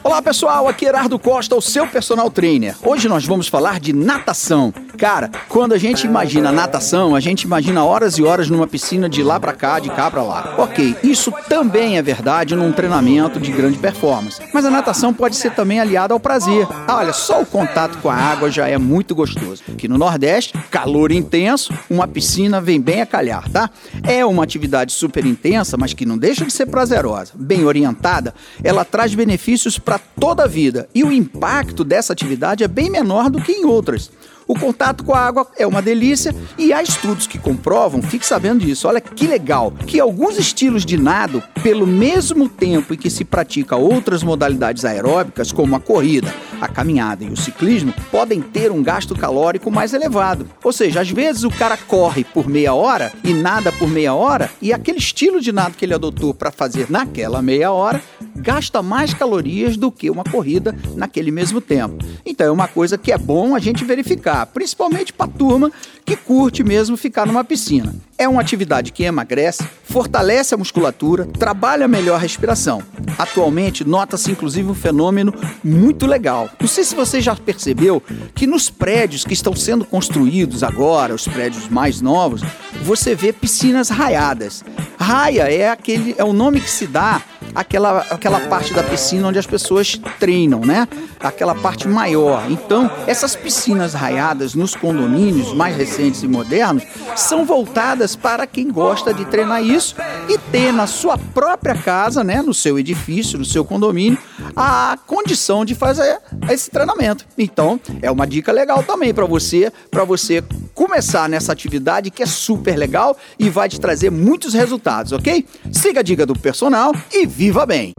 Olá 0.06 0.22
pessoal, 0.22 0.68
aqui 0.68 0.86
é 0.86 0.90
Herardo 0.90 1.18
Costa, 1.18 1.56
o 1.56 1.62
seu 1.62 1.88
personal 1.88 2.30
trainer. 2.30 2.76
Hoje 2.84 3.08
nós 3.08 3.26
vamos 3.26 3.48
falar 3.48 3.80
de 3.80 3.92
natação. 3.92 4.72
Cara, 5.00 5.32
quando 5.50 5.74
a 5.74 5.80
gente 5.80 6.06
imagina 6.06 6.52
natação, 6.52 7.16
a 7.16 7.20
gente 7.20 7.42
imagina 7.42 7.84
horas 7.84 8.20
e 8.20 8.24
horas 8.24 8.48
numa 8.48 8.68
piscina 8.68 9.10
de 9.10 9.24
lá 9.24 9.40
para 9.40 9.52
cá, 9.52 9.80
de 9.80 9.90
cá 9.90 10.12
para 10.12 10.22
lá. 10.22 10.54
Ok, 10.60 10.96
isso 11.04 11.34
também 11.50 11.98
é 11.98 12.04
verdade 12.04 12.56
num 12.56 12.72
treinamento 12.72 13.40
de 13.40 13.52
grande 13.52 13.80
performance. 13.80 14.40
Mas 14.54 14.64
a 14.64 14.70
natação 14.70 15.12
pode 15.12 15.36
ser 15.36 15.56
também 15.56 15.80
aliada 15.80 16.14
ao 16.14 16.20
prazer. 16.20 16.68
Ah, 16.88 16.98
olha, 16.98 17.12
só 17.12 17.42
o 17.42 17.46
contato 17.46 17.98
com 17.98 18.08
a 18.08 18.16
água 18.16 18.52
já 18.52 18.68
é 18.68 18.78
muito 18.78 19.16
gostoso. 19.16 19.64
Aqui 19.68 19.88
no 19.88 19.98
Nordeste, 19.98 20.54
calor 20.70 21.12
intenso, 21.12 21.74
uma 21.90 22.08
piscina 22.08 22.62
vem 22.62 22.80
bem 22.80 23.02
a 23.02 23.08
calhar, 23.08 23.50
tá? 23.50 23.72
É 24.04 24.24
uma 24.24 24.44
atividade 24.44 24.94
super 24.94 25.26
intensa, 25.26 25.76
mas 25.78 25.96
que 25.96 26.06
não 26.06 26.16
deixa 26.16 26.46
de 26.46 26.54
ser 26.54 26.68
prazerosa. 26.68 27.32
Bem 27.34 27.66
orientada, 27.66 28.36
ela 28.64 28.86
traz 28.86 29.16
benefícios 29.16 29.80
para 29.80 29.95
toda 29.98 30.44
a 30.44 30.48
vida 30.48 30.88
e 30.94 31.04
o 31.04 31.12
impacto 31.12 31.84
dessa 31.84 32.14
atividade 32.14 32.64
é 32.64 32.68
bem 32.68 32.90
menor 32.90 33.30
do 33.30 33.42
que 33.42 33.52
em 33.52 33.66
outras. 33.66 34.12
O 34.48 34.54
contato 34.58 35.04
com 35.04 35.14
a 35.14 35.20
água 35.20 35.48
é 35.58 35.66
uma 35.66 35.82
delícia 35.82 36.34
e 36.58 36.72
há 36.72 36.82
estudos 36.82 37.26
que 37.26 37.40
comprovam, 37.40 38.02
fique 38.02 38.26
sabendo 38.26 38.64
disso, 38.64 38.88
olha 38.88 39.02
que 39.02 39.26
legal, 39.26 39.72
que 39.72 40.00
alguns 40.00 40.38
estilos 40.38 40.86
de 40.86 40.98
nado, 40.98 41.42
pelo 41.64 41.88
mesmo 41.88 42.48
tempo 42.48 42.94
em 42.94 42.98
que 42.98 43.10
se 43.10 43.26
pratica 43.26 43.76
outras 43.76 44.22
modalidades 44.22 44.86
aeróbicas, 44.86 45.52
como 45.52 45.76
a 45.76 45.80
corrida, 45.80 46.32
a 46.62 46.68
caminhada 46.68 47.24
e 47.24 47.30
o 47.30 47.38
ciclismo, 47.38 47.94
podem 48.12 48.40
ter 48.40 48.72
um 48.72 48.84
gasto 48.84 49.16
calórico 49.16 49.72
mais 49.72 49.94
elevado. 49.94 50.48
Ou 50.64 50.72
seja, 50.72 51.02
às 51.02 51.10
vezes 51.10 51.44
o 51.44 51.50
cara 51.50 51.76
corre 51.76 52.24
por 52.24 52.48
meia 52.48 52.74
hora 52.74 53.12
e 53.24 53.34
nada 53.34 53.72
por 53.72 53.90
meia 53.90 54.14
hora, 54.14 54.52
e 54.62 54.72
aquele 54.72 55.00
estilo 55.00 55.42
de 55.42 55.52
nado 55.52 55.76
que 55.76 55.86
ele 55.86 55.94
adotou 55.94 56.34
para 56.34 56.52
fazer 56.52 56.86
naquela 56.90 57.42
meia 57.42 57.72
hora 57.72 58.02
gasta 58.36 58.82
mais 58.82 59.14
calorias 59.14 59.78
do 59.78 59.92
que 59.92 60.10
uma 60.10 60.24
corrida 60.24 60.76
naquele 60.96 61.32
mesmo 61.32 61.60
tempo. 61.62 62.06
Então 62.26 62.46
é 62.46 62.52
uma 62.52 62.68
coisa 62.68 62.98
que 62.98 63.12
é 63.12 63.18
bom 63.18 63.56
a 63.56 63.60
gente 63.60 63.84
verificar, 63.84 64.35
principalmente 64.44 65.14
para 65.14 65.28
turma 65.30 65.72
que 66.04 66.16
curte 66.16 66.64
mesmo 66.64 66.98
ficar 66.98 67.28
numa 67.28 67.44
piscina. 67.44 67.94
É 68.18 68.28
uma 68.28 68.42
atividade 68.42 68.92
que 68.92 69.04
emagrece, 69.04 69.68
fortalece 69.84 70.56
a 70.56 70.58
musculatura, 70.58 71.26
trabalha 71.26 71.88
melhor 71.88 72.16
a 72.16 72.20
respiração. 72.20 72.82
Atualmente, 73.18 73.84
nota-se 73.84 74.32
inclusive 74.32 74.70
um 74.70 74.74
fenômeno 74.74 75.34
muito 75.64 76.06
legal. 76.06 76.50
Não 76.60 76.68
sei 76.68 76.84
se 76.84 76.96
você 76.96 77.20
já 77.20 77.36
percebeu 77.36 78.02
que 78.34 78.48
nos 78.48 78.70
prédios 78.70 79.26
que 79.26 79.34
estão 79.34 79.56
sendo 79.56 79.84
construídos 79.86 80.64
agora, 80.64 81.14
os 81.14 81.28
prédios 81.28 81.68
mais 81.68 82.02
novos, 82.02 82.42
você 82.84 83.14
vê 83.14 83.34
piscinas 83.34 83.90
raiadas. 83.90 84.64
Raia 84.98 85.52
é 85.52 85.70
aquele 85.70 86.16
é 86.18 86.24
o 86.24 86.34
nome 86.34 86.62
que 86.62 86.70
se 86.70 86.88
dá 86.88 87.22
aquela, 87.54 88.00
aquela 88.10 88.40
parte 88.42 88.74
da 88.74 88.84
piscina 88.84 89.28
onde 89.28 89.40
as 89.40 89.46
pessoas 89.46 90.00
treinam, 90.20 90.62
né? 90.62 90.88
Aquela 91.20 91.56
parte 91.56 91.88
maior. 91.88 92.46
Então, 92.50 92.90
essas 93.08 93.36
piscinas 93.36 93.94
raiadas 93.94 94.54
nos 94.54 94.76
condomínios 94.76 95.54
mais 95.54 95.76
recentes 95.76 96.24
e 96.24 96.28
modernos 96.28 96.84
são 97.16 97.46
voltadas 97.46 98.16
para 98.16 98.48
quem 98.48 98.70
gosta 98.72 99.14
de 99.14 99.26
treinar 99.26 99.64
isso 99.64 99.96
e 100.30 100.38
ter 100.38 100.72
na 100.72 100.88
sua 100.88 101.18
própria 101.18 101.76
casa, 101.76 102.24
né, 102.24 102.42
no 102.42 102.54
seu 102.54 102.78
edifício, 102.80 103.38
no 103.38 103.46
seu 103.46 103.64
condomínio, 103.64 104.18
a 104.56 104.98
condição 105.06 105.64
de 105.66 105.76
fazer 105.76 106.20
esse 106.50 106.70
treinamento. 106.70 107.26
Então, 107.38 107.80
é 108.02 108.10
uma 108.10 108.26
dica 108.26 108.52
legal 108.52 108.84
também 108.84 109.14
para 109.14 109.26
você, 109.26 109.72
para 109.90 110.04
você 110.04 110.44
começar 110.74 111.30
nessa 111.30 111.52
atividade 111.52 112.12
que 112.12 112.22
é 112.22 112.26
super 112.26 112.76
legal 112.76 113.18
e 113.40 113.50
vai 113.50 113.70
te 113.70 113.80
trazer 113.80 114.10
muitos 114.10 114.54
resultados, 114.54 115.12
ok? 115.12 115.46
Siga 115.72 116.02
a 116.02 116.04
dica 116.04 116.26
do 116.26 116.38
personal 116.38 116.94
e 117.12 117.26
viva 117.36 117.66
bem. 117.66 117.92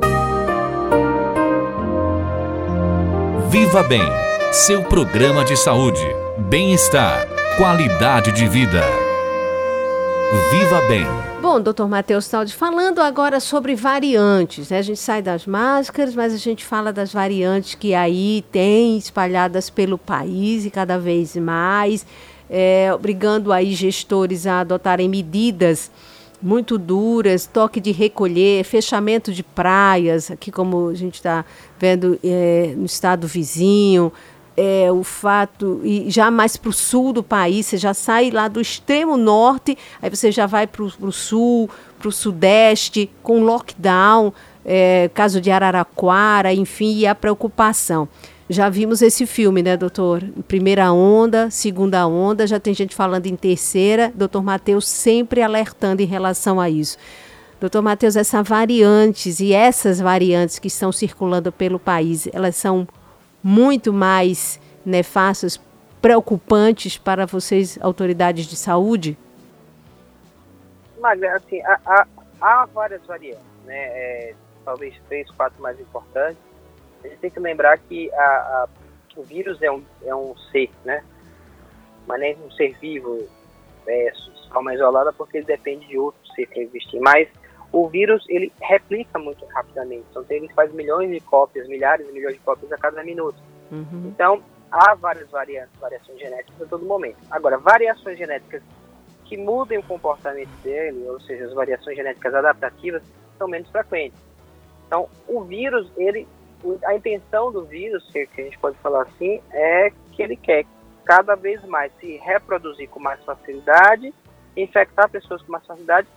Viva 3.51 3.83
Bem, 3.83 4.01
seu 4.51 4.83
programa 4.83 5.45
de 5.45 5.59
saúde, 5.59 6.01
bem-estar, 6.49 7.29
qualidade 7.59 8.33
de 8.33 8.49
vida. 8.49 8.83
Viva 10.51 10.81
Bem. 10.89 11.05
Bom, 11.43 11.61
doutor 11.61 11.87
Matheus 11.87 12.25
Saldi, 12.25 12.55
falando 12.55 13.01
agora 13.01 13.39
sobre 13.39 13.75
variantes, 13.75 14.71
né? 14.71 14.79
A 14.79 14.83
gente 14.83 14.99
sai 14.99 15.21
das 15.21 15.45
máscaras, 15.45 16.15
mas 16.15 16.33
a 16.33 16.39
gente 16.39 16.65
fala 16.65 16.91
das 16.91 17.13
variantes 17.13 17.75
que 17.75 17.95
aí 17.95 18.43
tem 18.51 18.97
espalhadas 18.97 19.69
pelo 19.69 19.99
país 19.99 20.65
e 20.65 20.71
cada 20.71 20.99
vez 20.99 21.37
mais, 21.37 22.07
é, 22.49 22.91
obrigando 22.95 23.53
aí 23.53 23.75
gestores 23.75 24.47
a 24.47 24.61
adotarem 24.61 25.11
medidas 25.11 25.91
muito 26.47 26.79
duras, 26.79 27.45
toque 27.45 27.81
de 27.81 27.91
recolher, 27.91 28.63
fechamento 28.63 29.33
de 29.33 29.43
praias, 29.43 30.31
aqui 30.31 30.53
como 30.53 30.91
a 30.91 30.95
gente 30.95 31.17
está 31.17 31.45
vendo 31.77 32.17
é, 32.23 32.73
no 32.77 32.87
estado 32.87 33.27
vizinho, 33.27 34.13
é, 34.57 34.91
o 34.93 35.03
fato, 35.03 35.81
e 35.83 36.09
já 36.09 36.31
mais 36.31 36.57
para 36.57 36.71
o 36.71 36.73
sul 36.73 37.13
do 37.13 37.23
país, 37.23 37.67
você 37.67 37.77
já 37.77 37.93
sai 37.93 38.31
lá 38.31 38.47
do 38.47 38.61
extremo 38.61 39.17
norte, 39.17 39.77
aí 40.01 40.09
você 40.09 40.31
já 40.31 40.47
vai 40.47 40.69
para 40.69 40.85
o 40.85 41.13
sul, 41.13 41.69
para 41.99 42.09
o 42.09 42.13
sudeste, 42.13 43.11
com 43.25 43.43
lockdown, 43.43 44.33
é, 44.65 45.11
caso 45.13 45.41
de 45.41 45.51
Araraquara, 45.51 46.55
enfim, 46.55 46.97
e 46.99 47.09
a 47.09 47.15
preocupação. 47.15 48.09
Já 48.49 48.69
vimos 48.69 49.03
esse 49.03 49.27
filme, 49.27 49.61
né, 49.61 49.77
doutor? 49.77 50.23
Primeira 50.47 50.93
onda, 50.93 51.51
segunda 51.51 52.07
onda, 52.07 52.47
já 52.47 52.61
tem 52.61 52.73
gente 52.73 52.95
falando 52.95 53.27
em 53.27 53.35
terceira. 53.35 54.13
Doutor 54.15 54.41
Matheus 54.41 54.87
sempre 54.87 55.43
alertando 55.43 56.01
em 56.01 56.07
relação 56.07 56.61
a 56.61 56.71
isso. 56.71 56.97
Doutor 57.59 57.83
Matheus, 57.83 58.15
essas 58.15 58.47
variantes 58.47 59.41
e 59.41 59.53
essas 59.53 60.01
variantes 60.01 60.61
que 60.61 60.69
estão 60.69 60.93
circulando 60.93 61.51
pelo 61.51 61.81
país, 61.81 62.29
elas 62.33 62.55
são 62.55 62.87
muito 63.43 63.93
mais 63.93 64.61
nefastas, 64.85 65.61
preocupantes 66.01 66.97
para 66.97 67.27
vocês, 67.27 67.77
autoridades 67.83 68.47
de 68.47 68.55
saúde? 68.55 69.19
Mas, 71.01 71.21
assim, 71.21 71.61
há, 71.63 71.81
há, 71.85 72.07
há 72.41 72.67
várias 72.67 73.05
variantes, 73.07 73.43
né? 73.65 73.75
É, 73.77 74.35
talvez 74.65 74.95
três, 75.09 75.29
quatro 75.33 75.61
mais 75.61 75.81
importantes 75.81 76.47
a 77.07 77.11
gente 77.11 77.21
tem 77.21 77.31
que 77.31 77.41
lembrar 77.41 77.79
que 77.79 78.13
a, 78.13 78.25
a, 78.25 78.69
o 79.17 79.23
vírus 79.23 79.61
é 79.63 79.71
um, 79.71 79.83
é 80.05 80.15
um 80.15 80.37
ser, 80.51 80.71
né? 80.85 81.03
Mas 82.07 82.21
nem 82.21 82.37
um 82.37 82.51
ser 82.53 82.77
vivo, 82.79 83.27
é, 83.87 84.13
forma 84.53 84.75
isolada, 84.75 85.13
porque 85.13 85.39
ele 85.39 85.47
depende 85.47 85.87
de 85.87 85.99
outro 85.99 86.21
ser 86.35 86.49
para 86.49 86.63
existir. 86.63 87.01
Mas 87.01 87.29
o 87.73 87.89
vírus, 87.89 88.25
ele 88.29 88.53
replica 88.61 89.19
muito 89.19 89.45
rapidamente. 89.47 90.05
Então, 90.11 90.25
ele 90.31 90.49
faz 90.55 90.73
milhões 90.73 91.11
de 91.11 91.21
cópias, 91.21 91.69
milhares 91.69 92.07
de 92.07 92.13
milhões 92.13 92.35
de 92.35 92.41
cópias 92.41 92.71
a 92.73 92.79
cada 92.79 93.03
minuto. 93.03 93.37
Uhum. 93.71 94.05
Então, 94.07 94.43
há 94.71 94.95
várias 94.95 95.29
variantes, 95.31 95.79
variações 95.81 96.19
genéticas 96.19 96.63
a 96.63 96.67
todo 96.67 96.85
momento. 96.85 97.19
Agora, 97.31 97.59
variações 97.59 98.17
genéticas 98.17 98.63
que 99.25 99.37
mudem 99.37 99.79
o 99.79 99.83
comportamento 99.83 100.51
dele, 100.63 101.05
ou 101.09 101.21
seja, 101.21 101.47
as 101.47 101.53
variações 101.53 101.97
genéticas 101.97 102.35
adaptativas, 102.35 103.03
são 103.37 103.49
menos 103.49 103.69
frequentes. 103.71 104.19
Então, 104.87 105.09
o 105.27 105.43
vírus, 105.43 105.91
ele 105.97 106.27
a 106.85 106.95
intenção 106.95 107.53
do 107.53 107.65
vírus, 107.65 108.09
que 108.11 108.29
a 108.39 108.45
gente 108.45 108.59
pode 108.59 108.77
falar 108.79 109.03
assim, 109.03 109.41
é 109.53 109.91
que 110.13 110.23
ele 110.23 110.37
quer 110.37 110.65
cada 111.05 111.35
vez 111.37 111.65
mais 111.65 111.93
se 112.01 112.17
reproduzir 112.17 112.89
com 112.89 112.99
mais 112.99 113.23
facilidade, 113.25 114.13
infectar 114.57 115.09
pessoas 115.09 115.41
com 115.43 115.53
mais 115.53 115.65
facilidade 115.65 116.09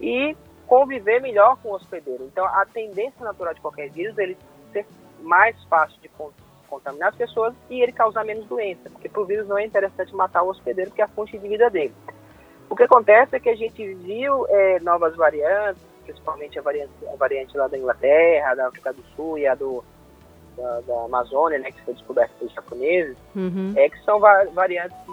e 0.00 0.36
conviver 0.66 1.20
melhor 1.20 1.56
com 1.56 1.70
o 1.70 1.74
hospedeiro. 1.74 2.24
Então, 2.24 2.44
a 2.46 2.64
tendência 2.64 3.24
natural 3.24 3.54
de 3.54 3.60
qualquer 3.60 3.90
vírus 3.90 4.16
é 4.18 4.22
ele 4.22 4.38
ser 4.72 4.86
mais 5.20 5.60
fácil 5.64 6.00
de 6.00 6.08
contaminar 6.68 7.08
as 7.08 7.16
pessoas 7.16 7.54
e 7.68 7.82
ele 7.82 7.92
causar 7.92 8.24
menos 8.24 8.46
doença, 8.46 8.88
porque 8.90 9.08
para 9.08 9.20
o 9.20 9.26
vírus 9.26 9.48
não 9.48 9.58
é 9.58 9.64
interessante 9.64 10.14
matar 10.14 10.42
o 10.42 10.48
hospedeiro, 10.48 10.92
que 10.92 11.02
é 11.02 11.04
a 11.04 11.08
fonte 11.08 11.36
de 11.36 11.48
vida 11.48 11.68
dele. 11.68 11.92
O 12.68 12.76
que 12.76 12.84
acontece 12.84 13.34
é 13.34 13.40
que 13.40 13.48
a 13.48 13.56
gente 13.56 13.94
viu 13.94 14.46
é, 14.48 14.78
novas 14.78 15.16
variantes, 15.16 15.82
principalmente 16.10 16.58
a 16.58 16.62
variante, 16.62 16.92
a 17.12 17.16
variante 17.16 17.56
lá 17.56 17.68
da 17.68 17.78
Inglaterra, 17.78 18.54
da 18.54 18.68
África 18.68 18.92
do 18.92 19.02
Sul 19.14 19.38
e 19.38 19.46
a 19.46 19.54
do, 19.54 19.84
da, 20.56 20.80
da 20.80 21.04
Amazônia, 21.04 21.58
né, 21.58 21.70
que 21.70 21.80
foi 21.82 21.94
descoberta 21.94 22.34
pelos 22.38 22.52
japoneses, 22.52 23.16
uhum. 23.34 23.72
é 23.76 23.88
que 23.88 23.98
são 24.04 24.18
variantes 24.18 24.96
que 25.04 25.12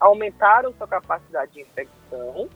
aumentaram 0.00 0.72
sua 0.74 0.86
capacidade 0.86 1.52
de 1.52 1.62
infecção, 1.62 2.48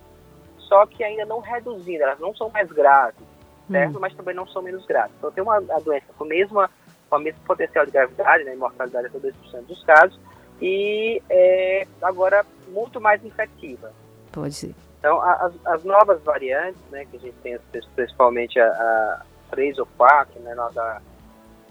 só 0.59 0.85
que 0.87 1.03
ainda 1.03 1.25
não 1.25 1.41
reduzindo, 1.41 2.03
elas 2.03 2.19
não 2.19 2.35
são 2.35 2.51
mais 2.51 2.71
graves, 2.71 3.25
certo? 3.71 3.95
Uhum. 3.95 4.01
Mas 4.01 4.15
também 4.15 4.35
não 4.35 4.47
são 4.47 4.63
menos 4.63 4.85
graves. 4.87 5.13
Então 5.19 5.31
tem 5.31 5.43
uma 5.43 5.57
a 5.57 5.81
doença 5.81 6.07
com, 6.17 6.25
a 6.25 6.27
mesma, 6.27 6.71
com 7.09 7.17
o 7.17 7.21
mesmo 7.21 7.41
potencial 7.45 7.87
de 7.87 7.93
gravidade, 7.93 8.45
né, 8.45 8.55
mortalidade 8.55 9.07
até 9.07 9.19
2% 9.19 9.67
dos 9.67 9.83
casos, 9.85 10.19
e 10.61 11.23
é, 11.31 11.87
agora 12.03 12.45
muito 12.69 13.01
mais 13.01 13.25
infectiva. 13.25 13.93
Pode 14.31 14.55
ser. 14.55 14.75
Então, 15.01 15.19
as, 15.23 15.55
as, 15.67 15.83
novas 15.83 16.23
variantes, 16.23 16.81
né, 16.91 17.07
que 17.07 17.17
a 17.17 17.21
gente 17.21 17.37
tem 17.43 17.59
principalmente 17.97 18.61
a, 18.61 18.67
a 18.67 19.23
três 19.51 19.79
ou 19.79 19.87
quatro, 19.97 20.39
né, 20.41 20.55
da, 20.75 21.01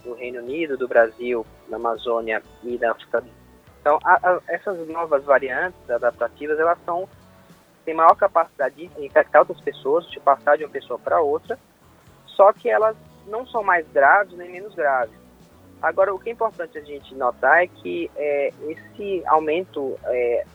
do 0.03 0.15
Reino 0.15 0.39
Unido, 0.39 0.75
do 0.75 0.87
Brasil, 0.87 1.45
da 1.69 1.77
Amazônia 1.77 2.41
e 2.63 2.75
da 2.75 2.91
África. 2.91 3.23
Então, 3.79 3.99
a, 4.03 4.13
a, 4.15 4.39
essas 4.47 4.87
novas 4.87 5.23
variantes 5.23 5.89
adaptativas, 5.89 6.59
elas 6.59 6.77
são 6.83 7.07
têm 7.85 7.93
maior 7.93 8.15
capacidade 8.15 8.75
de 8.75 9.05
infectar 9.05 9.41
outras 9.41 9.61
pessoas, 9.61 10.09
de 10.09 10.19
passar 10.19 10.57
de 10.57 10.65
uma 10.65 10.71
pessoa 10.71 10.99
para 10.99 11.21
outra, 11.21 11.57
só 12.25 12.51
que 12.51 12.69
elas 12.69 12.95
não 13.27 13.45
são 13.47 13.63
mais 13.63 13.87
graves 13.91 14.35
nem 14.37 14.51
menos 14.51 14.73
graves. 14.73 15.15
Agora, 15.81 16.13
o 16.13 16.19
que 16.19 16.29
é 16.29 16.33
importante 16.33 16.77
a 16.77 16.81
gente 16.81 17.15
notar 17.15 17.63
é 17.63 17.67
que 17.67 18.11
é, 18.15 18.51
esse 18.67 19.23
aumento 19.27 19.97
é, 20.05 20.45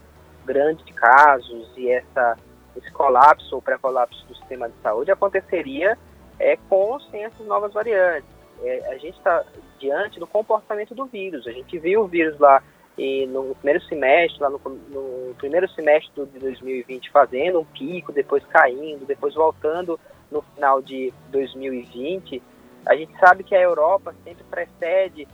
grande 0.45 0.85
de 0.85 0.93
casos 0.93 1.73
e 1.77 1.91
essa 1.91 2.37
esse 2.77 2.91
colapso 2.93 3.55
ou 3.55 3.63
pré-colapso 3.63 4.27
do 4.27 4.35
sistema 4.37 4.69
de 4.69 4.75
saúde 4.83 5.11
aconteceria 5.11 5.99
é, 6.39 6.57
com 6.69 6.93
ou 6.93 7.01
sem 7.01 7.25
essas 7.25 7.47
novas 7.47 7.73
variantes. 7.73 8.29
É, 8.63 8.93
a 8.93 8.99
gente 8.99 9.17
está 9.17 9.45
diante 9.79 10.19
do 10.19 10.27
comportamento 10.27 10.95
do 10.95 11.07
vírus. 11.07 11.47
A 11.47 11.53
gente 11.53 11.79
viu 11.79 12.03
o 12.03 12.07
vírus 12.07 12.39
lá 12.39 12.63
e 12.97 13.27
no 13.27 13.55
primeiro 13.57 13.85
semestre, 13.85 14.41
lá 14.41 14.49
no, 14.49 14.61
no, 14.89 15.35
primeiro 15.35 15.69
semestre 15.71 16.11
de 16.27 16.39
2020 16.39 17.11
fazendo 17.11 17.61
um 17.61 17.65
pico, 17.65 18.13
depois 18.13 18.45
caindo, 18.47 19.05
depois 19.05 19.35
voltando 19.35 19.99
no 20.31 20.43
final 20.43 20.81
de 20.81 21.13
2020. 21.31 22.43
A 22.87 22.95
gente 22.95 23.17
sabe 23.19 23.43
que 23.43 23.55
a 23.55 23.61
Europa 23.61 24.15
sempre 24.25 24.45
precede 24.45 25.27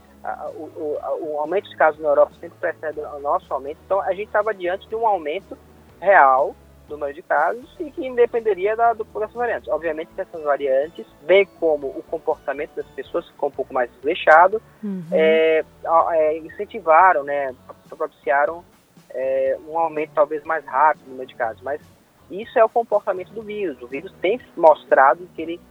o, 0.55 0.63
o, 0.63 0.99
o, 1.21 1.39
aumento 1.39 1.65
dos 1.65 1.75
casos 1.75 1.99
na 1.99 2.09
Europa 2.09 2.31
sempre 2.39 2.57
precede 2.59 2.99
o 2.99 3.19
nosso 3.19 3.51
aumento. 3.51 3.77
Então, 3.85 3.99
a 4.01 4.13
gente 4.13 4.27
estava 4.27 4.53
diante 4.53 4.87
de 4.87 4.95
um 4.95 5.05
aumento 5.05 5.57
real 5.99 6.55
número 6.97 7.13
de 7.13 7.21
casos 7.21 7.67
e 7.79 7.91
que 7.91 8.05
independeria 8.05 8.75
da, 8.75 8.93
do, 8.93 9.03
dessas 9.03 9.33
variantes. 9.33 9.69
Obviamente 9.69 10.09
que 10.13 10.21
essas 10.21 10.41
variantes, 10.43 11.05
bem 11.23 11.45
como 11.59 11.87
o 11.87 12.03
comportamento 12.03 12.75
das 12.75 12.85
pessoas 12.87 13.27
ficou 13.29 13.49
um 13.49 13.51
pouco 13.51 13.73
mais 13.73 13.91
desleixado, 13.91 14.61
uhum. 14.83 15.03
é, 15.11 15.63
é, 16.11 16.37
incentivaram, 16.37 17.23
né, 17.23 17.53
propiciaram 17.89 18.63
é, 19.09 19.57
um 19.67 19.77
aumento 19.77 20.11
talvez 20.13 20.43
mais 20.43 20.65
rápido 20.65 21.03
no 21.05 21.11
número 21.11 21.27
de 21.27 21.35
casos. 21.35 21.61
Mas 21.61 21.81
isso 22.29 22.57
é 22.57 22.63
o 22.63 22.69
comportamento 22.69 23.31
do 23.33 23.41
vírus. 23.41 23.81
O 23.81 23.87
vírus 23.87 24.13
tem 24.21 24.39
mostrado 24.55 25.27
que 25.35 25.41
ele 25.41 25.61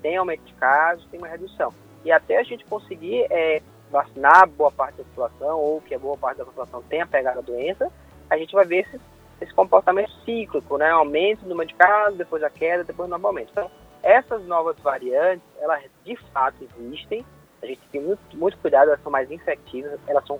tem 0.00 0.16
aumento 0.16 0.44
de 0.44 0.54
casos, 0.54 1.06
tem 1.10 1.18
uma 1.18 1.28
redução. 1.28 1.72
E 2.04 2.12
até 2.12 2.38
a 2.38 2.42
gente 2.42 2.64
conseguir 2.66 3.26
é, 3.30 3.62
vacinar 3.90 4.48
boa 4.48 4.70
parte 4.70 4.96
da 4.96 5.04
população, 5.04 5.58
ou 5.58 5.80
que 5.80 5.94
a 5.94 5.98
boa 5.98 6.16
parte 6.16 6.38
da 6.38 6.44
população 6.44 6.82
tenha 6.82 7.06
pegado 7.06 7.38
a 7.38 7.42
doença, 7.42 7.90
a 8.28 8.36
gente 8.36 8.52
vai 8.52 8.64
ver 8.64 8.80
esse, 8.80 9.00
esse 9.40 9.52
comportamento 9.54 10.10
cíclico, 10.24 10.78
né? 10.78 10.90
Aumento 10.90 11.42
do 11.42 11.48
número 11.48 11.68
de 11.68 11.74
casos, 11.74 12.18
depois 12.18 12.42
a 12.42 12.50
queda, 12.50 12.84
depois 12.84 13.08
novamente. 13.08 13.50
Então, 13.50 13.70
essas 14.02 14.44
novas 14.46 14.78
variantes, 14.80 15.46
elas 15.58 15.82
de 16.04 16.16
fato 16.32 16.56
existem, 16.62 17.24
a 17.62 17.66
gente 17.66 17.80
tem 17.90 18.00
muito, 18.00 18.20
muito 18.34 18.58
cuidado, 18.58 18.88
elas 18.88 19.02
são 19.02 19.10
mais 19.10 19.30
infectivas, 19.30 19.98
elas 20.06 20.26
são, 20.26 20.38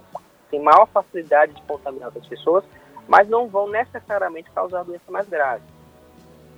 têm 0.50 0.60
maior 0.60 0.86
facilidade 0.88 1.54
de 1.54 1.62
contaminar 1.62 2.08
outras 2.08 2.26
pessoas, 2.26 2.64
mas 3.08 3.28
não 3.28 3.48
vão 3.48 3.68
necessariamente 3.68 4.50
causar 4.50 4.84
doença 4.84 5.10
mais 5.10 5.28
grave. 5.28 5.62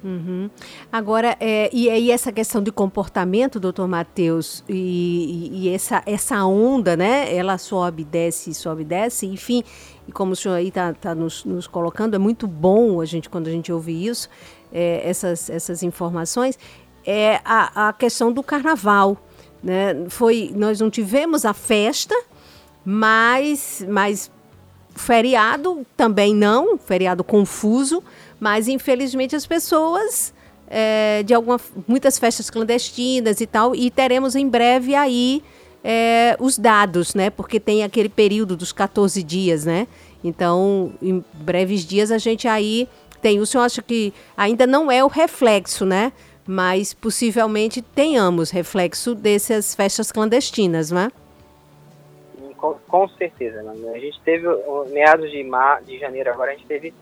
Uhum. 0.04 0.48
Agora, 0.92 1.36
é, 1.40 1.68
e 1.72 1.90
aí 1.90 2.10
essa 2.10 2.30
questão 2.30 2.62
de 2.62 2.70
comportamento, 2.70 3.58
doutor 3.58 3.88
Matheus, 3.88 4.62
e, 4.68 5.50
e, 5.52 5.68
essa, 5.68 6.02
essa 6.06 6.44
onda, 6.44 6.96
né? 6.96 7.34
Ela 7.34 7.58
sobe, 7.58 8.04
desce, 8.04 8.54
sobe, 8.54 8.84
desce, 8.84 9.26
enfim, 9.26 9.64
e 10.06 10.12
como 10.12 10.32
o 10.32 10.36
senhor 10.36 10.54
aí 10.54 10.68
está 10.68 10.92
tá 10.92 11.14
nos, 11.14 11.44
nos, 11.44 11.66
colocando, 11.66 12.14
é 12.14 12.18
muito 12.18 12.46
bom 12.46 13.00
a 13.00 13.04
gente, 13.04 13.28
quando 13.28 13.48
a 13.48 13.50
gente 13.50 13.72
ouve 13.72 14.06
isso, 14.06 14.28
é, 14.72 15.02
essas, 15.08 15.50
essas 15.50 15.82
informações, 15.82 16.58
é 17.04 17.40
a, 17.44 17.88
a 17.88 17.92
questão 17.92 18.32
do 18.32 18.42
carnaval. 18.42 19.16
Né? 19.62 20.06
Foi, 20.08 20.52
nós 20.54 20.80
não 20.80 20.90
tivemos 20.90 21.44
a 21.44 21.52
festa, 21.52 22.14
mas, 22.84 23.84
mas 23.88 24.30
feriado 24.96 25.86
também 25.96 26.34
não, 26.34 26.76
feriado 26.78 27.22
confuso, 27.22 28.02
mas 28.40 28.68
infelizmente 28.68 29.36
as 29.36 29.46
pessoas 29.46 30.34
é, 30.68 31.22
de 31.22 31.32
alguma, 31.32 31.60
muitas 31.86 32.18
festas 32.18 32.50
clandestinas 32.50 33.40
e 33.40 33.46
tal, 33.46 33.74
e 33.74 33.90
teremos 33.90 34.34
em 34.34 34.48
breve 34.48 34.94
aí 34.94 35.42
é, 35.84 36.36
os 36.40 36.58
dados, 36.58 37.14
né? 37.14 37.30
Porque 37.30 37.60
tem 37.60 37.84
aquele 37.84 38.08
período 38.08 38.56
dos 38.56 38.72
14 38.72 39.22
dias, 39.22 39.64
né? 39.64 39.86
Então, 40.24 40.92
em 41.00 41.24
breves 41.34 41.84
dias 41.84 42.10
a 42.10 42.18
gente 42.18 42.48
aí 42.48 42.88
tem. 43.22 43.38
O 43.38 43.46
senhor 43.46 43.62
acha 43.62 43.80
que 43.80 44.12
ainda 44.36 44.66
não 44.66 44.90
é 44.90 45.04
o 45.04 45.08
reflexo, 45.08 45.84
né? 45.84 46.12
Mas 46.44 46.92
possivelmente 46.92 47.80
tenhamos 47.82 48.50
reflexo 48.50 49.14
dessas 49.14 49.74
festas 49.74 50.10
clandestinas, 50.10 50.90
né? 50.90 51.10
Com, 52.56 52.74
com 52.88 53.08
certeza? 53.08 53.60
A 53.60 53.98
gente 53.98 54.20
teve, 54.22 54.46
meados 54.90 55.30
de, 55.30 55.42
mar, 55.44 55.82
de 55.82 55.98
janeiro 55.98 56.30
agora, 56.30 56.52
a 56.52 56.54
gente 56.54 56.66
teve 56.66 56.94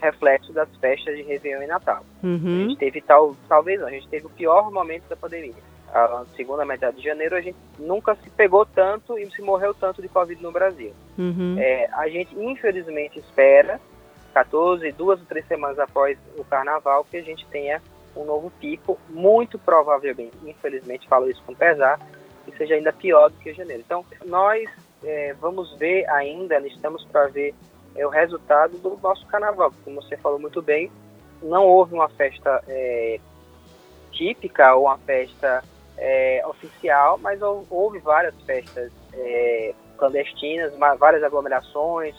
reflexo 0.00 0.52
das 0.52 0.68
festas 0.76 1.16
de 1.16 1.22
Réveillon 1.22 1.62
e 1.62 1.66
Natal. 1.66 2.04
Uhum. 2.22 2.36
A 2.36 2.68
gente 2.68 2.76
teve, 2.76 3.00
tal, 3.00 3.36
talvez 3.48 3.80
não, 3.80 3.88
a 3.88 3.90
gente 3.90 4.08
teve 4.08 4.26
o 4.26 4.30
pior 4.30 4.70
momento 4.70 5.08
da 5.08 5.16
pandemia. 5.16 5.54
A 5.92 6.24
segunda 6.36 6.66
metade 6.66 6.98
de 6.98 7.02
janeiro 7.02 7.34
a 7.34 7.40
gente 7.40 7.56
nunca 7.78 8.14
se 8.16 8.28
pegou 8.30 8.66
tanto 8.66 9.18
e 9.18 9.28
se 9.30 9.40
morreu 9.40 9.72
tanto 9.72 10.02
de 10.02 10.08
Covid 10.08 10.42
no 10.42 10.52
Brasil. 10.52 10.92
Uhum. 11.18 11.56
É, 11.58 11.88
a 11.92 12.08
gente 12.08 12.38
infelizmente 12.38 13.18
espera, 13.18 13.80
14, 14.34 14.92
duas 14.92 15.18
ou 15.18 15.26
três 15.26 15.46
semanas 15.46 15.78
após 15.78 16.18
o 16.36 16.44
carnaval, 16.44 17.04
que 17.10 17.16
a 17.16 17.22
gente 17.22 17.46
tenha 17.46 17.80
um 18.14 18.24
novo 18.24 18.52
pico, 18.60 18.98
muito 19.08 19.58
provavelmente, 19.58 20.36
infelizmente 20.44 21.08
falo 21.08 21.30
isso 21.30 21.42
com 21.46 21.54
pesar, 21.54 21.98
que 22.44 22.56
seja 22.56 22.74
ainda 22.74 22.92
pior 22.92 23.30
do 23.30 23.38
que 23.38 23.54
janeiro. 23.54 23.82
Então, 23.84 24.04
nós 24.26 24.68
é, 25.02 25.34
vamos 25.34 25.74
ver 25.76 26.08
ainda, 26.10 26.58
estamos 26.66 27.04
para 27.06 27.26
ver 27.28 27.54
é 27.98 28.06
o 28.06 28.10
resultado 28.10 28.78
do 28.78 28.96
nosso 29.02 29.26
carnaval. 29.26 29.72
Como 29.84 30.00
você 30.00 30.16
falou 30.16 30.38
muito 30.38 30.62
bem, 30.62 30.90
não 31.42 31.66
houve 31.66 31.94
uma 31.94 32.08
festa 32.08 32.62
é, 32.68 33.18
típica 34.12 34.74
ou 34.74 34.84
uma 34.84 34.98
festa 34.98 35.64
é, 35.96 36.42
oficial, 36.46 37.18
mas 37.18 37.40
houve 37.42 37.98
várias 37.98 38.34
festas 38.42 38.92
é, 39.12 39.74
clandestinas, 39.96 40.72
várias 40.98 41.22
aglomerações, 41.24 42.14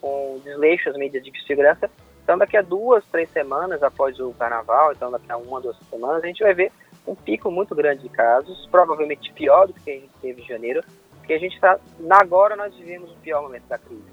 com 0.00 0.40
desleixo 0.44 0.90
às 0.90 0.96
medidas 0.96 1.24
de 1.24 1.46
segurança. 1.46 1.90
Então, 2.22 2.38
daqui 2.38 2.56
a 2.56 2.62
duas, 2.62 3.04
três 3.06 3.30
semanas 3.30 3.82
após 3.82 4.18
o 4.18 4.32
carnaval, 4.32 4.92
então 4.92 5.10
daqui 5.10 5.30
a 5.30 5.36
uma, 5.36 5.60
duas 5.60 5.76
semanas, 5.90 6.22
a 6.22 6.26
gente 6.26 6.42
vai 6.42 6.54
ver 6.54 6.72
um 7.06 7.14
pico 7.14 7.50
muito 7.50 7.74
grande 7.74 8.02
de 8.02 8.08
casos, 8.08 8.66
provavelmente 8.70 9.32
pior 9.32 9.66
do 9.66 9.74
que 9.74 9.90
a 9.90 9.94
gente 9.94 10.10
teve 10.22 10.42
em 10.42 10.46
janeiro, 10.46 10.82
porque 11.24 11.32
a 11.32 11.38
gente 11.38 11.54
está, 11.54 11.80
agora 12.10 12.54
nós 12.54 12.76
vivemos 12.76 13.10
o 13.10 13.16
pior 13.16 13.40
momento 13.42 13.66
da 13.66 13.78
crise 13.78 14.12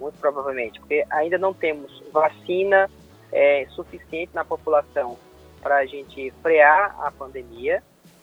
muito 0.00 0.18
provavelmente, 0.18 0.80
porque 0.80 1.04
ainda 1.10 1.36
não 1.36 1.52
temos 1.52 2.02
vacina 2.10 2.90
é, 3.30 3.66
suficiente 3.70 4.34
na 4.34 4.42
população 4.42 5.18
para 5.62 5.76
a 5.76 5.86
gente 5.86 6.32
frear 6.42 6.96
a 7.00 7.10
pandemia 7.10 7.82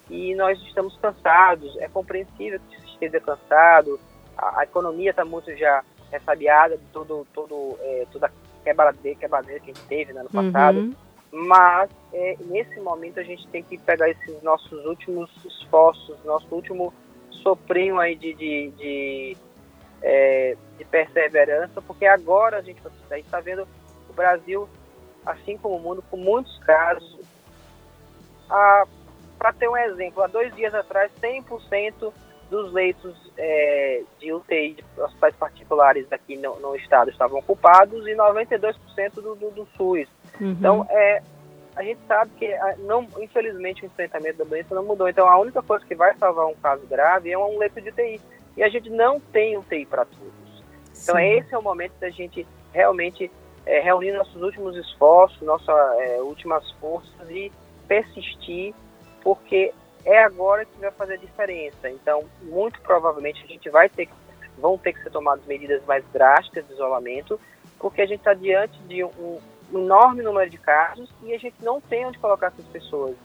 e 0.09 0.33
nós 0.33 0.59
estamos 0.63 0.97
cansados. 0.97 1.75
É 1.77 1.87
compreensível 1.87 2.59
que 2.69 2.81
se 2.81 2.87
esteja 2.87 3.19
cansado, 3.19 3.99
a, 4.35 4.61
a 4.61 4.63
economia 4.63 5.11
está 5.11 5.23
muito 5.23 5.55
já 5.55 5.83
ressabiada 6.11 6.75
de 6.75 6.85
todo, 6.91 7.27
todo, 7.33 7.77
é, 7.81 8.07
toda 8.11 8.31
quebradeira, 8.63 9.19
quebradeira 9.19 9.59
que 9.59 9.71
a 9.71 9.73
gente 9.73 9.87
teve 9.87 10.13
no 10.13 10.21
ano 10.21 10.29
passado. 10.29 10.79
Uhum. 10.79 10.93
Mas 11.31 11.89
é, 12.11 12.35
nesse 12.45 12.79
momento 12.79 13.19
a 13.19 13.23
gente 13.23 13.47
tem 13.47 13.63
que 13.63 13.77
pegar 13.77 14.09
esses 14.09 14.41
nossos 14.41 14.85
últimos 14.85 15.29
esforços, 15.45 16.17
nosso 16.23 16.47
último 16.53 16.93
soprinho 17.41 17.99
aí 17.99 18.15
de, 18.15 18.33
de, 18.33 18.71
de 18.71 19.37
é, 20.01 20.57
de 20.77 20.85
perseverança, 20.85 21.81
porque 21.81 22.05
agora 22.05 22.57
a 22.57 22.61
gente 22.61 22.81
está 23.11 23.39
vendo 23.39 23.67
o 24.09 24.13
Brasil, 24.13 24.67
assim 25.25 25.57
como 25.57 25.77
o 25.77 25.79
mundo, 25.79 26.03
com 26.11 26.17
muitos 26.17 26.57
casos. 26.59 27.17
Para 28.47 29.53
ter 29.57 29.67
um 29.67 29.77
exemplo, 29.77 30.21
há 30.21 30.27
dois 30.27 30.53
dias 30.55 30.75
atrás, 30.75 31.11
100% 31.21 32.13
dos 32.49 32.71
leitos 32.71 33.15
é, 33.37 34.03
de 34.19 34.31
UTI 34.31 34.73
de 34.73 35.01
hospitais 35.01 35.35
particulares 35.35 36.05
aqui 36.11 36.37
no, 36.37 36.59
no, 36.59 36.75
estado 36.75 37.09
estavam 37.09 37.39
ocupados 37.39 38.05
e 38.05 38.11
92% 38.11 38.75
do, 39.15 39.35
do, 39.35 39.49
do 39.49 39.67
SUS. 39.75 40.07
Uhum. 40.39 40.51
Então, 40.51 40.87
é, 40.89 41.23
a 41.75 41.83
gente 41.83 41.99
sabe 42.07 42.31
que, 42.37 42.49
não, 42.79 43.07
infelizmente, 43.19 43.83
o 43.83 43.87
enfrentamento 43.87 44.37
da 44.37 44.43
doença 44.43 44.75
não 44.75 44.83
mudou. 44.83 45.07
Então, 45.07 45.27
a 45.27 45.39
única 45.39 45.61
coisa 45.61 45.85
que 45.85 45.95
vai 45.95 46.15
salvar 46.15 46.45
um 46.45 46.55
caso 46.55 46.85
grave 46.87 47.31
é 47.31 47.37
um 47.37 47.57
leito 47.57 47.81
de 47.81 47.89
UTI 47.89 48.21
e 48.55 48.63
a 48.63 48.69
gente 48.69 48.89
não 48.89 49.19
tem 49.19 49.57
UTI 49.57 49.85
para 49.85 50.05
todos. 50.05 50.63
Então, 51.01 51.15
Sim. 51.15 51.23
esse 51.23 51.53
é 51.53 51.57
o 51.57 51.63
momento 51.63 51.93
da 51.99 52.09
gente 52.09 52.47
realmente 52.71 53.31
é, 53.65 53.79
reunir 53.79 54.11
nossos 54.11 54.41
últimos 54.41 54.75
esforços, 54.77 55.41
nossas 55.41 55.75
é, 55.99 56.21
últimas 56.21 56.69
forças 56.73 57.29
e 57.29 57.51
persistir, 57.87 58.73
porque 59.21 59.73
é 60.05 60.23
agora 60.23 60.65
que 60.65 60.79
vai 60.79 60.91
fazer 60.91 61.13
a 61.13 61.17
diferença. 61.17 61.89
Então, 61.89 62.23
muito 62.41 62.79
provavelmente 62.81 63.43
a 63.43 63.47
gente 63.47 63.69
vai 63.69 63.89
ter 63.89 64.09
vão 64.57 64.77
ter 64.77 64.93
que 64.93 65.01
ser 65.01 65.09
tomadas 65.09 65.45
medidas 65.45 65.83
mais 65.85 66.05
drásticas 66.13 66.67
de 66.67 66.73
isolamento, 66.73 67.39
porque 67.79 68.01
a 68.01 68.05
gente 68.05 68.19
está 68.19 68.35
diante 68.35 68.77
de 68.83 69.03
um, 69.03 69.39
um, 69.73 69.85
enorme 69.85 70.21
número 70.21 70.49
de 70.49 70.57
casos 70.57 71.09
e 71.23 71.33
a 71.33 71.37
gente 71.37 71.55
não 71.63 71.81
tem 71.81 72.05
onde 72.05 72.17
colocar 72.17 72.47
essas 72.47 72.65
pessoas. 72.65 73.15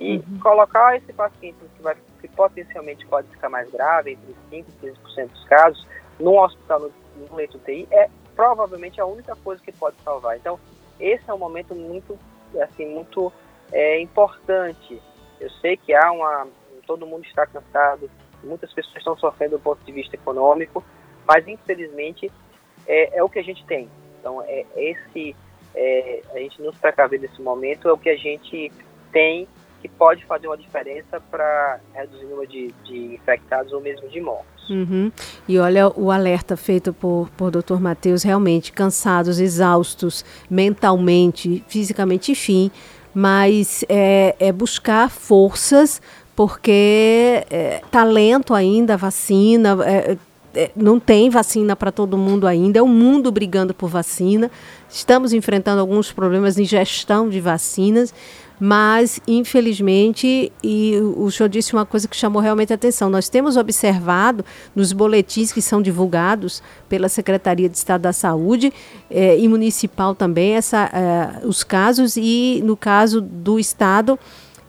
E 0.00 0.16
uhum. 0.16 0.38
colocar 0.40 0.96
esse 0.96 1.12
paciente 1.12 1.56
que 1.76 1.82
vai 1.82 1.96
que 2.22 2.28
potencialmente 2.28 3.04
pode 3.06 3.28
ficar 3.28 3.48
mais 3.48 3.68
grave, 3.70 4.12
entre 4.50 4.64
5% 4.64 4.66
e 4.82 4.86
15% 4.86 5.28
dos 5.28 5.44
casos, 5.44 5.86
num 6.20 6.38
hospital, 6.38 6.80
no, 6.80 7.36
leito 7.36 7.56
UTI, 7.56 7.88
é 7.90 8.08
provavelmente 8.36 9.00
a 9.00 9.06
única 9.06 9.34
coisa 9.36 9.60
que 9.62 9.72
pode 9.72 9.96
salvar. 10.04 10.36
Então, 10.36 10.58
esse 11.00 11.28
é 11.28 11.34
um 11.34 11.38
momento 11.38 11.74
muito, 11.74 12.16
assim, 12.62 12.86
muito 12.86 13.32
é, 13.72 14.00
importante. 14.00 15.02
Eu 15.40 15.50
sei 15.60 15.76
que 15.76 15.92
há 15.92 16.12
uma, 16.12 16.46
todo 16.86 17.06
mundo 17.06 17.26
está 17.26 17.44
cansado, 17.44 18.08
muitas 18.44 18.72
pessoas 18.72 18.96
estão 18.96 19.16
sofrendo 19.18 19.56
do 19.56 19.62
ponto 19.62 19.84
de 19.84 19.92
vista 19.92 20.14
econômico, 20.14 20.84
mas 21.26 21.46
infelizmente 21.46 22.30
é, 22.86 23.18
é 23.18 23.22
o 23.22 23.28
que 23.28 23.40
a 23.40 23.44
gente 23.44 23.64
tem. 23.66 23.90
Então, 24.20 24.42
é 24.42 24.64
esse, 24.76 25.34
é, 25.74 26.22
a 26.34 26.38
gente 26.38 26.60
nos 26.60 26.76
precaver 26.76 27.20
nesse 27.20 27.40
momento 27.40 27.88
é 27.88 27.92
o 27.92 27.98
que 27.98 28.10
a 28.10 28.16
gente 28.16 28.70
tem 29.12 29.46
que 29.80 29.88
pode 29.88 30.24
fazer 30.26 30.46
uma 30.46 30.56
diferença 30.56 31.20
para 31.20 31.80
reduzir 31.92 32.24
o 32.24 32.28
número 32.28 32.48
de, 32.48 32.72
de, 32.84 33.14
infectados 33.14 33.72
ou 33.72 33.80
mesmo 33.80 34.08
de 34.08 34.20
mortos. 34.20 34.70
Uhum. 34.70 35.10
E 35.48 35.58
olha 35.58 35.88
o 35.88 36.12
alerta 36.12 36.56
feito 36.56 36.92
por, 36.92 37.28
por 37.36 37.50
Dr. 37.50 37.80
Matheus, 37.80 38.22
realmente 38.22 38.72
cansados, 38.72 39.40
exaustos, 39.40 40.24
mentalmente, 40.48 41.64
fisicamente, 41.66 42.30
enfim, 42.30 42.70
mas 43.12 43.84
é, 43.88 44.36
é 44.38 44.52
buscar 44.52 45.10
forças 45.10 46.00
porque 46.36 47.44
está 47.84 48.04
lento 48.04 48.54
ainda 48.54 48.96
vacina, 48.96 49.76
é, 49.84 50.16
é, 50.54 50.70
não 50.76 51.00
tem 51.00 51.30
vacina 51.30 51.74
para 51.74 51.90
todo 51.90 52.16
mundo 52.18 52.46
ainda, 52.46 52.78
é 52.78 52.82
o 52.82 52.88
mundo 52.88 53.30
brigando 53.32 53.72
por 53.74 53.88
vacina. 53.88 54.50
Estamos 54.92 55.32
enfrentando 55.32 55.80
alguns 55.80 56.12
problemas 56.12 56.58
em 56.58 56.66
gestão 56.66 57.26
de 57.26 57.40
vacinas, 57.40 58.12
mas 58.60 59.18
infelizmente, 59.26 60.52
e 60.62 60.96
o 61.16 61.30
senhor 61.30 61.48
disse 61.48 61.72
uma 61.72 61.86
coisa 61.86 62.06
que 62.06 62.14
chamou 62.14 62.42
realmente 62.42 62.72
a 62.72 62.76
atenção, 62.76 63.08
nós 63.08 63.28
temos 63.28 63.56
observado 63.56 64.44
nos 64.76 64.92
boletins 64.92 65.50
que 65.50 65.62
são 65.62 65.80
divulgados 65.80 66.62
pela 66.90 67.08
Secretaria 67.08 67.70
de 67.70 67.76
Estado 67.76 68.02
da 68.02 68.12
Saúde 68.12 68.70
eh, 69.10 69.38
e 69.38 69.48
municipal 69.48 70.14
também, 70.14 70.52
essa, 70.52 70.90
eh, 70.92 71.46
os 71.46 71.64
casos, 71.64 72.18
e 72.18 72.60
no 72.62 72.76
caso 72.76 73.22
do 73.22 73.58
Estado, 73.58 74.18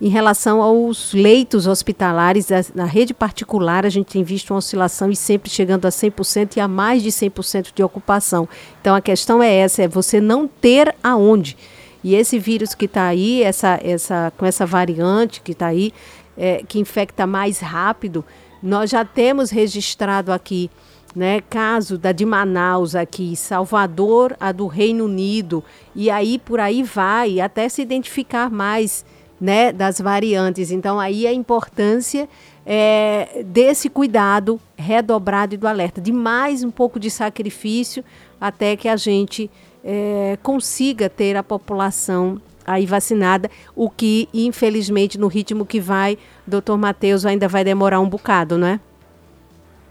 em 0.03 0.09
relação 0.09 0.61
aos 0.61 1.13
leitos 1.13 1.65
hospitalares, 1.65 2.49
na 2.75 2.83
rede 2.83 3.13
particular, 3.13 3.85
a 3.85 3.89
gente 3.89 4.11
tem 4.11 4.21
visto 4.21 4.49
uma 4.49 4.57
oscilação 4.57 5.09
e 5.09 5.15
sempre 5.15 5.49
chegando 5.49 5.85
a 5.85 5.89
100% 5.89 6.57
e 6.57 6.59
a 6.59 6.67
mais 6.67 7.01
de 7.01 7.09
100% 7.09 7.69
de 7.73 7.81
ocupação. 7.81 8.45
Então 8.81 8.93
a 8.93 8.99
questão 8.99 9.41
é 9.41 9.49
essa, 9.55 9.81
é 9.81 9.87
você 9.87 10.19
não 10.19 10.45
ter 10.45 10.93
aonde. 11.01 11.55
E 12.03 12.15
esse 12.15 12.37
vírus 12.37 12.75
que 12.75 12.83
está 12.83 13.05
aí, 13.05 13.43
essa, 13.43 13.79
essa, 13.81 14.33
com 14.37 14.45
essa 14.45 14.65
variante 14.65 15.39
que 15.39 15.53
está 15.53 15.67
aí, 15.67 15.93
é, 16.37 16.61
que 16.67 16.81
infecta 16.81 17.25
mais 17.25 17.59
rápido, 17.59 18.25
nós 18.61 18.89
já 18.89 19.05
temos 19.05 19.51
registrado 19.51 20.33
aqui, 20.33 20.69
né, 21.15 21.39
caso 21.49 21.97
da 21.97 22.11
de 22.11 22.25
Manaus 22.25 22.93
aqui, 22.93 23.37
Salvador, 23.37 24.35
a 24.37 24.51
do 24.51 24.67
Reino 24.67 25.05
Unido, 25.05 25.63
e 25.95 26.09
aí 26.09 26.37
por 26.37 26.59
aí 26.59 26.83
vai, 26.83 27.39
até 27.39 27.69
se 27.69 27.81
identificar 27.81 28.49
mais, 28.49 29.05
né, 29.43 29.73
das 29.73 29.99
variantes. 29.99 30.71
Então 30.71 30.97
aí 30.97 31.27
a 31.27 31.33
importância 31.33 32.29
é, 32.65 33.43
desse 33.45 33.89
cuidado 33.89 34.57
redobrado 34.77 35.53
e 35.53 35.57
do 35.57 35.67
alerta, 35.67 35.99
de 35.99 36.13
mais 36.13 36.63
um 36.63 36.71
pouco 36.71 36.97
de 36.97 37.11
sacrifício 37.11 38.05
até 38.39 38.77
que 38.77 38.87
a 38.87 38.95
gente 38.95 39.51
é, 39.83 40.37
consiga 40.41 41.09
ter 41.09 41.35
a 41.35 41.43
população 41.43 42.41
aí 42.65 42.85
vacinada, 42.85 43.51
o 43.75 43.89
que 43.89 44.29
infelizmente 44.33 45.19
no 45.19 45.27
ritmo 45.27 45.65
que 45.65 45.81
vai, 45.81 46.17
doutor 46.47 46.77
Matheus, 46.77 47.25
ainda 47.25 47.49
vai 47.49 47.65
demorar 47.65 47.99
um 47.99 48.07
bocado, 48.07 48.57
não 48.57 48.67
é? 48.67 48.79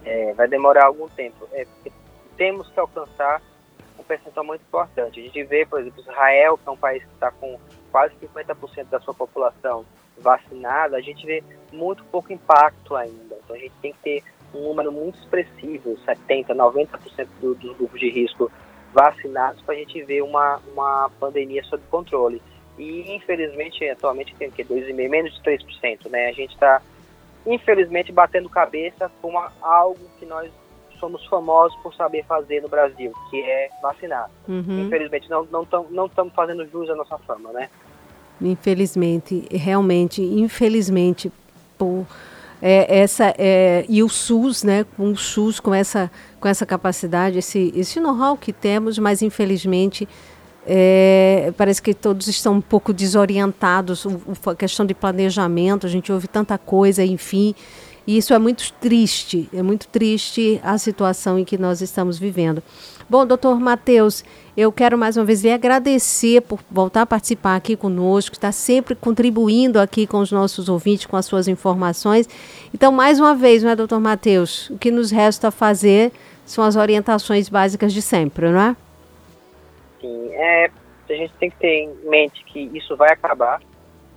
é 0.03 0.33
vai 0.33 0.49
demorar 0.49 0.87
algum 0.87 1.11
tempo. 1.11 1.47
É, 1.53 1.67
temos 2.39 2.71
que 2.71 2.81
alcançar 2.81 3.43
um 3.99 4.03
percentual 4.03 4.47
muito 4.47 4.63
importante. 4.63 5.21
A 5.21 5.23
gente 5.23 5.45
vê, 5.45 5.67
por 5.67 5.79
exemplo, 5.79 6.01
Israel, 6.01 6.57
que 6.57 6.67
é 6.67 6.73
um 6.73 6.77
país 6.79 7.03
que 7.03 7.13
está 7.13 7.31
com 7.31 7.59
quase 7.93 8.15
50% 8.17 8.87
da 8.91 8.99
sua 8.99 9.13
população 9.13 9.85
vacinada, 10.19 10.97
a 10.97 11.01
gente 11.01 11.25
vê 11.27 11.45
muito 11.71 12.03
pouco 12.05 12.33
impacto 12.33 12.97
ainda. 12.97 13.37
Então 13.45 13.55
a 13.55 13.59
gente 13.59 13.75
tem 13.83 13.93
que 13.93 13.99
ter 13.99 14.25
um 14.55 14.63
número 14.69 14.91
muito 14.91 15.19
expressivo, 15.19 15.97
70%, 16.07 16.47
90% 16.49 17.29
do, 17.41 17.55
dos 17.55 17.77
grupos 17.77 18.01
de 18.01 18.11
risco 18.11 18.51
vacinados 18.93 19.63
para 19.63 19.75
a 19.75 19.79
gente 19.79 20.03
ver 20.03 20.23
uma, 20.23 20.61
uma 20.73 21.11
pandemia 21.21 21.63
sob 21.65 21.83
controle. 21.91 22.43
E 22.79 23.15
infelizmente, 23.15 23.87
atualmente 23.89 24.35
tem 24.35 24.49
o 24.49 24.53
quê? 24.53 24.65
2,5%, 24.65 25.09
menos 25.09 25.35
de 25.35 25.43
3%, 25.43 26.11
né? 26.11 26.29
A 26.29 26.33
gente 26.33 26.53
está, 26.55 26.81
infelizmente, 27.47 28.13
batendo 28.13 28.49
cabeça 28.49 29.11
com 29.21 29.29
uma, 29.29 29.53
algo 29.61 30.01
que 30.19 30.27
nós 30.27 30.51
somos 31.03 31.27
famosos 31.27 31.77
por 31.83 31.93
saber 31.95 32.25
fazer 32.25 32.63
no 32.63 32.69
Brasil, 32.69 33.13
que 33.29 33.43
é 33.43 33.69
vacinar. 33.83 34.31
Uhum. 34.49 34.87
Infelizmente, 34.87 35.29
não 35.29 35.43
estamos 35.43 35.91
não 35.91 36.09
não 36.17 36.31
fazendo 36.31 36.65
jus 36.71 36.89
à 36.89 36.95
nossa 36.95 37.19
fama, 37.19 37.53
né? 37.53 37.69
Infelizmente, 38.41 39.49
realmente, 39.51 40.23
infelizmente, 40.23 41.33
por 41.77 42.07
é, 42.63 43.01
essa 43.01 43.35
é, 43.37 43.85
e 43.89 44.01
o 44.01 44.09
SUS, 44.09 44.63
né, 44.63 44.87
com 44.97 45.11
o 45.11 45.17
SUS 45.17 45.59
com 45.59 45.75
essa 45.75 46.09
com 46.39 46.47
essa 46.47 46.65
capacidade, 46.65 47.39
esse 47.39 47.73
esse 47.75 47.99
know-how 47.99 48.37
que 48.37 48.53
temos, 48.53 48.97
mas 48.99 49.23
infelizmente 49.23 50.09
é, 50.65 51.53
parece 51.57 51.83
que 51.83 51.93
todos 51.93 52.29
estão 52.29 52.55
um 52.55 52.61
pouco 52.61 52.93
desorientados, 52.93 54.05
o, 54.05 54.21
a 54.47 54.55
questão 54.55 54.87
de 54.87 54.95
planejamento, 54.95 55.87
a 55.87 55.91
gente 55.91 56.13
ouve 56.13 56.29
tanta 56.29 56.57
coisa, 56.57 57.05
enfim, 57.05 57.53
e 58.07 58.17
isso 58.17 58.35
é 58.35 58.39
muito 58.39 58.73
triste, 58.75 59.49
é 59.53 59.63
muito 59.63 59.87
triste 59.89 60.61
a 60.63 60.77
situação 60.79 61.39
em 61.39 61.45
que 61.45 61.57
nós 61.57 61.81
estamos 61.81 62.19
vivendo. 62.19 62.63
Bom, 63.09 63.27
doutor 63.27 63.61
Matheus, 63.61 64.25
eu 64.57 64.73
quero 64.73 64.97
mais 64.97 65.17
uma 65.17 65.25
vez 65.25 65.43
lhe 65.43 65.53
agradecer 65.53 66.41
por 66.41 66.61
voltar 66.71 67.03
a 67.03 67.07
participar 67.07 67.57
aqui 67.57 67.77
conosco, 67.77 68.35
está 68.35 68.51
sempre 68.51 68.95
contribuindo 68.95 69.79
aqui 69.79 70.07
com 70.07 70.19
os 70.19 70.33
nossos 70.33 70.69
ouvintes, 70.69 71.07
com 71.07 71.17
as 71.17 71.27
suas 71.27 71.47
informações. 71.49 72.29
Então, 72.73 72.91
mais 72.91 73.21
uma 73.21 73.35
vez, 73.35 73.63
não 73.63 73.71
é, 73.71 73.77
doutor 73.77 74.01
Matheus? 74.01 74.71
O 74.71 74.79
que 74.79 74.91
nos 74.91 75.11
resta 75.11 75.51
fazer 75.51 76.11
são 76.45 76.65
as 76.65 76.75
orientações 76.77 77.49
básicas 77.49 77.93
de 77.93 78.01
sempre, 78.01 78.51
não 78.51 78.61
é? 78.61 78.77
Sim, 80.01 80.31
é, 80.33 80.71
a 81.11 81.13
gente 81.13 81.35
tem 81.35 81.51
que 81.51 81.57
ter 81.57 81.85
em 81.85 81.95
mente 82.09 82.43
que 82.45 82.71
isso 82.75 82.97
vai 82.97 83.13
acabar, 83.13 83.61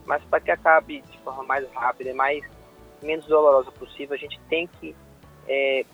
mas 0.05 0.23
para 0.23 0.39
que 0.39 0.51
acabe 0.51 1.03
de 1.11 1.17
forma 1.19 1.43
mais 1.43 1.65
rápida 1.73 2.11
e 2.11 2.13
mais 2.13 2.43
menos 3.01 3.25
dolorosa 3.25 3.71
possível, 3.71 4.15
a 4.15 4.19
gente 4.19 4.39
tem 4.49 4.67
que 4.79 4.95
é, 5.47 5.85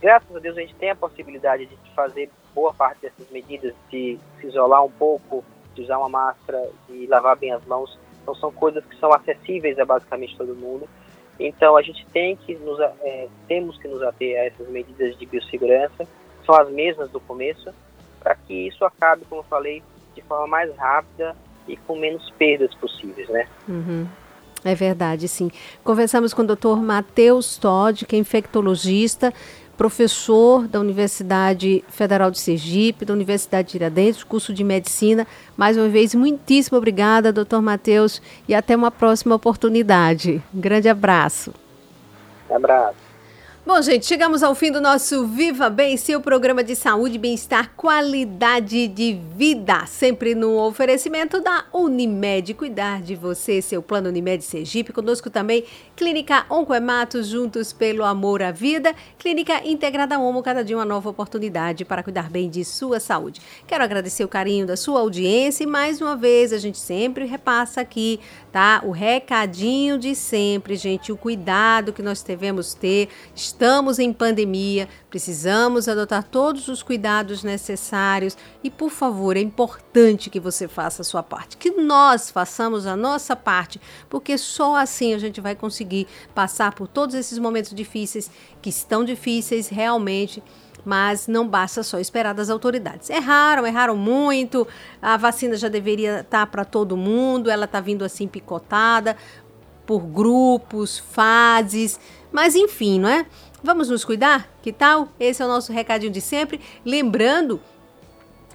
graças 0.00 0.34
a 0.34 0.38
Deus 0.38 0.56
a 0.56 0.60
gente 0.60 0.74
tem 0.74 0.90
a 0.90 0.96
possibilidade 0.96 1.66
de 1.66 1.94
fazer 1.94 2.30
boa 2.54 2.72
parte 2.72 3.02
dessas 3.02 3.30
medidas, 3.30 3.74
de 3.90 4.18
se 4.40 4.46
isolar 4.46 4.84
um 4.84 4.90
pouco, 4.90 5.44
de 5.74 5.82
usar 5.82 5.98
uma 5.98 6.08
máscara, 6.08 6.70
de 6.88 7.06
lavar 7.06 7.36
bem 7.36 7.52
as 7.52 7.64
mãos. 7.66 7.98
Então 8.22 8.34
são 8.34 8.50
coisas 8.50 8.84
que 8.84 8.98
são 8.98 9.12
acessíveis 9.12 9.78
a 9.78 9.84
basicamente 9.84 10.36
todo 10.36 10.54
mundo. 10.54 10.88
Então 11.38 11.76
a 11.76 11.82
gente 11.82 12.06
tem 12.06 12.34
que 12.36 12.54
nos, 12.56 12.80
é, 12.80 13.28
temos 13.46 13.76
que 13.78 13.86
nos 13.86 14.02
ater 14.02 14.40
a 14.40 14.44
essas 14.46 14.68
medidas 14.68 15.16
de 15.18 15.26
biossegurança, 15.26 16.08
são 16.44 16.54
as 16.54 16.70
mesmas 16.70 17.10
do 17.10 17.20
começo, 17.20 17.72
para 18.20 18.34
que 18.34 18.68
isso 18.68 18.84
acabe, 18.84 19.24
como 19.26 19.42
eu 19.42 19.44
falei, 19.44 19.82
de 20.14 20.22
forma 20.22 20.46
mais 20.46 20.74
rápida 20.76 21.36
e 21.68 21.76
com 21.76 21.96
menos 21.96 22.30
perdas 22.32 22.74
possíveis, 22.76 23.28
né? 23.28 23.46
Uhum. 23.68 24.08
É 24.66 24.74
verdade, 24.74 25.28
sim. 25.28 25.48
Conversamos 25.84 26.34
com 26.34 26.42
o 26.42 26.46
Dr. 26.46 26.76
Matheus 26.82 27.56
Todd, 27.56 28.04
que 28.04 28.16
é 28.16 28.18
infectologista, 28.18 29.32
professor 29.76 30.66
da 30.66 30.80
Universidade 30.80 31.84
Federal 31.88 32.32
de 32.32 32.40
Sergipe, 32.40 33.04
da 33.04 33.14
Universidade 33.14 33.68
de 33.68 33.72
Tiradentes, 33.72 34.24
curso 34.24 34.52
de 34.52 34.64
medicina. 34.64 35.24
Mais 35.56 35.76
uma 35.76 35.88
vez, 35.88 36.16
muitíssimo 36.16 36.78
obrigada, 36.78 37.32
doutor 37.32 37.62
Matheus, 37.62 38.20
e 38.48 38.54
até 38.54 38.74
uma 38.74 38.90
próxima 38.90 39.36
oportunidade. 39.36 40.42
Um 40.52 40.60
grande 40.60 40.88
abraço. 40.88 41.54
Um 42.50 42.56
abraço. 42.56 43.05
Bom, 43.66 43.82
gente, 43.82 44.06
chegamos 44.06 44.44
ao 44.44 44.54
fim 44.54 44.70
do 44.70 44.80
nosso 44.80 45.26
Viva 45.26 45.68
Bem, 45.68 45.96
seu 45.96 46.20
programa 46.20 46.62
de 46.62 46.76
saúde, 46.76 47.18
bem-estar, 47.18 47.72
qualidade 47.76 48.86
de 48.86 49.18
vida. 49.34 49.84
Sempre 49.86 50.36
no 50.36 50.56
oferecimento 50.56 51.40
da 51.40 51.64
Unimed. 51.72 52.54
Cuidar 52.54 53.02
de 53.02 53.16
você, 53.16 53.60
seu 53.60 53.82
plano 53.82 54.08
Unimed 54.08 54.40
Sergipe. 54.44 54.92
Conosco 54.92 55.28
também, 55.28 55.64
Clínica 55.96 56.46
Oncoematos, 56.48 57.26
juntos 57.26 57.72
pelo 57.72 58.04
amor 58.04 58.40
à 58.40 58.52
vida. 58.52 58.94
Clínica 59.18 59.60
Integrada 59.66 60.16
Homo, 60.16 60.44
cada 60.44 60.62
dia 60.62 60.76
uma 60.76 60.84
nova 60.84 61.10
oportunidade 61.10 61.84
para 61.84 62.04
cuidar 62.04 62.30
bem 62.30 62.48
de 62.48 62.64
sua 62.64 63.00
saúde. 63.00 63.40
Quero 63.66 63.82
agradecer 63.82 64.22
o 64.22 64.28
carinho 64.28 64.64
da 64.64 64.76
sua 64.76 65.00
audiência 65.00 65.64
e 65.64 65.66
mais 65.66 66.00
uma 66.00 66.14
vez 66.14 66.52
a 66.52 66.58
gente 66.58 66.78
sempre 66.78 67.24
repassa 67.24 67.80
aqui, 67.80 68.20
tá? 68.52 68.80
O 68.84 68.92
recadinho 68.92 69.98
de 69.98 70.14
sempre, 70.14 70.76
gente, 70.76 71.10
o 71.10 71.16
cuidado 71.16 71.92
que 71.92 72.00
nós 72.00 72.22
devemos 72.22 72.72
ter 72.72 73.08
Estamos 73.56 73.98
em 73.98 74.12
pandemia, 74.12 74.86
precisamos 75.08 75.88
adotar 75.88 76.22
todos 76.22 76.68
os 76.68 76.82
cuidados 76.82 77.42
necessários 77.42 78.36
e, 78.62 78.70
por 78.70 78.90
favor, 78.90 79.34
é 79.34 79.40
importante 79.40 80.28
que 80.28 80.38
você 80.38 80.68
faça 80.68 81.00
a 81.00 81.04
sua 81.06 81.22
parte, 81.22 81.56
que 81.56 81.70
nós 81.70 82.30
façamos 82.30 82.84
a 82.84 82.94
nossa 82.94 83.34
parte, 83.34 83.80
porque 84.10 84.36
só 84.36 84.76
assim 84.76 85.14
a 85.14 85.18
gente 85.18 85.40
vai 85.40 85.54
conseguir 85.54 86.06
passar 86.34 86.74
por 86.74 86.86
todos 86.86 87.14
esses 87.14 87.38
momentos 87.38 87.72
difíceis, 87.74 88.30
que 88.60 88.68
estão 88.68 89.02
difíceis 89.02 89.68
realmente 89.68 90.42
mas 90.84 91.26
não 91.26 91.48
basta 91.48 91.82
só 91.82 91.98
esperar 91.98 92.32
das 92.32 92.48
autoridades. 92.48 93.10
Erraram, 93.10 93.66
erraram 93.66 93.96
muito. 93.96 94.64
A 95.02 95.16
vacina 95.16 95.56
já 95.56 95.66
deveria 95.66 96.20
estar 96.20 96.46
para 96.46 96.64
todo 96.64 96.96
mundo, 96.96 97.50
ela 97.50 97.64
está 97.64 97.80
vindo 97.80 98.04
assim 98.04 98.28
picotada 98.28 99.16
por 99.86 100.00
grupos, 100.00 100.98
fases, 100.98 101.98
mas 102.32 102.54
enfim, 102.54 103.00
não 103.00 103.08
é? 103.08 103.26
Vamos 103.62 103.88
nos 103.88 104.04
cuidar? 104.04 104.48
Que 104.62 104.72
tal? 104.72 105.08
Esse 105.18 105.42
é 105.42 105.44
o 105.44 105.48
nosso 105.48 105.72
recadinho 105.72 106.12
de 106.12 106.20
sempre. 106.20 106.60
Lembrando 106.84 107.60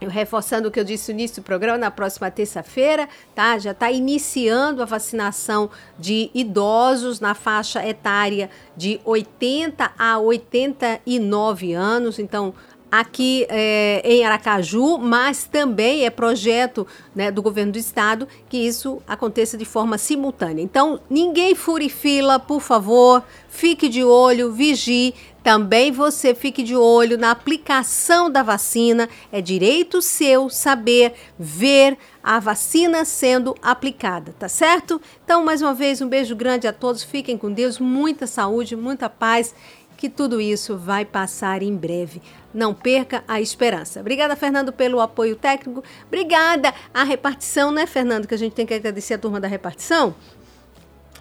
eu 0.02 0.10
reforçando 0.10 0.68
o 0.68 0.72
que 0.72 0.80
eu 0.80 0.84
disse 0.84 1.14
no 1.14 1.20
início 1.20 1.44
do 1.44 1.46
programa, 1.46 1.78
na 1.78 1.92
próxima 1.92 2.32
terça-feira, 2.32 3.08
tá? 3.36 3.60
Já 3.60 3.70
está 3.70 3.92
iniciando 3.92 4.82
a 4.82 4.86
vacinação 4.86 5.70
de 5.98 6.32
idosos 6.34 7.20
na 7.20 7.36
faixa 7.36 7.88
etária 7.88 8.50
de 8.76 9.00
80 9.06 9.92
a 9.96 10.18
89 10.18 11.74
anos. 11.74 12.18
Então, 12.18 12.52
aqui 12.92 13.46
é, 13.48 14.02
em 14.04 14.26
Aracaju, 14.26 14.98
mas 14.98 15.46
também 15.46 16.06
é 16.06 16.10
projeto 16.10 16.86
né, 17.16 17.32
do 17.32 17.42
governo 17.42 17.72
do 17.72 17.78
estado 17.78 18.28
que 18.50 18.58
isso 18.58 19.02
aconteça 19.08 19.58
de 19.58 19.64
forma 19.64 19.98
simultânea. 19.98 20.62
Então, 20.62 21.00
ninguém 21.10 21.56
fure 21.56 21.88
fila, 21.88 22.38
por 22.38 22.60
favor, 22.60 23.24
fique 23.48 23.88
de 23.88 24.04
olho, 24.04 24.52
vigie. 24.52 25.14
Também 25.44 25.92
você 25.92 26.36
fique 26.36 26.62
de 26.62 26.76
olho 26.76 27.18
na 27.18 27.32
aplicação 27.32 28.30
da 28.30 28.44
vacina. 28.44 29.10
É 29.32 29.42
direito 29.42 30.00
seu 30.00 30.50
saber, 30.50 31.14
ver 31.40 31.98
a 32.24 32.40
vacina 32.40 33.04
sendo 33.06 33.56
aplicada, 33.60 34.36
tá 34.38 34.48
certo? 34.48 35.02
Então, 35.24 35.44
mais 35.44 35.62
uma 35.64 35.74
vez, 35.74 36.00
um 36.00 36.08
beijo 36.08 36.36
grande 36.36 36.68
a 36.68 36.74
todos. 36.74 37.02
Fiquem 37.02 37.38
com 37.38 37.52
Deus, 37.52 37.80
muita 37.80 38.28
saúde, 38.28 38.76
muita 38.76 39.10
paz, 39.10 39.56
que 40.02 40.10
tudo 40.10 40.42
isso 40.42 40.76
vai 40.76 41.06
passar 41.06 41.62
em 41.62 41.76
breve. 41.76 42.24
Não 42.52 42.74
perca 42.74 43.24
a 43.28 43.40
esperança. 43.40 44.00
Obrigada, 44.00 44.36
Fernando, 44.36 44.74
pelo 44.74 45.00
apoio 45.00 45.36
técnico. 45.36 45.84
Obrigada 46.08 46.74
à 46.92 47.04
repartição, 47.04 47.72
né, 47.72 47.86
Fernando? 47.86 48.28
Que 48.28 48.34
a 48.34 48.38
gente 48.38 48.54
tem 48.54 48.66
que 48.66 48.74
agradecer 48.74 49.14
a 49.14 49.20
turma 49.20 49.40
da 49.40 49.48
repartição 49.48 50.16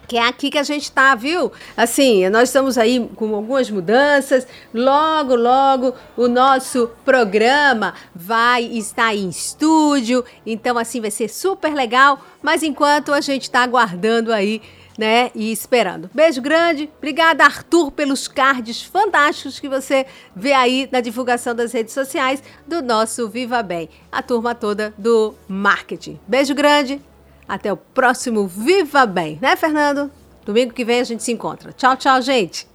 que 0.07 0.17
é 0.17 0.27
aqui 0.27 0.49
que 0.49 0.57
a 0.57 0.63
gente 0.63 0.83
está, 0.83 1.15
viu? 1.15 1.53
Assim, 1.77 2.27
nós 2.27 2.49
estamos 2.49 2.77
aí 2.77 3.09
com 3.15 3.33
algumas 3.33 3.71
mudanças. 3.71 4.45
Logo, 4.73 5.35
logo 5.35 5.93
o 6.17 6.27
nosso 6.27 6.89
programa 7.05 7.93
vai 8.13 8.61
estar 8.63 9.15
em 9.15 9.29
estúdio. 9.29 10.25
Então, 10.45 10.77
assim, 10.77 10.99
vai 10.99 11.11
ser 11.11 11.29
super 11.29 11.73
legal. 11.73 12.19
Mas 12.41 12.61
enquanto 12.61 13.13
a 13.13 13.21
gente 13.21 13.43
está 13.43 13.63
aguardando 13.63 14.33
aí 14.33 14.61
né? 15.01 15.31
E 15.33 15.51
esperando. 15.51 16.11
Beijo 16.13 16.39
grande. 16.39 16.87
Obrigada, 16.99 17.43
Arthur, 17.43 17.89
pelos 17.89 18.27
cards 18.27 18.83
fantásticos 18.83 19.59
que 19.59 19.67
você 19.67 20.05
vê 20.35 20.53
aí 20.53 20.87
na 20.91 21.01
divulgação 21.01 21.55
das 21.55 21.71
redes 21.71 21.91
sociais 21.91 22.43
do 22.67 22.83
nosso 22.83 23.27
Viva 23.27 23.63
Bem. 23.63 23.89
A 24.11 24.21
turma 24.21 24.53
toda 24.53 24.93
do 24.99 25.33
marketing. 25.47 26.19
Beijo 26.27 26.53
grande. 26.53 27.01
Até 27.47 27.73
o 27.73 27.77
próximo 27.77 28.45
Viva 28.45 29.07
Bem, 29.07 29.39
né, 29.41 29.55
Fernando? 29.55 30.11
Domingo 30.45 30.71
que 30.71 30.85
vem 30.85 30.99
a 30.99 31.03
gente 31.03 31.23
se 31.23 31.31
encontra. 31.31 31.73
Tchau, 31.73 31.97
tchau, 31.97 32.21
gente. 32.21 32.70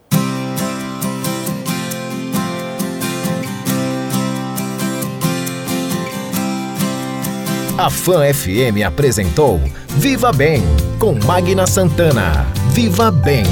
A 7.78 7.90
Fan 7.90 8.32
FM 8.32 8.86
apresentou 8.86 9.60
Viva 9.98 10.32
Bem 10.32 10.62
com 10.98 11.12
Magna 11.26 11.66
Santana. 11.66 12.46
Viva 12.72 13.10
Bem. 13.10 13.44